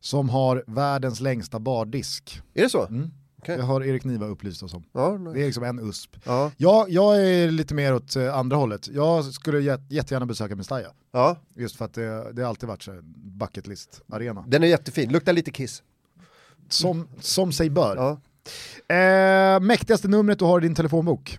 [0.00, 2.40] Som har världens längsta bardisk.
[2.54, 2.86] Är det så?
[2.86, 3.10] Mm.
[3.44, 3.56] Okej.
[3.56, 4.84] Det har Erik Niva upplyst oss om.
[4.92, 5.42] Ja, Det nej.
[5.42, 6.16] är liksom en USP.
[6.24, 6.50] ja.
[6.56, 8.88] Ja, jag är lite mer åt eh, andra hållet.
[8.88, 10.88] Jag skulle jät- jättegärna besöka Mestalla.
[11.12, 13.00] ja, Just för att det, det har alltid varit så här
[13.38, 14.44] bucket list-arena.
[14.48, 15.82] den är jättefin, luktar lite kiss.
[16.68, 17.96] Som, som sig bör.
[17.96, 18.20] Ja.
[18.94, 21.38] Eh, mäktigaste numret du har i din telefonbok?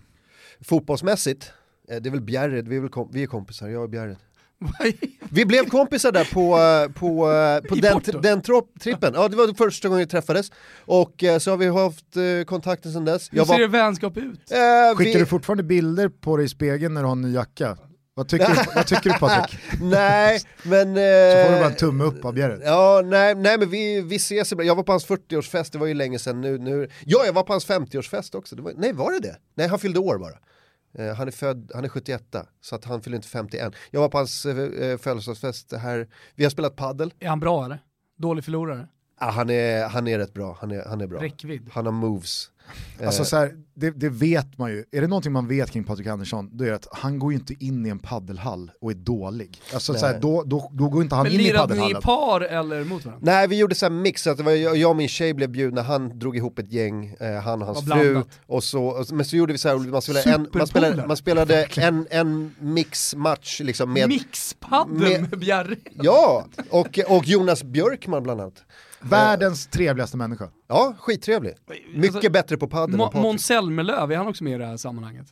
[0.60, 1.52] Fotbollsmässigt,
[1.88, 4.16] eh, det är väl Bjärred, vi är, väl kom- vi är kompisar, jag och Bjärred.
[5.30, 8.42] Vi blev kompisar där på, eh, på, eh, på den, den
[8.80, 9.12] trippen.
[9.14, 10.50] Ja, det var första gången vi träffades.
[10.80, 13.28] Och eh, så har vi haft kontakten sedan dess.
[13.32, 14.50] Hur ser det vänskap ut?
[14.50, 17.32] eh, Skickar vi- du fortfarande bilder på dig i spegeln när du har en ny
[17.34, 17.76] jacka?
[18.14, 19.58] Vad tycker, du, vad tycker du Patrik?
[19.82, 20.86] Nej, men...
[20.94, 22.60] Så får du bara en tumme upp av Bjerret.
[22.64, 24.68] Ja, nej, nej men vi, vi ses ibland.
[24.68, 26.58] Jag var på hans 40-årsfest, det var ju länge sedan nu.
[26.58, 26.88] nu.
[27.04, 28.56] Ja, jag var på hans 50-årsfest också.
[28.56, 29.36] Det var, nej, var det det?
[29.54, 30.34] Nej, han fyllde år bara.
[30.98, 33.74] Eh, han är född, han är 71, så att han fyller inte 51.
[33.90, 36.08] Jag var på hans eh, eh, födelsedagsfest här.
[36.34, 37.14] Vi har spelat paddel.
[37.20, 37.78] Är han bra eller?
[38.16, 38.88] Dålig förlorare?
[39.18, 41.22] Ah, han, är, han är rätt bra, han är, han är bra.
[41.22, 41.70] Räckvidd?
[41.72, 42.50] Han har moves.
[43.06, 46.06] Alltså så här, det, det vet man ju, är det någonting man vet kring Patrik
[46.06, 48.94] Andersson, då är det att han går ju inte in i en paddelhall och är
[48.94, 49.60] dålig.
[49.74, 50.20] Alltså så här, Nej.
[50.22, 52.02] då, då, då går inte han Men in i lirade ni i paddelhallen.
[52.02, 53.32] par eller mot varandra?
[53.32, 55.50] Nej, vi gjorde så här mix, att det var jag, jag och min tjej blev
[55.50, 58.22] bjudna, han drog ihop ett gäng, eh, han och hans fru.
[58.46, 61.16] Och så, och, men så gjorde vi så här, man spelade, en, man spelade, man
[61.16, 64.08] spelade en, en mixmatch liksom med...
[64.08, 65.76] Mixpaddel med- med, Bjerre?
[66.02, 68.62] Ja, och, och Jonas Björkman bland annat.
[69.00, 70.48] Världens trevligaste människa.
[70.68, 71.54] Ja, skittrevlig.
[71.94, 73.10] Mycket Alltså, bättre på padel än.
[73.22, 75.26] Måns Zelmerlöw, är han också med i det här sammanhanget?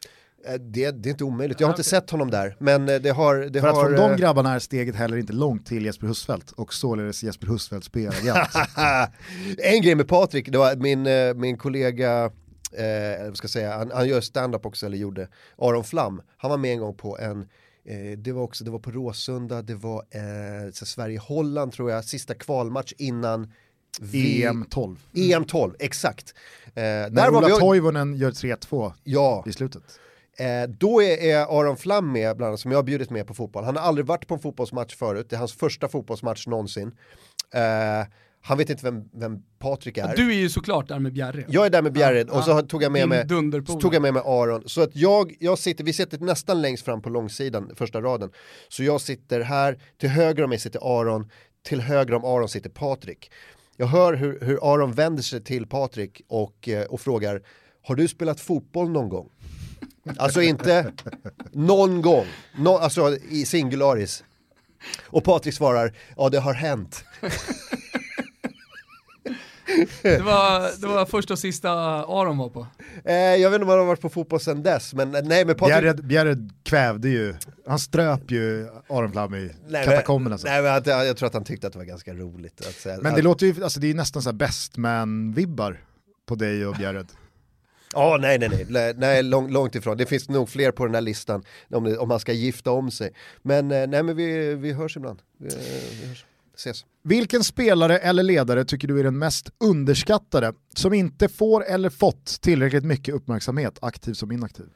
[0.46, 3.10] Eh, Det, det är inte omöjligt, jag har inte sett honom där, men eh, det
[3.10, 3.36] har...
[3.36, 6.06] Det För att har från de eh, grabbarna är steget heller inte långt till Jesper
[6.06, 8.48] Husfeldt och således Jesper Husfeldts PR-agent.
[9.58, 11.08] en grej med Patrik, det var min,
[11.40, 12.24] min kollega,
[12.72, 16.50] eh, vad ska jag säga, han, han gör stand-up också, eller gjorde, Aron Flam, han
[16.50, 17.48] var med en gång på en
[17.84, 22.34] eh, det var också, det var på Råsunda, det var eh, Sverige-Holland tror jag, sista
[22.34, 23.52] kvalmatch innan
[24.00, 24.96] vi, EM 12.
[25.14, 26.34] EM 12, exakt.
[26.64, 29.82] Eh, När där var Ola vi, Toivonen gör 3-2 ja, i slutet.
[30.36, 33.34] Eh, då är, är Aron Flam med, bland annat, som jag har bjudit med på
[33.34, 33.64] fotboll.
[33.64, 36.92] Han har aldrig varit på en fotbollsmatch förut, det är hans första fotbollsmatch någonsin.
[37.54, 38.06] Eh,
[38.46, 40.16] han vet inte vem, vem Patrik är.
[40.16, 41.44] Du är ju såklart där med Bjerre.
[41.48, 43.28] Jag är där med Bjärred och så Ja, tog jag med mig
[43.80, 44.62] tog jag med mig Aron.
[44.66, 48.30] Så att jag, jag sitter, vi sitter nästan längst fram på långsidan, första raden.
[48.68, 51.30] Så jag sitter här, till höger om mig sitter Aron,
[51.62, 53.30] till höger om Aron sitter Patrik.
[53.76, 57.42] Jag hör hur, hur Aron vänder sig till Patrik och, eh, och frågar,
[57.82, 59.28] har du spelat fotboll någon gång?
[60.16, 60.92] Alltså inte
[61.52, 62.26] någon gång,
[62.58, 64.24] no, alltså i singularis.
[65.02, 67.04] Och Patrik svarar, ja det har hänt.
[70.02, 71.70] Det, var, det var första och sista
[72.04, 72.66] Aron var på.
[73.04, 75.44] Eh, jag vet inte om han har varit på fotboll sedan dess, men eh, nej
[75.44, 75.80] men Patrik...
[75.80, 77.34] Bjerred, Bjerred kvävde ju,
[77.66, 80.38] han ströp ju Aron Flam i Nej, katakomberna.
[80.38, 80.46] så.
[80.46, 82.60] Nej men att, jag, jag tror att han tyckte att det var ganska roligt.
[82.60, 84.76] Att säga, Men att, det låter ju, alltså det är ju nästan så här best
[84.76, 85.80] man-vibbar
[86.26, 87.06] på dig och Bjerred.
[87.96, 89.96] Ja, nej nej nej, nej, nej lång, långt ifrån.
[89.96, 92.90] Det finns nog fler på den här listan om, det, om man ska gifta om
[92.90, 93.10] sig.
[93.42, 95.22] Men eh, nej men vi, vi hörs ibland.
[95.38, 95.48] Vi,
[96.00, 96.24] vi hörs.
[96.56, 96.84] Ses.
[97.02, 102.40] Vilken spelare eller ledare tycker du är den mest underskattade, som inte får eller fått
[102.40, 104.66] tillräckligt mycket uppmärksamhet, aktiv som inaktiv?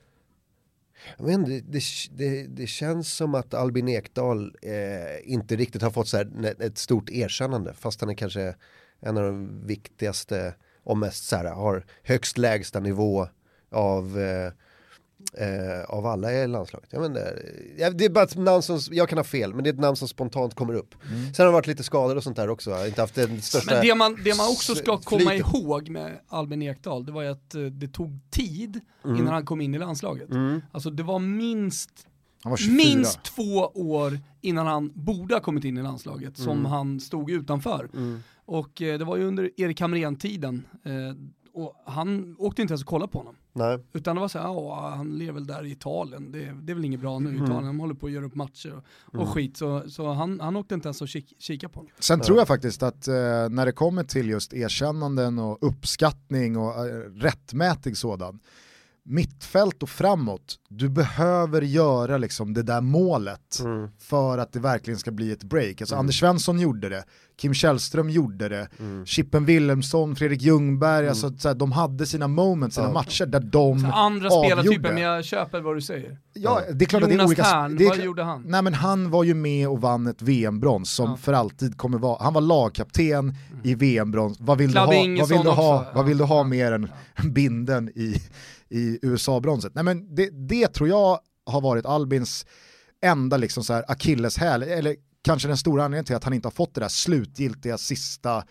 [1.18, 5.90] Jag vet det, det, det, det känns som att Albin Ekdal eh, inte riktigt har
[5.90, 8.54] fått så här, ett stort erkännande fast han är kanske
[9.00, 13.28] en av de viktigaste och mest så här, har högst lägsta nivå
[13.70, 14.52] av, eh,
[15.38, 16.88] eh, av alla i landslaget.
[16.92, 17.18] Jag
[17.78, 19.80] jag- det är bara ett namn som, jag kan ha fel, men det är ett
[19.80, 20.94] namn som spontant kommer upp.
[21.08, 23.42] Sen har det varit lite skador och sånt där också, jag har inte haft den
[23.42, 23.74] största...
[23.74, 25.54] Men det man, det man också ska komma flytet.
[25.54, 29.16] ihåg med Albin Ekdal, det var ju att eh, det tog tid Mm.
[29.20, 30.28] innan han kom in i landslaget.
[30.72, 31.90] Alltså det var minst,
[32.44, 32.74] var 24.
[32.76, 36.64] minst två år innan han borde ha kommit in i landslaget som Mm.
[36.64, 37.88] han stod utanför.
[38.44, 40.92] Och eh, det var ju under Erik Hamrén-tiden, eh,
[41.58, 43.36] och han åkte inte ens att kolla på honom.
[43.52, 43.78] Nej.
[43.92, 46.74] Utan det var så här, ja han lever väl där i Italien, det, det är
[46.74, 49.28] väl inget bra nu i Italien, de håller på att göra upp matcher och, och
[49.28, 49.56] skit.
[49.56, 51.92] Så, så han, han åkte inte ens att kik, kika på honom.
[51.98, 53.14] Sen tror jag faktiskt att eh,
[53.50, 58.40] när det kommer till just erkännanden och uppskattning och eh, rättmätig sådan,
[59.08, 63.88] mittfält och framåt, du behöver göra liksom det där målet Mm.
[63.98, 65.80] för att det verkligen ska bli ett break.
[65.80, 67.04] Alltså Anders Svensson gjorde det,
[67.40, 69.06] Kim Källström gjorde det, Mm.
[69.06, 72.92] Chippen Wilhelmsson, Fredrik Ljungberg, alltså, så här, de hade sina moments, sina Ja.
[72.92, 74.46] matcher där de Andra avgjorde.
[74.62, 76.18] spelartyper, men jag köper vad du säger.
[76.32, 77.42] Ja, det är klart att det är Jonas olika...
[77.44, 78.42] Tern, det är vad gjorde han?
[78.46, 81.16] Nej men han var ju med och vann ett VM-brons som Ja.
[81.16, 83.34] för alltid kommer vara, han var lagkapten
[83.64, 85.90] i VM-brons, vad vill, du ha, vad, vill Ingesson du ha, också.
[85.94, 86.42] vad vill du ha Ja.
[86.44, 86.88] mer än
[87.32, 88.22] binden i,
[88.70, 89.74] i USA-bronset?
[89.74, 92.46] Nej men det, det tror jag har varit Albins
[93.02, 96.52] enda liksom så här akilleshäl, eller kanske den stora anledningen till att han inte har
[96.52, 98.44] fått det där slutgiltiga sista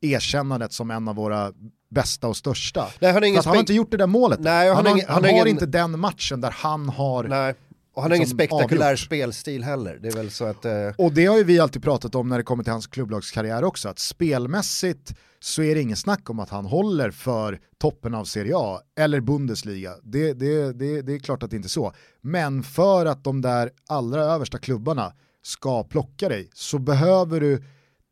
[0.00, 1.52] erkännandet som en av våra
[1.90, 2.88] bästa och största.
[3.00, 4.40] Nej, han har han har inte gjort det där målet.
[4.40, 7.54] Nej, han, han har ingen- han har ingen- inte den matchen där han har Nej,
[7.94, 8.98] och han har ingen liksom spektakulär avgjort.
[8.98, 9.98] spelstil heller.
[10.02, 10.64] Det är väl så att...
[10.64, 13.64] Eh, Och det har ju vi alltid pratat om när det kommer till hans klubblagskarriär
[13.64, 15.14] också, att spelmässigt
[15.44, 19.20] så är det ingen snack om att han håller för toppen av Serie A eller
[19.20, 19.94] Bundesliga.
[20.02, 21.92] Det, det, det, det är klart att det inte är så.
[22.20, 25.12] Men för att de där allra översta klubbarna
[25.42, 27.64] ska plocka dig så behöver du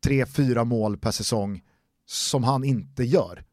[0.03, 1.61] tre, fyra mål per säsong
[2.05, 3.43] som han inte gör.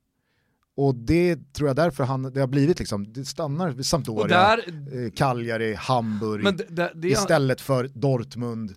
[0.77, 4.59] Och det tror jag därför han, det har blivit liksom, det stannar vid Sampdoria, där,
[5.05, 8.75] eh, Cagliari, Hamburg, det, det, det, istället för Dortmund,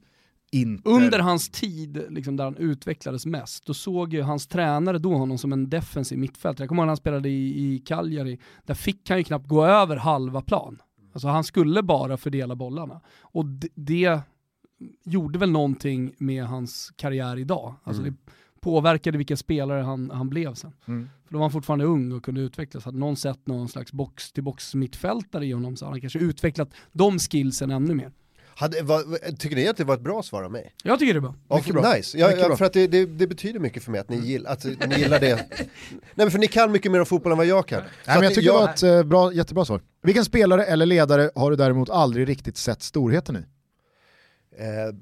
[0.54, 0.92] Inter.
[0.92, 5.38] under hans tid liksom, där han utvecklades mest, då såg ju hans tränare då honom
[5.38, 6.64] som en defensiv mittfältare.
[6.64, 9.66] Jag kommer ihåg när han spelade i, i Cagliari, där fick han ju knappt gå
[9.66, 10.82] över halva plan.
[11.14, 13.02] Alltså han skulle bara fördela bollarna.
[13.22, 14.22] Och det,
[15.04, 17.76] gjorde väl någonting med hans karriär idag.
[17.84, 18.14] Alltså det
[18.60, 20.74] påverkade vilken spelare han, han blev sen.
[20.86, 21.10] Mm.
[21.26, 22.86] För då var han fortfarande ung och kunde utvecklas.
[22.86, 27.20] Hade någon sett någon slags box-till-box mittfältare i honom så hade han kanske utvecklat de
[27.20, 28.12] skillsen ännu mer.
[28.56, 30.74] Hade, var, tycker ni att det var ett bra svar av mig?
[30.84, 31.36] Jag tycker det är bra.
[31.50, 31.94] Ja, Mycket bra.
[31.94, 32.58] Nice, ja, Mycket ja, bra.
[32.58, 35.20] för att det, det, det betyder mycket för mig att ni, gill, att ni gillar
[35.20, 35.36] det.
[35.56, 35.68] Nej
[36.16, 37.82] men för ni kan mycket mer om fotboll än vad jag kan.
[37.82, 39.82] Så Nej, men jag att tycker det var ett eh, bra, jättebra svar.
[40.02, 43.40] Vilken spelare eller ledare har du däremot aldrig riktigt sett storheten i?
[44.62, 44.96] Eh,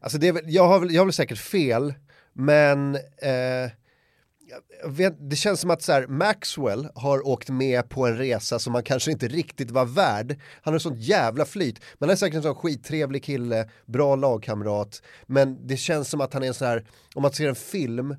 [0.00, 1.94] alltså det är jag, har väl, jag har väl säkert fel,
[2.32, 3.70] men eh, jag
[4.84, 8.74] vet, det känns som att så här, Maxwell har åkt med på en resa som
[8.74, 10.40] han kanske inte riktigt var värd.
[10.62, 15.02] Han har sånt jävla flyt, men han är säkert en sån skittrevlig kille, bra lagkamrat,
[15.26, 18.16] men det känns som att han är en sån här, om man ser en film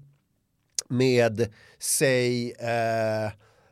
[0.90, 3.32] med, säg, eh,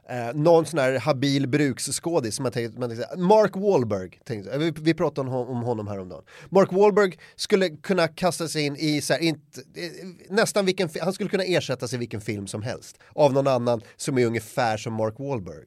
[0.10, 4.74] eh, någon sån här habil bruksskådis som man tänkte, man tänkte Mark Wahlberg, tänkte, vi,
[4.82, 6.24] vi pratade om, om honom häromdagen.
[6.50, 11.14] Mark Wahlberg skulle kunna kasta sig in i så här, inte, eh, nästan vilken, han
[11.14, 14.94] skulle kunna ersättas i vilken film som helst av någon annan som är ungefär som
[14.94, 15.66] Mark Wahlberg.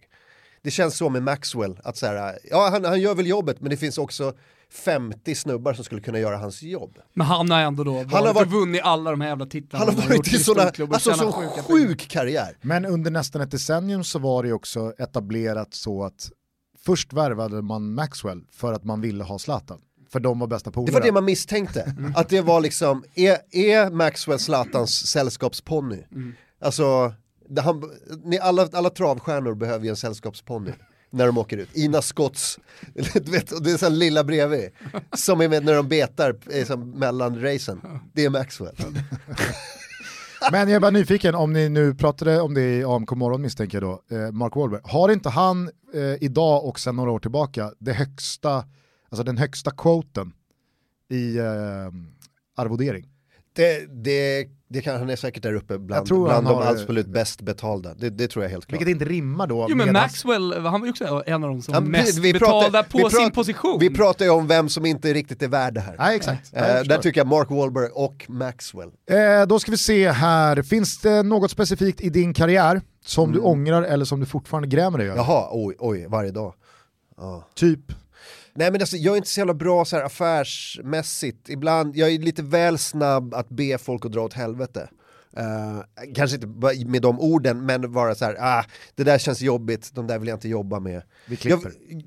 [0.62, 3.70] Det känns så med Maxwell, att så här, ja han, han gör väl jobbet men
[3.70, 4.34] det finns också
[4.72, 6.98] 50 snubbar som skulle kunna göra hans jobb.
[7.14, 9.84] Men han har ändå då varit, har varit- vunnit alla de här jävla titlarna.
[9.84, 12.56] Han har varit i sådana, alltså sån sjuk karriär.
[12.62, 16.30] Men under nästan ett decennium så var det också etablerat så att
[16.84, 19.80] först värvade man Maxwell för att man ville ha Zlatan.
[20.12, 20.86] För de var bästa polare.
[20.90, 26.04] Det var det man misstänkte, att det var liksom, är, är Maxwell Zlatans sällskapsponny?
[26.60, 27.12] Alltså,
[27.48, 27.90] det, han,
[28.24, 30.72] ni, alla, alla travstjärnor behöver ju en sällskapsponny
[31.10, 31.68] när de åker ut.
[31.76, 32.58] Ina Scotts,
[33.14, 34.70] du vet, och det är så lilla bredvid,
[35.16, 37.80] som är med när de betar eh, som mellan racen.
[38.12, 38.74] Det är Maxwell.
[40.52, 43.82] Men jag är bara nyfiken, om ni nu pratade om det i AMK morgon misstänker
[43.82, 44.80] jag då, eh, Mark Wahlberg.
[44.84, 48.64] Har inte han eh, idag och sedan några år tillbaka det högsta,
[49.08, 50.32] alltså den högsta quoten
[51.10, 51.44] i eh,
[52.56, 53.06] arvodering?
[53.52, 56.64] Det, det, det kan, han är säkert där uppe Jag bland, tror bland han de
[56.66, 57.94] har- absolut bäst betalda.
[57.94, 58.80] Det, det tror jag helt klart.
[58.80, 61.74] Vilket inte rimmar då Jo men Maxwell, han var ju också en av de som
[61.74, 63.76] Ja, mest vi pratar- betalda på vi pratar- sin position.
[63.80, 65.96] Vi pratar ju om vem som inte riktigt är värd det här.
[65.98, 66.50] Nej exakt.
[66.56, 68.88] Eh, Nej, där tycker jag Mark Wahlberg och Maxwell.
[69.10, 73.38] Eh, då ska vi se här, finns det något specifikt i din karriär som du
[73.38, 73.50] Mm.
[73.50, 75.16] ångrar eller som du fortfarande grämer dig över?
[75.18, 76.54] Jaha, oj, oj, varje dag.
[77.16, 77.44] Ja.
[77.54, 77.80] Typ,
[78.58, 82.18] Nej men alltså, jag är inte så jävla bra så här affärsmässigt, ibland, jag är
[82.18, 84.88] lite väl snabb att be folk att dra åt helvete.
[85.36, 85.80] Eh,
[86.14, 86.46] kanske inte
[86.86, 88.64] med de orden, men vara så här, ah,
[88.94, 91.02] det där känns jobbigt, de där vill jag inte jobba med.
[91.26, 91.72] vi klipper.
[91.88, 92.02] Jag,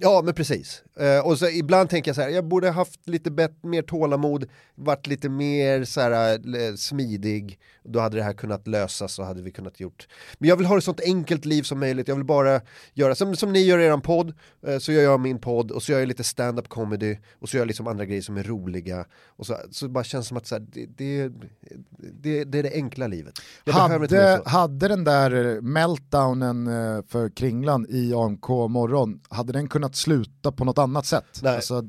[0.00, 0.82] ja men precis.
[0.96, 4.44] Eh, och så ibland tänker jag så här, jag borde haft lite bet- mer tålamod,
[4.74, 9.42] varit lite mer så här, eh, smidig, då hade det här kunnat lösas och hade
[9.42, 10.08] vi kunnat gjort.
[10.38, 12.60] Men jag vill ha ett sånt enkelt liv som möjligt, jag vill bara
[12.94, 14.34] göra, som, som ni gör i er podd,
[14.66, 17.56] eh, så gör jag min podd och så gör jag lite stand-up comedy och så
[17.56, 19.04] gör jag liksom andra grejer som är roliga.
[19.26, 21.28] Och så, så bara känns som att så här, det, det,
[22.20, 23.34] det, det är det enkla livet.
[23.64, 29.81] Jag Hade, hade den där meltdownen eh, för Kringlan i AMK morgon, hade den kunnat
[29.96, 31.24] sluta på något annat sätt?
[31.42, 31.54] Nej.
[31.56, 31.82] Alltså,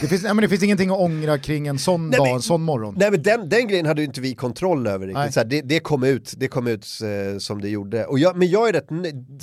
[0.00, 2.34] Det finns, nej, men det finns ingenting att ångra kring en sån Nej, dag, men-
[2.34, 2.94] en sån morgon.
[2.98, 5.34] Nej men den, den grejen hade inte vi kontroll över riktigt.
[5.34, 8.04] Så här, det, det kom ut, det kom ut eh, som det gjorde.
[8.06, 8.88] Och jag, men jag är rätt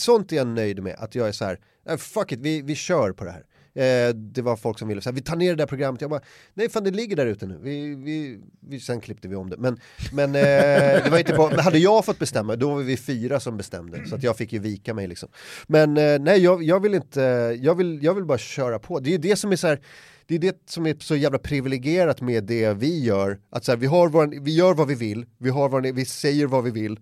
[0.01, 2.75] sånt är jag nöjd med, att jag är så här, "Nej, fuck it, vi, vi
[2.75, 3.43] kör på det här.
[3.79, 6.21] Eh, det var folk som ville säga vi tar ner det där programmet, jag bara,
[6.53, 9.57] nej fan det ligger där ute nu, vi, vi, vi, sen klippte vi om det.
[9.57, 9.79] Men,
[10.13, 13.57] men, eh, det var inte på, hade jag fått bestämma, då var vi fyra som
[13.57, 15.29] bestämde, så att jag fick ju vika mig liksom.
[15.67, 17.21] Men eh, nej, jag, jag vill inte,
[17.61, 19.79] jag vill, jag vill bara köra på, det är ju det som är så här,
[20.25, 23.39] det är det som är så jävla privilegierat med det vi gör.
[23.49, 26.05] Att så här, vi, har vår, vi gör vad vi vill, vi, har vår, vi
[26.05, 26.99] säger vad vi vill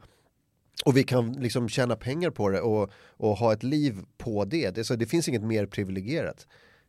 [0.86, 4.76] och vi kan liksom tjäna pengar på det och, och ha ett liv på det.
[4.76, 6.48] Det, så det finns inget mer privilegierat.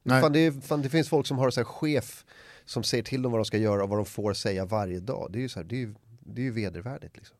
[0.08, 2.24] Fan, det, fan, det finns folk som har här chef
[2.64, 5.28] som säger till dem vad de ska göra och vad de får säga varje dag.
[5.32, 7.16] Det är ju, så här, det är ju, det är ju vedervärdigt.
[7.16, 7.36] Liksom.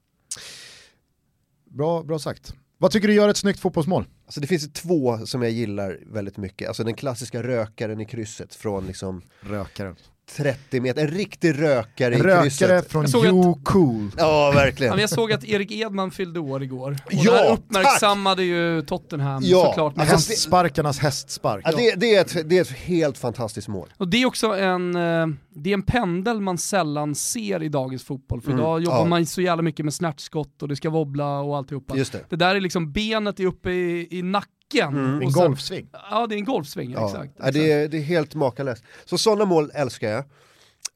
[1.65, 2.55] Bra, bra sagt.
[2.79, 4.05] Vad tycker du gör ett snyggt fotbollsmål?
[4.25, 6.69] Alltså det finns två som jag gillar väldigt mycket.
[6.69, 9.97] Alltså den klassiska rökaren i krysset från liksom Rökaren.
[10.37, 12.91] 30 meter, en riktig rökare i Rökare krysset.
[12.93, 14.11] från Jag såg You Cool.
[14.17, 14.99] Ja, verkligen.
[14.99, 16.97] Jag såg att Erik Edman fyllde år igår.
[17.05, 19.97] Och Ja, det här uppmärksammade ju Tottenham Ja, såklart.
[19.97, 21.63] Med alltså, hans- Hästsparkarnas hästspark.
[21.67, 23.89] Ja, det, det, är ett, det är ett helt fantastiskt mål.
[23.97, 28.05] Och det är också en, eh, det är en pendel man sällan ser i dagens
[28.05, 28.41] fotboll.
[28.41, 29.05] För Mm, idag jobbar ja.
[29.05, 31.97] man så jävla mycket med snärtskott och det ska wobbla och alltihopa.
[31.97, 32.25] Just det.
[32.29, 34.53] Det där är liksom, benet är uppe i, i nacken.
[34.75, 35.23] Mm.
[35.23, 35.89] En golfsving.
[36.11, 37.07] Ja det är en golfsving, Ja.
[37.07, 37.33] exakt.
[37.39, 38.85] Ja, det, är, det är helt makalöst.
[39.05, 40.25] Så sådana mål älskar jag.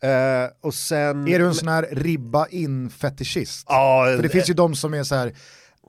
[0.03, 1.28] Eh, och sen...
[1.28, 3.66] Är du en sån här ribba in fetischist?
[3.69, 5.27] Ja, För det finns ju de som är så här,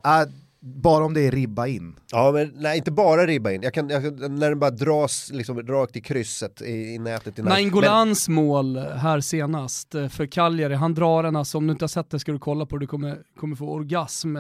[0.06, 0.30] äh,
[0.60, 1.96] bara om det är ribba in.
[2.12, 3.62] Ja men nej, inte bara ribba in.
[3.62, 7.40] Jag kan, jag, när den bara dras liksom, rakt i krysset i, i nätet.
[7.40, 7.42] I.
[7.42, 11.88] Naingolans mål här senast eh, för Cagliari, han drar den alltså, om du inte har
[11.88, 14.38] sett det ska du kolla på det, du kommer, kommer få orgasm.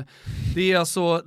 [0.56, 1.22] Det är alltså,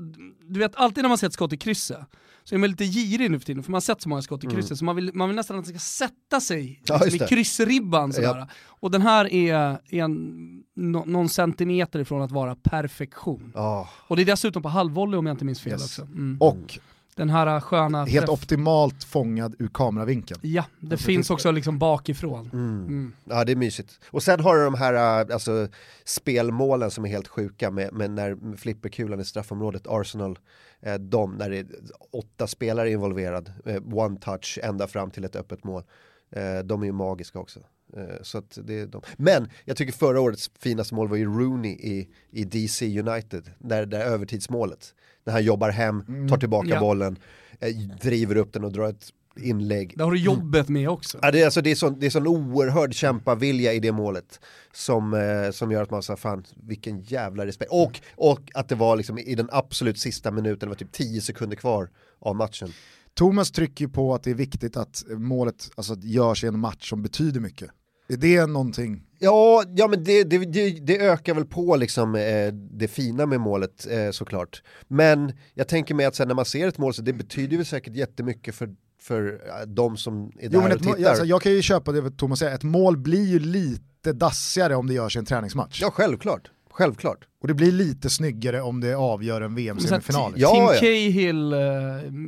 [0.48, 1.98] du vet alltid när man sett skott i krysset,
[2.44, 4.44] så är man lite girig nu för tiden, för man har sett så många skott
[4.44, 6.76] i krysset, så man vill, man vill nästan att det ska sätta sig Mm.
[6.86, 8.12] Ja, liksom, i kryssribban.
[8.12, 8.46] Sådär.
[8.64, 9.54] Och den här är,
[9.90, 13.52] är en, nå- någon centimeter ifrån att vara perfektion.
[13.54, 15.82] Ja, Och det är dessutom på halvvolley om jag inte minns fel Yes.
[15.84, 16.02] också.
[16.02, 16.36] Mm.
[16.40, 16.78] Och
[17.16, 20.40] Den här sköna helt träff- optimalt fångad ur kameravinkeln.
[20.42, 22.50] Ja, det Alltså, finns också liksom bakifrån.
[22.52, 22.80] mm.
[22.86, 23.12] Mm.
[23.24, 24.00] ja, det är mysigt.
[24.10, 25.68] Och sen har du de här äh, alltså,
[26.04, 30.38] spelmålen som är helt sjuka med, med när flipperkulan i straffområdet, Arsenal,
[30.80, 31.66] eh, de, när det är
[32.12, 35.82] åtta spelare involverad, eh, one touch ända fram till ett öppet mål.
[36.30, 37.60] Eh, de är ju magiska också.
[37.96, 39.02] Eh, så att det är de.
[39.16, 43.86] Men jag tycker förra årets finaste mål var ju Rooney i, i DC United, där,
[43.86, 44.94] där övertidsmålet.
[45.24, 46.80] När han jobbar hem, tar tillbaka Ja.
[46.80, 47.18] bollen,
[47.60, 49.98] eh, driver upp den och drar ett inlägg.
[49.98, 51.18] Där har du jobbet med också.
[51.22, 54.40] Ja, det, är, alltså, det, är sån, det är sån oerhörd kämpavilja i det målet
[54.72, 57.70] som, eh, som gör att man säger fan vilken jävla respekt.
[57.70, 61.20] Och, och att det var liksom i den absolut sista minuten, det var typ 10
[61.20, 61.88] sekunder kvar
[62.18, 62.72] av matchen.
[63.16, 66.90] Thomas trycker ju på att det är viktigt att målet alltså, görs i en match
[66.90, 67.70] som betyder mycket.
[68.08, 69.02] Är det någonting?
[69.18, 73.40] Ja, ja men det, det, det, det ökar väl på liksom, eh, det fina med
[73.40, 74.62] målet eh, såklart.
[74.88, 77.66] Men jag tänker mig att sen när man ser ett mål så det betyder väl
[77.66, 81.10] säkert jättemycket för, för eh, de som är där Jo, men och tittar.
[81.10, 84.86] alltså, jag kan ju köpa det Thomas säger, ett mål blir ju lite dassigare om
[84.86, 85.82] det görs i en träningsmatch.
[85.82, 86.50] Ja, självklart.
[86.76, 87.18] Självklart.
[87.40, 90.32] Och det blir lite snyggare om det avgör en VM-semifinal.
[90.32, 90.80] Tim Ja, ja.
[90.80, 91.58] Cahill eh,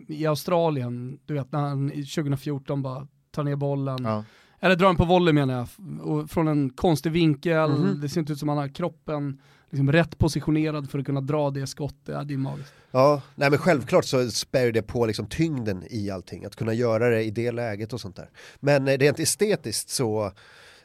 [0.09, 4.25] i Australien, du vet när han i 2014 bara tar ner bollen, Ja.
[4.61, 5.67] eller drar den på volley menar jag,
[6.09, 8.01] och från en konstig vinkel, Mhm.
[8.01, 11.51] det ser inte ut som han har kroppen liksom rätt positionerad för att kunna dra
[11.51, 12.73] det skottet, ja, det är magiskt.
[12.91, 17.09] Ja, nej men självklart så spär det på liksom tyngden i allting, att kunna göra
[17.09, 18.31] det i det läget och sånt där.
[18.61, 20.33] Men eh, rent estetiskt så,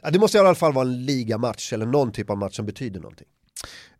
[0.02, 2.66] ja, det måste i alla fall vara en ligamatch eller någon typ av match som
[2.66, 3.26] betyder någonting.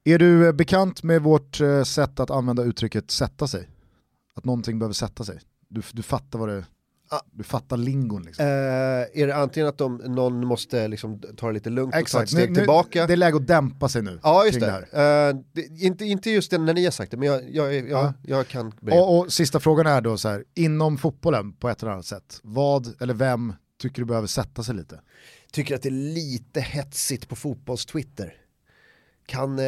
[0.04, 3.68] Är du eh, bekant med vårt eh, sätt att använda uttrycket sätta sig?
[4.36, 5.40] Att någonting behöver sätta sig.
[5.68, 6.64] Du, du fattar vad det
[7.08, 7.20] Ah.
[7.32, 8.44] du fattar lingon liksom.
[8.46, 11.98] Eh, är det antingen att de, någon måste liksom ta det lite lugnt och ta
[11.98, 13.06] ett Exakt, steg nu, nu, tillbaka?
[13.06, 14.20] det är läge att dämpa sig nu.
[14.22, 14.70] ja, just det.
[14.70, 15.28] här.
[15.28, 17.88] Eh, det inte, inte just det när ni har sagt det, men jag, jag, jag,
[17.88, 18.72] jag, jag kan.
[18.90, 22.40] Och, och sista frågan är då så här, inom fotbollen på ett eller annat sätt,
[22.42, 23.52] vad eller vem
[23.82, 25.00] tycker du behöver sätta sig lite?
[25.52, 28.34] tycker att det är lite hetsigt på fotbolls-Twitter.
[29.26, 29.64] Kan, eh,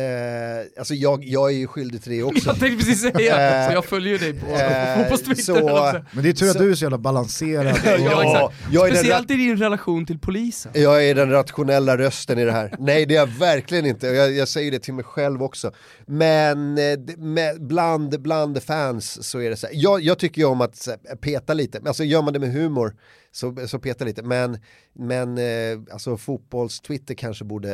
[0.79, 2.49] alltså jag, jag är ju skyldig till det också.
[2.49, 5.43] Jag tänkte precis säga, Eh, så jag följer ju dig på eh, fotbollstwitter.
[5.43, 7.67] så- Men det är tur att Så- du är så jävla balanserad.
[7.85, 10.73] Ja, Ja, jag är den Speciellt i din relation till polisen.
[10.75, 12.75] Jag är den rationella rösten i det här.
[12.79, 15.73] Nej det är jag verkligen inte, jag, jag säger det till mig själv också.
[16.07, 20.47] Men eh, med, bland, bland fans så är det så här, jag, jag tycker ju
[20.47, 22.95] om att här, peta lite, alltså gör man det med humor
[23.37, 24.23] så, så peta lite.
[24.23, 24.59] Men,
[24.93, 27.71] men eh, alltså fotbolls-Twitter kanske borde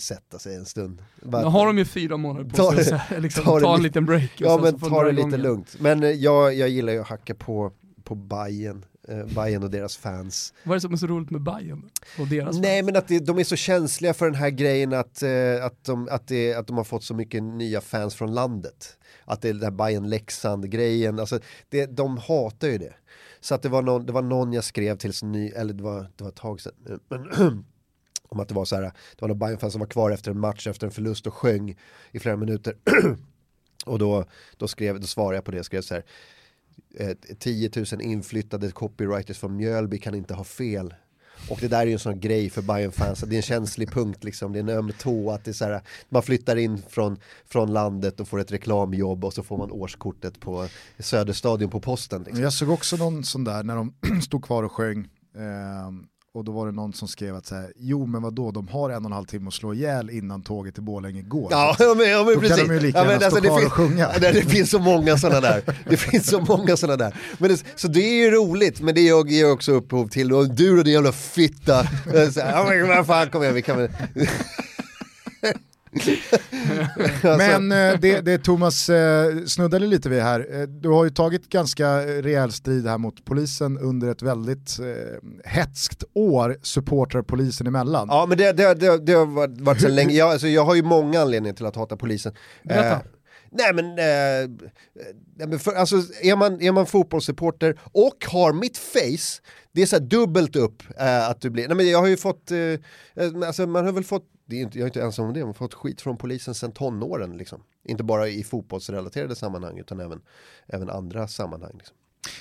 [0.00, 1.02] sätta sig en stund.
[1.22, 3.74] Bara- Nu har de ju fyra månader på Ta sig det- att liksom, ta ta
[3.74, 4.30] en li- liten break.
[4.38, 5.76] Ja men ta det lite lugnt.
[5.80, 7.72] Men eh, jag, jag gillar ju att hacka på,
[8.04, 10.52] på Bajen eh, Bayern och deras fans.
[10.64, 11.82] Vad är det som är så roligt med Bayern
[12.18, 12.86] och deras Nej fans?
[12.86, 16.08] men att det, de är så känsliga för den här grejen att, eh, att, de,
[16.10, 18.96] att, det, att de har fått så mycket nya fans från landet.
[19.24, 21.38] Att det är den här Bayern Leksand-grejen, alltså
[21.68, 22.92] det, de hatar ju det.
[23.46, 25.82] Så att det var någon, det var någon jag skrev till, så ny, eller det
[25.82, 27.30] var, det var ett tag sedan, men
[28.28, 30.40] om att det var så här, det var någon Bayern-fan som var kvar efter en
[30.40, 31.76] match, efter en förlust och sjöng
[32.10, 32.76] i flera minuter.
[33.86, 34.24] och då,
[34.56, 36.04] då, skrev, då svarade jag på det, skrev så här,
[36.94, 40.94] eh, 10 000 inflyttade copywriters från Mjölby kan inte ha fel.
[41.50, 43.90] Och det där är ju en sån grej för bayern fans det är en känslig
[43.90, 46.82] punkt liksom, det är en öm tå att det är så här, man flyttar in
[46.88, 47.18] från,
[47.48, 50.68] från landet och får ett reklamjobb och så får man årskortet på
[50.98, 52.22] Söderstadion på posten.
[52.22, 52.42] Liksom.
[52.42, 55.08] Jag såg också någon sån där när de stod kvar och sjöng.
[55.34, 55.90] eh,
[56.36, 58.90] och då var det någon som skrev att så här, jo men vadå, de har
[58.90, 61.48] en och en halv timme att slå ihjäl innan tåget till Borlänge går.
[61.50, 62.56] Ja, ja, men, ja men Då precis.
[62.56, 64.10] kan de ju lika ja, gärna men, stå det, kvar fin- och sjunga.
[64.20, 65.62] Ja, det, finns så många sådana där.
[65.88, 67.14] Det finns så många sådana där.
[67.38, 70.54] Men det, så det är ju roligt, men det ger ger också upphov till, och
[70.54, 71.84] du och din jävla fitta.
[72.32, 73.90] Så här, Ja men vad fan, kom igen, vi kan väl...
[77.22, 81.10] Alltså, Men eh, det, det Thomas eh, snuddade lite vid här, eh, du har ju
[81.10, 87.66] tagit ganska rejäl strid här mot polisen under ett väldigt eh, hetskt år, supportrar polisen
[87.66, 88.08] emellan.
[88.10, 90.82] Ja men det, det, det, det har varit, så länge, jag, alltså, jag har ju
[90.82, 92.32] många anledningar till att hata polisen.
[92.64, 93.00] Berätta.
[93.58, 94.68] Nej men, eh,
[95.36, 99.42] nej, men för, alltså, är, man, är man fotbollssupporter och har mitt face,
[99.72, 102.50] det är så dubbelt upp eh, att du blir, nej men jag har ju fått,
[102.50, 102.78] eh, eh,
[103.46, 105.46] alltså man har väl fått, det är inte, jag är inte ensam om det, man
[105.48, 107.62] har fått skit från polisen sedan tonåren liksom.
[107.84, 110.20] Inte bara i fotbollsrelaterade sammanhang utan även,
[110.66, 111.72] även andra sammanhang.
[111.74, 111.96] Liksom.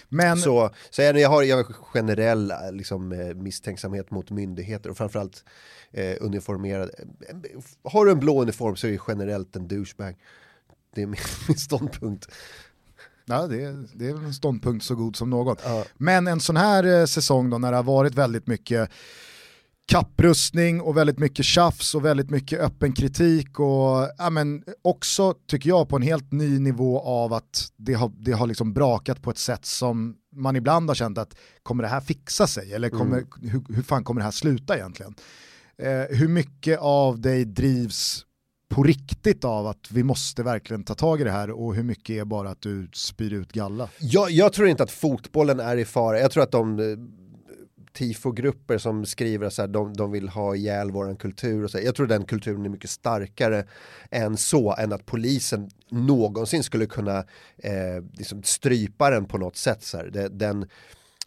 [0.10, 4.98] Men Så, så jag, jag har jag har generell liksom, eh, misstänksamhet mot myndigheter och
[4.98, 5.44] framförallt
[5.92, 6.92] eh, uniformerade.
[7.30, 7.36] eh,
[7.84, 10.16] Har du en blå uniform så är du generellt en douchebag.
[10.96, 12.28] Det är min, min ståndpunkt.
[13.26, 15.56] ja, det, är- det är en ståndpunkt så god som någon.
[15.64, 15.86] Ja.
[15.98, 18.90] Men en sån här eh, säsong då när det har varit väldigt mycket
[19.88, 25.70] kapprustning och väldigt mycket tjafs och väldigt mycket öppen kritik och ja, men också tycker
[25.70, 29.30] jag på en helt ny nivå av att det har, det har liksom brakat på
[29.32, 33.24] ett sätt som man ibland har känt att kommer det här fixa sig eller kommer,
[33.42, 35.16] hur, hur fan kommer det här sluta egentligen?
[35.78, 38.26] Eh, hur mycket av dig drivs
[38.76, 42.10] på riktigt av att vi måste verkligen ta tag i det här och hur mycket
[42.10, 43.90] är bara att du spyr ut galla?
[44.00, 46.20] Jag, jag tror inte att fotbollen är i fara.
[46.20, 46.86] Jag tror att de eh,
[47.94, 51.78] tifogrupper som skriver att de, de vill ha ihjäl våran kultur och så.
[51.78, 51.86] här.
[51.86, 53.66] Jag tror den kulturen är mycket starkare
[54.12, 57.18] än så, än att polisen någonsin skulle kunna
[57.58, 59.84] eh, liksom strypa den på något sätt.
[59.84, 60.30] Så här.
[60.32, 60.70] Den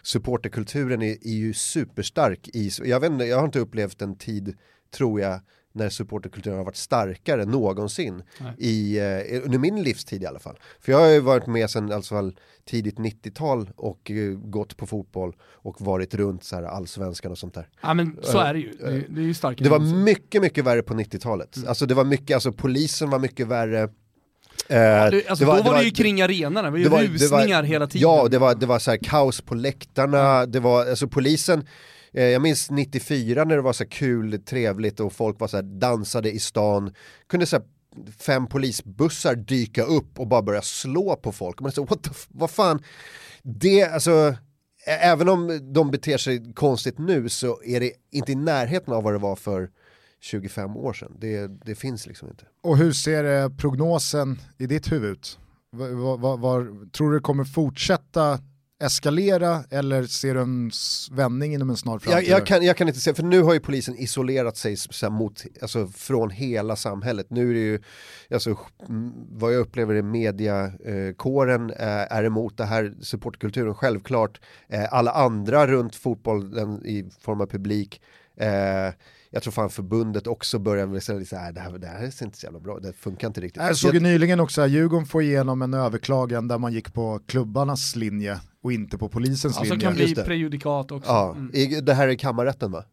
[0.02, 2.48] supporterkulturen är, är ju superstark.
[2.52, 4.56] I, jag, vet, inte, jag har inte upplevt en tid,
[4.90, 5.40] tror jag,
[5.72, 8.52] när supporterkulturen har varit starkare någonsin Nej.
[8.58, 10.58] i, eh, under min livstid i alla fall.
[10.80, 12.32] För jag har ju varit med sedan alltså,
[12.64, 17.54] tidigt 90-tal och eh, gått på fotboll och varit runt så här, allsvenskan och sånt
[17.54, 17.68] där.
[17.82, 19.64] Ja men så är det ju, det, det är ju starkare.
[19.64, 20.04] Det var än någonsin.
[20.04, 21.56] mycket, mycket värre på 90-talet.
[21.56, 21.68] Mm.
[21.68, 23.80] Alltså det var mycket, alltså polisen var mycket värre.
[23.82, 23.88] Eh,
[25.10, 27.38] Det, alltså, då var det ju kring arenorna, det var ju det var- det var-
[27.38, 28.08] rusningar hela tiden.
[28.10, 31.64] Ja, det var, det var så här kaos på läktarna, det var, alltså polisen, eh,
[32.12, 35.56] Eh, jag minns 94 när det var så här kul, trevligt och folk var så
[35.56, 36.94] här, dansade i stan,
[37.26, 37.64] kunde så här,
[38.18, 41.60] fem polisbussar dyka upp och bara börja slå på folk.
[41.60, 42.82] Man så, what the, vad fan,
[43.42, 44.34] det, alltså,
[44.86, 49.14] även om de beter sig konstigt nu så är det inte i närheten av vad
[49.14, 49.70] det var för
[50.20, 51.16] 25 år sedan.
[51.18, 52.44] Det, det finns liksom inte.
[52.62, 55.38] Och hur ser eh, prognosen i ditt huvud ut?
[55.70, 58.38] Var, var, var, tror du det kommer fortsätta
[58.80, 60.70] eskalera eller ser du en
[61.10, 62.28] vändning inom en snar Jag, framtid?
[62.28, 65.44] jag, kan, jag kan inte säga, för nu har ju polisen isolerat sig så mot,
[65.62, 67.26] alltså, från hela samhället.
[67.30, 67.80] Nu är det ju,
[68.30, 68.58] alltså,
[69.30, 74.40] vad jag upplever är mediakåren eh, är emot det här, supportkulturen självklart.
[74.68, 78.00] Eh, alla andra runt fotbollen i form av publik.
[78.36, 78.94] Eh,
[79.30, 82.10] jag tror fan förbundet också börjar väl säga lite så här, det här, det här
[82.10, 83.62] ser inte så jävla bra, det funkar inte riktigt.
[83.62, 87.20] Jag såg ju nyligen också att Djurgården får igenom en överklagan där man gick på
[87.26, 89.86] klubbarnas linje och inte på polisens Alltså linje.
[89.86, 91.10] kan bli prejudikat också.
[91.10, 91.50] Ja, Mm.
[91.54, 92.84] i, det här är kammarrätten va?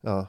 [0.00, 0.26] Ja.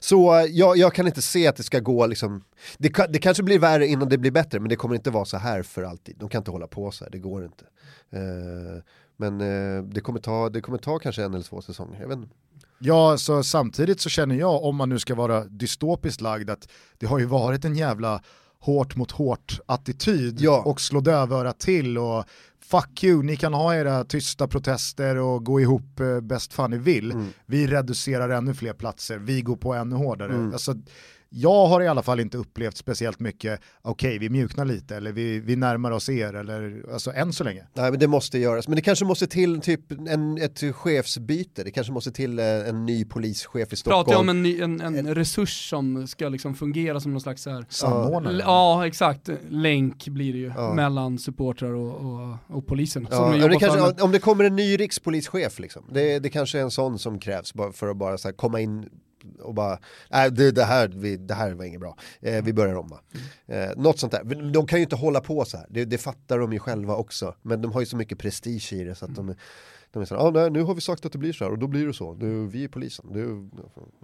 [0.00, 2.44] Så eh, jag, jag kan inte se att det ska gå liksom,
[2.78, 5.36] det, det kanske blir värre innan det blir bättre men det kommer inte vara så
[5.36, 6.16] här för alltid.
[6.18, 7.64] De kan inte hålla på så här, det går inte.
[8.10, 8.82] Eh,
[9.16, 12.16] men eh, det, kommer ta, det kommer ta kanske en eller två säsonger, jag vet
[12.18, 12.34] inte.
[12.78, 16.68] Ja, så samtidigt så känner jag, om man nu ska vara dystopiskt lagd, att
[16.98, 18.22] det har ju varit en jävla
[18.62, 20.62] hårt mot hårt attityd Ja.
[20.66, 22.24] och slå dövörat till och
[22.64, 26.78] fuck you, ni kan ha era tysta protester och gå ihop eh, bäst fan ni
[26.78, 27.12] vill.
[27.12, 27.26] Mm.
[27.46, 30.34] Vi reducerar ännu fler platser, vi går på ännu hårdare.
[30.34, 30.52] Mm.
[30.52, 30.74] Alltså,
[31.34, 35.12] jag har i alla fall inte upplevt speciellt mycket, okej okay, vi mjuknar lite eller
[35.12, 37.66] vi, vi närmar oss er eller alltså än så länge.
[37.74, 41.70] Nej men det måste göras, men det kanske måste till typ en, ett chefsbyte, det
[41.70, 44.04] kanske måste till eh, en ny polischef i Stockholm.
[44.04, 47.46] Pratar jag om en, ny, en, en resurs som ska liksom fungera som någon slags
[47.46, 48.38] här, Samordnare?
[48.38, 50.74] Ja exakt, länk blir det ju ja.
[50.74, 53.08] mellan supportrar och, och, och polisen.
[53.10, 56.70] Ja, det kanske, om det kommer en ny rikspolischef liksom, det, det kanske är en
[56.70, 58.88] sån som krävs för att bara här, komma in
[59.40, 59.78] och bara,
[60.10, 63.00] nej det, det, här, vi, det här var inget bra, eh, vi börjar om va.
[63.46, 66.38] Eh, något sånt där, de kan ju inte hålla på så här, det, det, fattar
[66.38, 69.14] de ju själva också, men de har ju så mycket prestige i det så att
[69.14, 69.34] de,
[69.92, 71.50] de är så här, ah, nej, nu har vi sagt att det blir så här.
[71.50, 73.50] Och då blir det så, nu, vi är polisen, nu,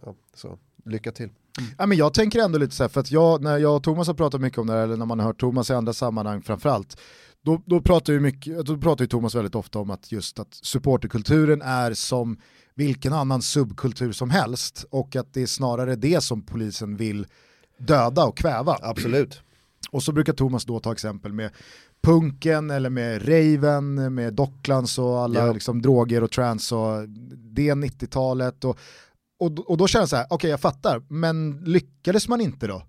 [0.05, 0.59] ja, så.
[0.85, 1.25] Lycka till.
[1.25, 1.71] Mm.
[1.79, 4.07] Ja, men jag tänker ändå lite så här, för att jag, när jag och Thomas
[4.07, 6.43] har pratat mycket om det här, eller när man har hört Thomas i andra sammanhang
[6.43, 7.01] framförallt,
[7.43, 10.55] då, då, pratar ju mycket, då pratar ju Thomas väldigt ofta om att just att
[10.55, 12.39] supporterkulturen är som
[12.79, 17.27] vilken annan subkultur som helst och att det är snarare det som polisen vill
[17.79, 18.79] döda och kväva.
[18.83, 19.41] Absolut.
[19.91, 21.51] Och så brukar Thomas då ta exempel med
[22.03, 25.53] punken eller med raven, med Docklands och alla ja.
[25.53, 27.09] liksom, droger och trans och
[27.55, 28.65] det 90-talet.
[28.65, 28.79] Och,
[29.41, 32.67] och, och då känner jag så här, okej okay, jag fattar, men lyckades man inte
[32.67, 32.83] då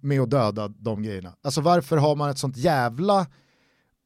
[0.00, 1.32] med att döda de grejerna?
[1.42, 3.26] Alltså varför har man ett sånt jävla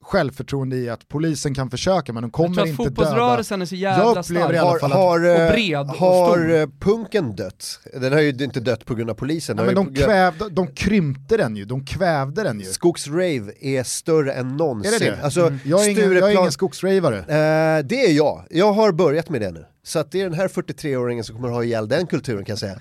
[0.05, 2.69] självförtroende i att polisen kan försöka men de kommer inte döda.
[2.69, 6.55] Jag tror att fotbollsrörelsen är så jävla stark har, har, och bred och Har stor.
[6.55, 7.81] Eh, punken dött?
[7.93, 9.59] Den har ju inte dött på grund av polisen.
[9.59, 12.67] Ja, men de, kvävde, de krympte den ju, de kvävde den ju.
[12.67, 14.95] Skogsrave är större än någonsin.
[14.95, 15.23] Är det det?
[15.23, 15.59] Alltså, mm.
[15.65, 17.19] jag, är ingen, jag är ingen skogsravare.
[17.19, 19.65] Uh, det är jag, jag har börjat med det nu.
[19.83, 22.59] Så att det är den här 43-åringen som kommer ha ihjäl den kulturen kan jag
[22.59, 22.81] säga.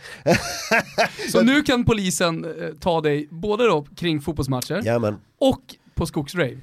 [1.31, 5.15] så nu kan polisen eh, ta dig både då kring fotbollsmatcher Jamen.
[5.39, 5.61] och
[5.95, 6.57] på skogsrave?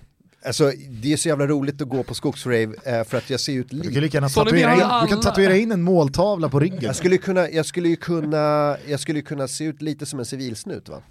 [0.47, 3.53] Alltså det är så jävla roligt att gå på skogsrave eh, för att jag ser
[3.53, 3.89] ut lite...
[3.89, 6.79] Du kan lika gärna tatuera in, du kan tatuera in en måltavla på ryggen.
[6.83, 10.25] Jag skulle, kunna, jag, skulle ju kunna, jag skulle kunna se ut lite som en
[10.25, 11.03] civilsnut va.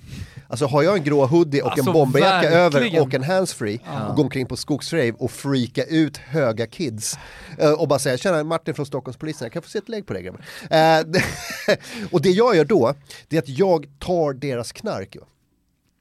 [0.48, 4.08] Alltså har jag en grå hoodie och alltså, en bomberjacka över och en handsfree ja.
[4.08, 7.18] och går omkring på skogsrave och freaka ut höga kids
[7.58, 10.14] eh, och bara säga tjena Martin från Stockholmspolisen, jag kan få se ett lägg på
[10.14, 10.42] dig grabbar.
[10.70, 11.78] Eh,
[12.12, 12.94] och det jag gör då,
[13.28, 15.16] det är att jag tar deras knark.
[15.20, 15.26] Va?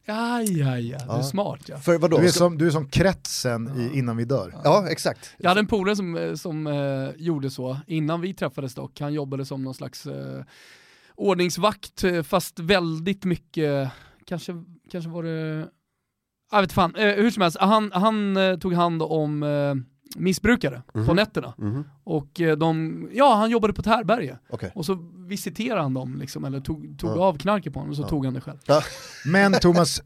[0.08, 1.78] Ja, ja, ja, du är smart ja.
[1.78, 2.18] För vadå?
[2.18, 4.54] Du, är som, du är som kretsen i Innan vi dör.
[4.64, 5.34] Ja, exakt.
[5.38, 9.12] Jag hade en polare som, eh, som eh, gjorde så, innan vi träffades dock, han
[9.12, 10.42] jobbade som någon slags eh,
[11.14, 13.90] ordningsvakt, eh, fast väldigt mycket,
[14.24, 15.68] kanske, kanske var det,
[16.52, 19.44] jag vet fan, eh, hur som helst, han, han eh, tog hand om
[20.16, 21.08] missbrukare mm -hmm.
[21.08, 21.54] på nätterna.
[21.58, 21.84] Mm -hmm.
[22.04, 24.38] Och de, ja han jobbade på ett härberge.
[24.48, 24.70] Okay.
[24.74, 24.98] Och så
[25.28, 27.24] visiterade han dem, liksom, eller tog, tog ja.
[27.24, 28.08] av knarket på honom och så ja.
[28.08, 28.58] tog han det själv.
[28.66, 28.82] Ja.
[29.24, 30.02] Men Thomas,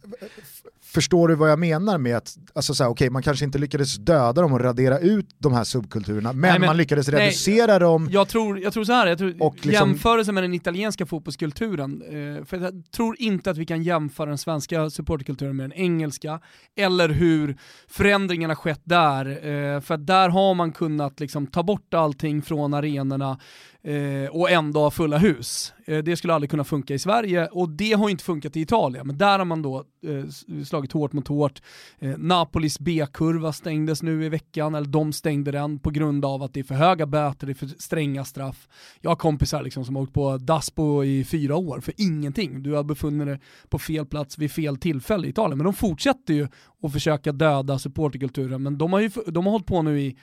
[0.92, 3.96] förstår du vad jag menar med att, alltså så här, okay, man kanske inte lyckades
[3.96, 7.78] döda dem och radera ut de här subkulturerna, men, nej, men man lyckades nej, reducera
[7.78, 8.08] dem.
[8.10, 12.02] Jag tror, jag tror så här, jag tror, och liksom, jämförelse med den italienska fotbollskulturen,
[12.02, 16.40] eh, för jag tror inte att vi kan jämföra den svenska supporterkulturen med den engelska,
[16.76, 17.56] eller hur
[17.88, 23.38] förändringarna skett där, eh, för där har man kunnat liksom ta bort allting från arenorna,
[23.84, 25.74] eh, och ändå ha fulla hus.
[25.86, 29.06] Eh, det skulle aldrig kunna funka i Sverige och det har inte funkat i Italien,
[29.06, 31.62] men där har man då eh, slagit hårt mot hårt.
[31.98, 36.54] Eh, Napolis B-kurva stängdes nu i veckan, eller de stängde den på grund av att
[36.54, 38.68] det är för höga böter, det är för stränga straff.
[39.00, 42.62] Jag har kompisar liksom som har åkt på Daspo i fyra år för ingenting.
[42.62, 46.34] Du har befunnit dig på fel plats vid fel tillfälle i Italien, men de fortsätter
[46.34, 46.48] ju
[46.82, 50.16] att försöka döda supporterkulturen, men de har ju de har hållit på nu i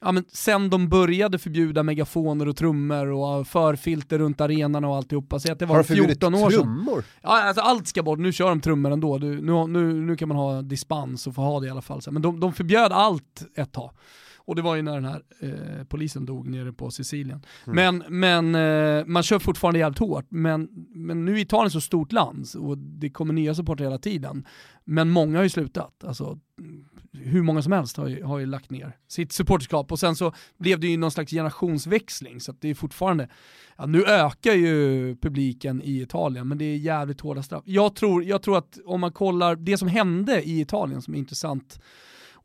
[0.00, 5.38] ja, men sen de började förbjuda megafoner och trummor och förfilter runt arenan och alltihopa.
[5.40, 6.60] Så att det var Har de 14 år sedan.
[6.60, 7.04] trummor?
[7.22, 8.18] Ja, alltså allt ska bort.
[8.18, 9.18] Nu kör de trummor ändå.
[9.18, 12.00] Du, nu, nu, nu kan man ha dispens och få ha det i alla fall.
[12.10, 13.90] Men de, de förbjöd allt ett tag.
[14.46, 17.42] Och det var ju när den här eh, polisen dog nere på Sicilien.
[17.66, 18.00] Mm.
[18.08, 18.54] Men, men
[18.98, 20.26] eh, man kör fortfarande jävligt hårt.
[20.28, 24.46] Men, men nu är Italien så stort land och det kommer nya supportrar hela tiden.
[24.84, 26.04] Men många har ju slutat.
[26.04, 26.38] Alltså,
[27.24, 30.32] hur många som helst har ju, har ju lagt ner sitt supporterskap och sen så
[30.58, 33.28] blev det ju någon slags generationsväxling så att det är fortfarande,
[33.76, 37.62] ja, nu ökar ju publiken i Italien men det är jävligt hårda straff.
[37.66, 41.18] Jag tror, jag tror att om man kollar det som hände i Italien som är
[41.18, 41.80] intressant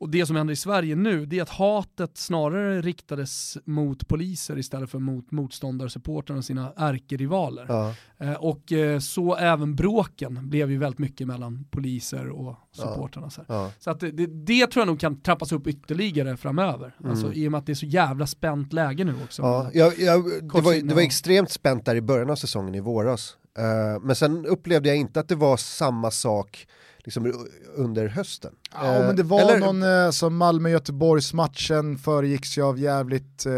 [0.02, 4.58] och det som händer i Sverige nu, det är att hatet snarare riktades mot poliser
[4.58, 7.66] istället för mot motståndarsupportrarna och sina ärkerivaler.
[7.68, 7.94] Ja.
[8.18, 13.30] Eh, och eh, så även bråken blev ju väldigt mycket mellan poliser och supportrarna.
[13.30, 13.70] Så, ja.
[13.78, 16.96] så att det, det, det, tror jag nog kan trappas upp ytterligare framöver.
[17.00, 17.10] Mm.
[17.10, 19.42] Alltså, I och med att det är så jävla spänt läge nu också.
[19.42, 22.80] Ja, jag, jag, det, var, det var extremt spänt där i början av säsongen i
[22.80, 23.36] våras.
[23.58, 26.66] Uh, men sen upplevde jag inte att det var samma sak
[27.04, 28.54] liksom under hösten.
[28.72, 29.58] Ja, men det var Eller...
[29.58, 33.52] någon eh, som Malmö-Göteborgs matchen föregicks ju av jävligt eh,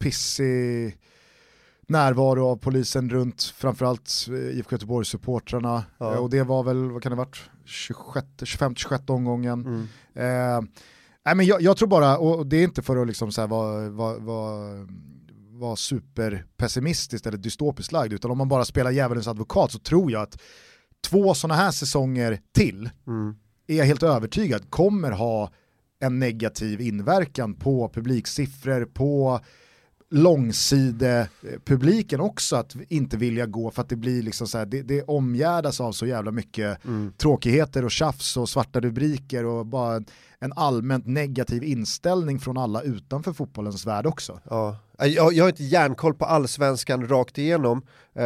[0.00, 0.98] pissig
[1.88, 5.84] närvaro av polisen runt framförallt eh, IFK Göteborgs-supportrarna.
[5.98, 6.12] Ja.
[6.12, 9.60] Eh, Och det var väl, vad kan det ha varit, 25-26 omgången.
[9.66, 9.80] Mm.
[10.14, 10.68] Eh,
[11.24, 13.48] nej men jag, jag tror bara, och det är inte för att liksom så här
[13.48, 14.86] vara, vara, vara,
[15.50, 20.22] vara superpessimistiskt eller dystopiskt lagd, utan om man bara spelar djävulens advokat så tror jag
[20.22, 20.42] att
[21.08, 23.34] två sådana här säsonger till Mm.
[23.66, 25.50] är jag helt övertygad kommer ha
[26.00, 29.40] en negativ inverkan på publiksiffror, på
[30.10, 35.02] långsidepubliken också att inte vilja gå för att det blir liksom så här, det, det
[35.02, 37.12] omgärdas av så jävla mycket Mm.
[37.16, 40.06] tråkigheter och tjafs och svarta rubriker och bara en,
[40.38, 44.40] en allmänt negativ inställning från alla utanför fotbollens värld också.
[44.50, 44.76] Ja.
[44.98, 47.82] Jag, jag har inte järnkoll på allsvenskan rakt igenom.
[48.18, 48.24] Eh,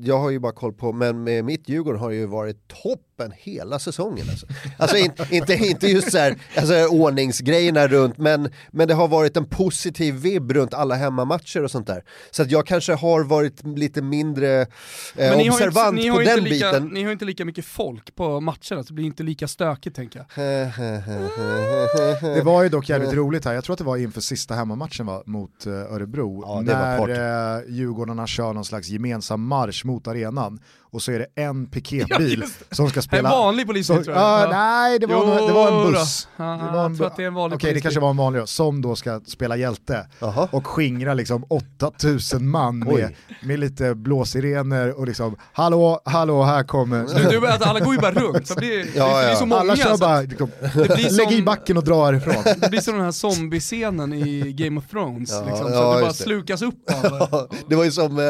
[0.00, 3.78] jag har ju bara koll på, men med mitt Djurgården har ju varit toppen hela
[3.78, 4.26] säsongen.
[4.30, 4.46] Alltså,
[4.78, 9.36] alltså in, inte, inte just så här, alltså, ordningsgrejerna runt, men, men det har varit
[9.36, 12.04] en positiv vibb runt alla hemmamatcher och sånt där.
[12.30, 14.66] Så att jag kanske har varit lite mindre
[15.16, 16.88] eh, observant inte, på den lika, biten.
[16.88, 19.96] Ni har ju inte lika mycket folk på matcherna, så det blir inte lika stökigt
[19.96, 20.26] tänker jag.
[22.22, 25.06] Det var ju dock jävligt roligt här, jag tror att det var inför sista hemmamatchen
[25.06, 25.72] va, mot uh,
[26.02, 30.60] Örebro, Ja, när uh, Djurgårdarna kör någon slags gemensam marsch mot arenan
[30.92, 33.30] och så är det en Ja, piketbil just som ska En spela...
[33.30, 34.42] vanlig polisbil Så, tror jag.
[34.42, 35.90] ja, nej, det var, Jo det var en då.
[35.92, 36.28] buss.
[36.36, 37.82] Ja, Det var en jag tror att det är en vanlig Okej, det polisbil.
[37.82, 40.48] kanske var en vanlig då, som då ska spela hjälte Jaha.
[40.52, 47.30] och skingra liksom 8000 man med, med lite blåsirener och liksom hallå, hallå, här kommer...
[47.30, 49.30] Du, du, att alla går ju bara runt, så det blir, Ja, det, det är
[49.30, 49.36] ja.
[49.36, 49.60] så många.
[49.60, 52.54] Alla kör så bara, liksom, det blir lägg i backen och dra härifrån.
[52.60, 55.96] det blir som den här zombiescenen i Game of Thrones, Ja, liksom, så ja, att
[55.96, 56.16] det bara det.
[56.16, 56.74] slukas upp
[57.04, 58.24] av Ja, det var ju som, eh,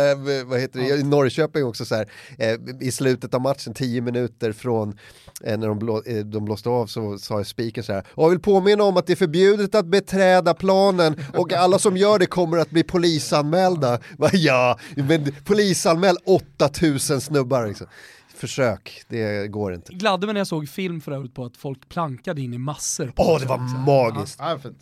[0.47, 2.06] vad heter det, i Norrköping också så här,
[2.52, 2.58] eh,
[2.88, 4.98] i slutet av matchen, 10 minuter från
[5.44, 8.30] eh, när de, blå, eh, de blåste av så sa spiken så här, "Och jag
[8.30, 12.26] vill påminna om att det är förbjudet att beträda planen och alla som gör det
[12.26, 13.98] kommer att bli polisanmälda.
[14.18, 17.86] Va, Ja, men polisanmäl 8000 snubbar liksom.
[18.34, 19.92] Försök, det går inte.
[19.94, 23.12] gladde mig när jag såg film för övrigt på att folk plankade in i massor.
[23.16, 24.36] Åh, det var magiskt.
[24.38, 24.78] Ja, fint.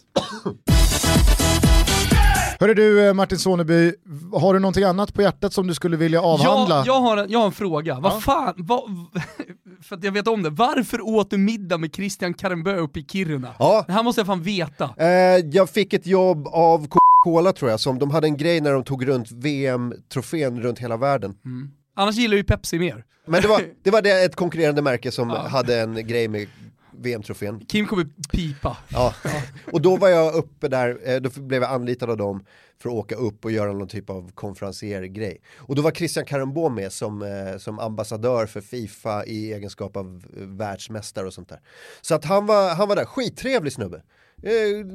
[2.61, 3.93] Hörru du eh, Martin Soneby,
[4.33, 6.77] har du någonting annat på hjärtat som du skulle vilja avhandla?
[6.77, 8.01] Jag, jag, har en, jag har en fråga, Ja.
[8.01, 8.81] vad fan, vad,
[9.83, 13.05] för att jag vet om det, varför åt du middag med Christian Karembö uppe i
[13.05, 13.55] Kiruna?
[13.59, 14.91] Ja, Det här måste jag fan veta.
[14.99, 15.09] Eh,
[15.53, 18.85] jag fick ett jobb av Coca-Cola tror jag, som de hade en grej när de
[18.85, 21.35] tog runt VM-trofén runt hela världen.
[21.45, 21.71] Mm.
[21.97, 23.05] Annars gillar ju Pepsi mer.
[23.27, 25.49] Men det var, det var det, ett konkurrerande märke som Ja.
[25.49, 26.47] hade en grej med
[27.01, 27.61] VM-trofén.
[27.61, 28.77] Kim kommer pipa.
[28.89, 29.15] Ja.
[29.73, 32.45] Och då var jag uppe där, eh, då blev jag anlitad av dem
[32.79, 35.41] för att åka upp och göra någon typ av konferencier-grej.
[35.57, 40.25] Och då var Christian Karembå med som, eh, som ambassadör för Fifa i egenskap av
[40.37, 41.61] eh, världsmästare och sånt där.
[42.01, 44.03] Så att han var, han var där, skittrevlig snubbe.
[44.43, 44.87] Eh,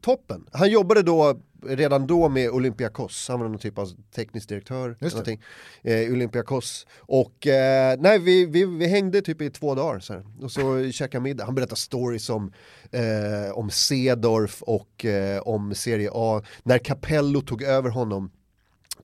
[0.00, 0.46] toppen.
[0.52, 4.88] Han jobbade då redan då med Olympiakos, han var någon typ av teknisk direktör.
[4.88, 5.06] Just det.
[5.08, 5.42] någonting.
[5.82, 6.86] Eh, Olympiakos.
[6.98, 10.24] Och eh, nej, vi, vi, vi hängde typ i två dagar så här.
[10.42, 11.44] och så käkade middag.
[11.44, 12.52] Han berättade stories om,
[12.90, 16.42] eh, om Sedorf och eh, om Serie A.
[16.62, 18.30] När Capello tog över honom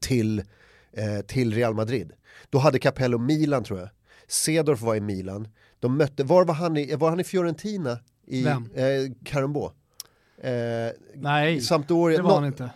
[0.01, 0.39] till,
[0.93, 2.12] eh, till Real Madrid.
[2.51, 3.89] Då hade Capello Milan tror jag.
[4.28, 5.48] Sedorf var i Milan.
[5.81, 7.98] De mötte, var var han i, var han i Fiorentina?
[8.27, 8.70] I Vem?
[8.74, 9.12] Eh.
[10.41, 12.17] Eh, Nej, Sampdoria.
[12.17, 12.71] det var han inte.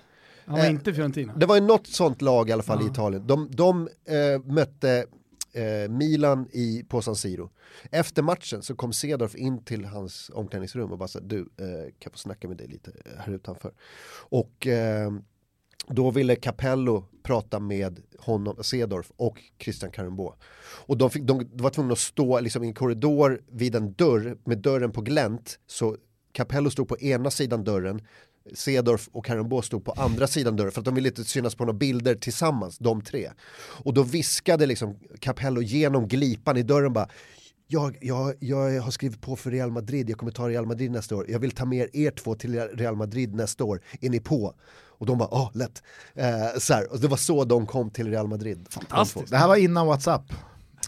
[0.46, 1.32] Han var Eh, inte Fiorentina.
[1.36, 2.90] det var ju något sånt lag i alla fall i Ja.
[2.90, 3.26] Italien.
[3.26, 5.06] De, de eh, mötte
[5.52, 7.50] eh, Milan i, på San Siro.
[7.90, 11.94] Efter matchen så kom Cedorf in till hans omklädningsrum och bara sa du, eh, kan
[11.98, 13.72] jag få snacka med dig lite här utanför?
[14.28, 15.12] Och eh,
[15.88, 20.34] då ville Capello prata med honom, Cedorf och Christian Karembå.
[20.86, 23.92] Och de, fick, de, de var tvungna att stå liksom, i en korridor vid en
[23.92, 25.58] dörr med dörren på glänt.
[25.66, 25.96] Så
[26.34, 28.00] Capello stod på ena sidan dörren,
[28.54, 31.64] Cedorf och Karembå stod på andra sidan dörren för att de ville inte synas på
[31.64, 33.30] några bilder tillsammans, de tre.
[33.56, 37.08] Och då viskade liksom Capello genom glipan i dörren bara
[37.66, 41.16] jag, jag, jag har skrivit på för Real Madrid, jag kommer ta Real Madrid nästa
[41.16, 41.30] år.
[41.30, 43.80] Jag vill ta med er två till Real Madrid nästa år.
[44.00, 44.54] Är ni på?
[44.98, 45.82] Och de bara, ja, lätt.
[46.14, 48.66] Eh, så här, och det var så de kom till Real Madrid.
[48.70, 49.30] Fantastiskt.
[49.30, 50.32] Det här var innan WhatsApp.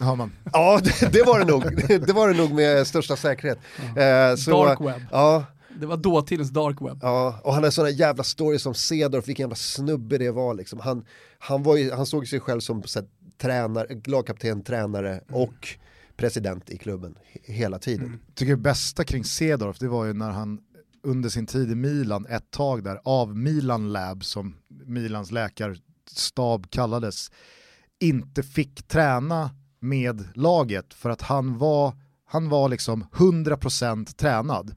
[0.01, 0.31] Har man.
[0.53, 1.63] Ja, det, det var det nog.
[2.07, 3.59] Det var det nog med största säkerhet.
[3.79, 5.01] Eh, så, Dark web.
[5.11, 5.45] Ja,
[5.79, 6.99] Det var dåtidens dark web.
[7.01, 10.79] Ja, och han har sådana jävla stories som Cedorf, vilken jävla snubbe det var liksom.
[10.79, 11.05] Han,
[11.39, 13.07] han, var ju, han såg sig själv som så här,
[13.41, 15.67] tränare, lagkapten, tränare och
[16.17, 18.19] president i klubben he- hela tiden.
[18.35, 20.59] tycker det bästa kring Cedorf det var ju när han
[21.03, 24.55] under sin tid i Milan ett tag där av Milan Lab som
[24.85, 27.31] Milans läkarstab kallades
[27.99, 29.49] inte fick träna
[29.79, 31.93] med laget för att han var,
[32.25, 34.75] han var liksom 100% tränad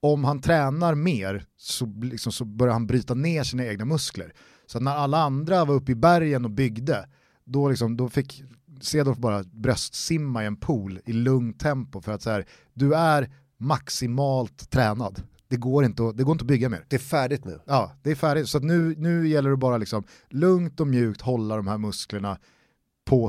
[0.00, 4.32] om han tränar mer så, liksom, så börjar han bryta ner sina egna muskler.
[4.66, 7.08] Så när alla andra var uppe i bergen och byggde,
[7.44, 8.42] då, liksom, då fick
[8.80, 13.30] Cedorf bara bröstsimma i en pool i lugnt tempo för att så här, du är
[13.58, 15.22] maximalt tränad.
[15.48, 16.84] Det går, inte att, det går inte att bygga mer.
[16.88, 17.60] Det är färdigt nu.
[17.66, 18.48] Ja, det är färdigt.
[18.48, 22.38] Så att nu, nu gäller det bara liksom lugnt och mjukt hålla de här musklerna
[23.04, 23.28] på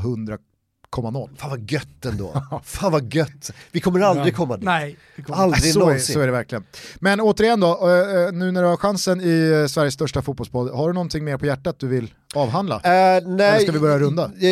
[0.91, 1.29] 100,0.
[1.37, 2.43] Fan vad gött ändå.
[2.63, 3.51] Fan vad gött.
[3.71, 4.65] Vi kommer aldrig komma dit.
[4.65, 6.13] Nej, kommer Aldrig så, är, någonsin.
[6.13, 6.63] så är det verkligen.
[6.99, 10.71] Men återigen då, eh, eh, nu när du har chansen i eh, Sveriges största fotbollspodd,
[10.71, 12.75] har du någonting mer på hjärtat du vill avhandla?
[12.75, 14.31] Eh, nej, Eller ska vi börja runda?
[14.41, 14.49] Eh,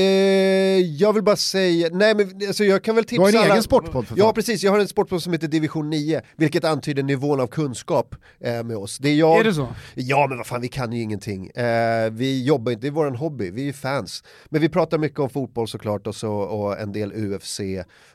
[0.79, 3.53] jag vill bara säga, nej men alltså jag kan väl tipsa Du har en alla...
[3.53, 4.25] egen sportpodd för fan.
[4.25, 8.15] Ja precis, jag har en sportpodd som heter Division 9, vilket antyder nivån av kunskap
[8.39, 8.97] eh, med oss.
[8.97, 9.39] Det är jag...
[9.39, 9.67] Är det så?
[9.95, 11.47] Ja men vad fan, vi kan ju ingenting.
[11.47, 14.23] Eh, vi jobbar inte, det är vår hobby, vi är fans.
[14.49, 17.59] Men vi pratar mycket om fotboll såklart och, så, och en del UFC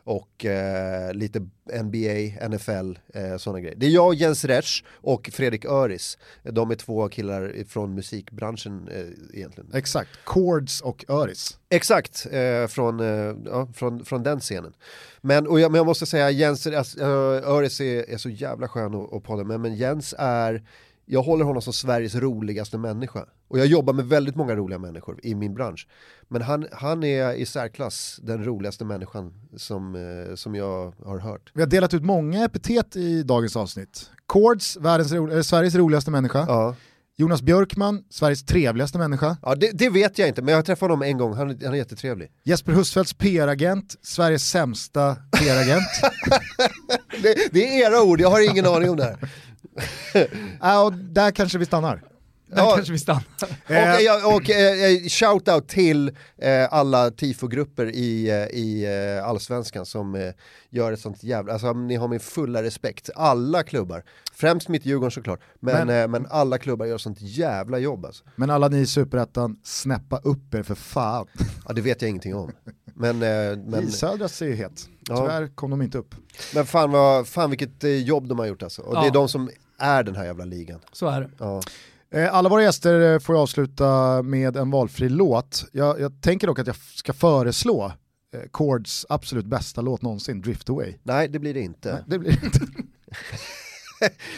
[0.05, 1.41] och eh, lite
[1.73, 3.77] NBA, NFL, eh, sådana grejer.
[3.77, 6.19] Det är jag, Jens Resch och Fredrik Öris.
[6.43, 9.71] De är två killar från musikbranschen eh, egentligen.
[9.75, 11.59] Exakt, Chords och Öris.
[11.69, 14.73] Exakt, eh, från, eh, ja, från, från den scenen.
[15.21, 18.69] Men, och jag, men jag måste säga, Jens, alltså, eh, Öris är, är så jävla
[18.69, 20.63] skön att podda med, men Jens är,
[21.07, 23.27] jag håller honom som Sveriges roligaste människa.
[23.49, 25.89] Och jag jobbar med väldigt många roliga människor i min bransch.
[26.29, 31.51] Men han, han är i särklass den roligaste människan som, eh, som jag har hört.
[31.55, 34.11] Vi har delat ut många epitet i dagens avsnitt.
[34.81, 36.45] Världens ro eh, Sveriges roligaste människa.
[36.49, 36.75] Ja.
[37.17, 39.37] Jonas Björkman, Sveriges trevligaste människa.
[39.43, 41.73] Ja, det, det vet jag inte, men jag har träffat honom en gång, han, han
[41.73, 42.31] är jättetrevlig.
[42.45, 45.87] Jesper Husfeldts PR-agent, Sveriges sämsta PR-agent.
[47.23, 49.19] Det, det är era ord, jag har ingen aning om det här.
[50.61, 52.03] ja, och där kanske vi stannar.
[52.47, 52.73] Där Ja.
[52.75, 53.25] kanske vi stannar.
[53.67, 58.85] Och, eh, och eh, shout-out till eh, alla tifogrupper i, eh, i
[59.19, 60.33] eh, Allsvenskan som eh,
[60.71, 63.11] gör ett sånt jävla, alltså ni har min fulla respekt.
[63.15, 67.79] Alla klubbar, främst mitt Djurgården såklart, men, Men- eh, men alla klubbar gör sånt jävla
[67.79, 68.25] jobb alltså.
[68.37, 71.27] Men alla ni i Superettan, snäppa upp er för fan.
[71.69, 72.51] Ja det vet jag ingenting om.
[72.95, 74.89] Men, eh, men, I Södras är ju het.
[75.09, 75.17] Ja.
[75.17, 76.15] Tyvärr kom de inte upp.
[76.55, 78.83] men fan, vad, fan vilket eh, jobb de har gjort alltså.
[78.83, 79.07] Och det Ja.
[79.07, 80.81] är de som är den här jävla ligan.
[80.93, 81.31] Så är det.
[81.39, 81.61] Ja.
[82.11, 85.65] Eh, Alla våra gäster eh, får jag avsluta med en valfri låt.
[85.73, 87.93] Jag, jag tänker dock att jag ska föreslå
[88.35, 90.95] eh, Chords absolut bästa låt någonsin, Drift Away.
[91.03, 91.93] Nej det blir det inte.
[91.93, 92.61] Nej, det blir det inte.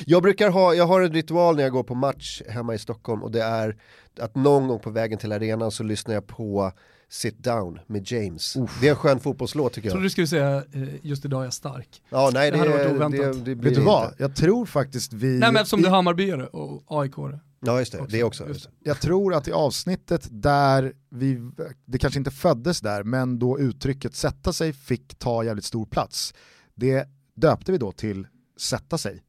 [0.06, 3.22] Jag brukar ha, jag har en ritual när jag går på match hemma i Stockholm
[3.22, 3.76] och det är
[4.20, 6.72] att någon gång på vägen till arenan så lyssnar jag på
[7.10, 8.56] Sit Down med James.
[8.80, 11.44] Det är en skön fotbollslåt tycker Jag trodde du skulle säga eh, just idag är
[11.44, 12.02] jag stark.
[12.10, 12.96] Ja, nej Det det, hade varit det, det,
[13.28, 13.44] oväntat.
[13.44, 14.04] det blir Vet du det vad?
[14.04, 14.22] inte.
[14.22, 15.26] Jag tror faktiskt vi...
[15.38, 17.40] Nej men eftersom i- du är Hammarbyare och AIK-are.
[17.60, 18.48] Ja just det, det också.
[18.48, 18.70] Just det.
[18.84, 21.50] Jag tror att i avsnittet där vi,
[21.84, 26.34] det kanske inte föddes där, men då uttrycket sätta sig fick ta jävligt stor plats.
[26.74, 28.26] Det döpte vi då till
[28.60, 29.22] sätta sig.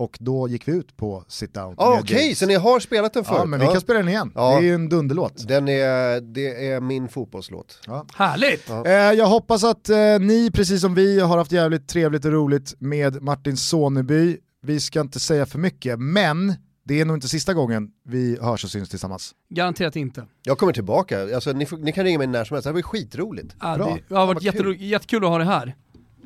[0.00, 1.74] Och då gick vi ut på sit down.
[1.78, 2.38] Ah, Okej, James.
[2.38, 3.38] så ni har spelat den förut?
[3.40, 4.32] Ja, men vi kan spela den igen.
[4.34, 4.50] Ja.
[4.50, 5.48] Det är ju en dunderlåt.
[5.48, 7.78] Den är, det är min fotbollslåt.
[8.14, 8.64] Härligt!
[8.68, 8.86] Ja.
[8.86, 12.74] Eh, jag hoppas att eh, ni, precis som vi, har haft jävligt trevligt och roligt
[12.78, 14.36] med Martin Soneby.
[14.62, 16.54] Vi ska inte säga för mycket, men
[16.84, 19.32] det är nog inte sista gången vi hörs och syns tillsammans.
[19.54, 20.26] Garanterat inte.
[20.42, 22.72] Jag kommer tillbaka, alltså, ni, får, ni kan ringa mig när som helst, det här
[22.74, 23.54] blir skitroligt.
[23.60, 23.86] Ja, Bra.
[23.86, 25.74] det, det har varit jätterå- jättekul att ha det här.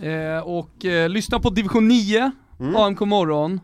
[0.02, 2.30] Eh, och eh, lyssna på division 9,
[2.76, 3.60] AMK morgon.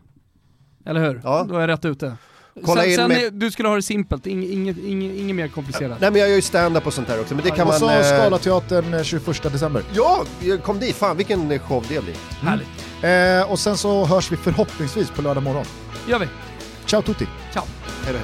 [0.85, 1.09] Eller hur?
[1.09, 1.21] Mm.
[1.23, 1.45] Ja.
[1.49, 2.17] Då är jag rätt ute.
[2.65, 5.47] Kolla sen, in sen med- du skulle ha det simpelt, inget, inget, inget, inget mer
[5.47, 6.01] komplicerat.
[6.01, 7.79] Nej men jag gör ju stand-up och sånt här också, men det kan och man...
[7.79, 9.83] så eh, Scalateatern eh, 21 december.
[9.93, 10.25] Ja,
[10.63, 12.15] kom dit, fan vilken show det blir.
[12.41, 13.43] Härligt.
[13.45, 15.65] Eh, och sen så hörs vi förhoppningsvis på lördag morgon.
[16.07, 16.27] gör vi.
[16.85, 17.27] Ciao tutti!
[17.53, 17.63] Ciao.
[18.05, 18.19] Hej då,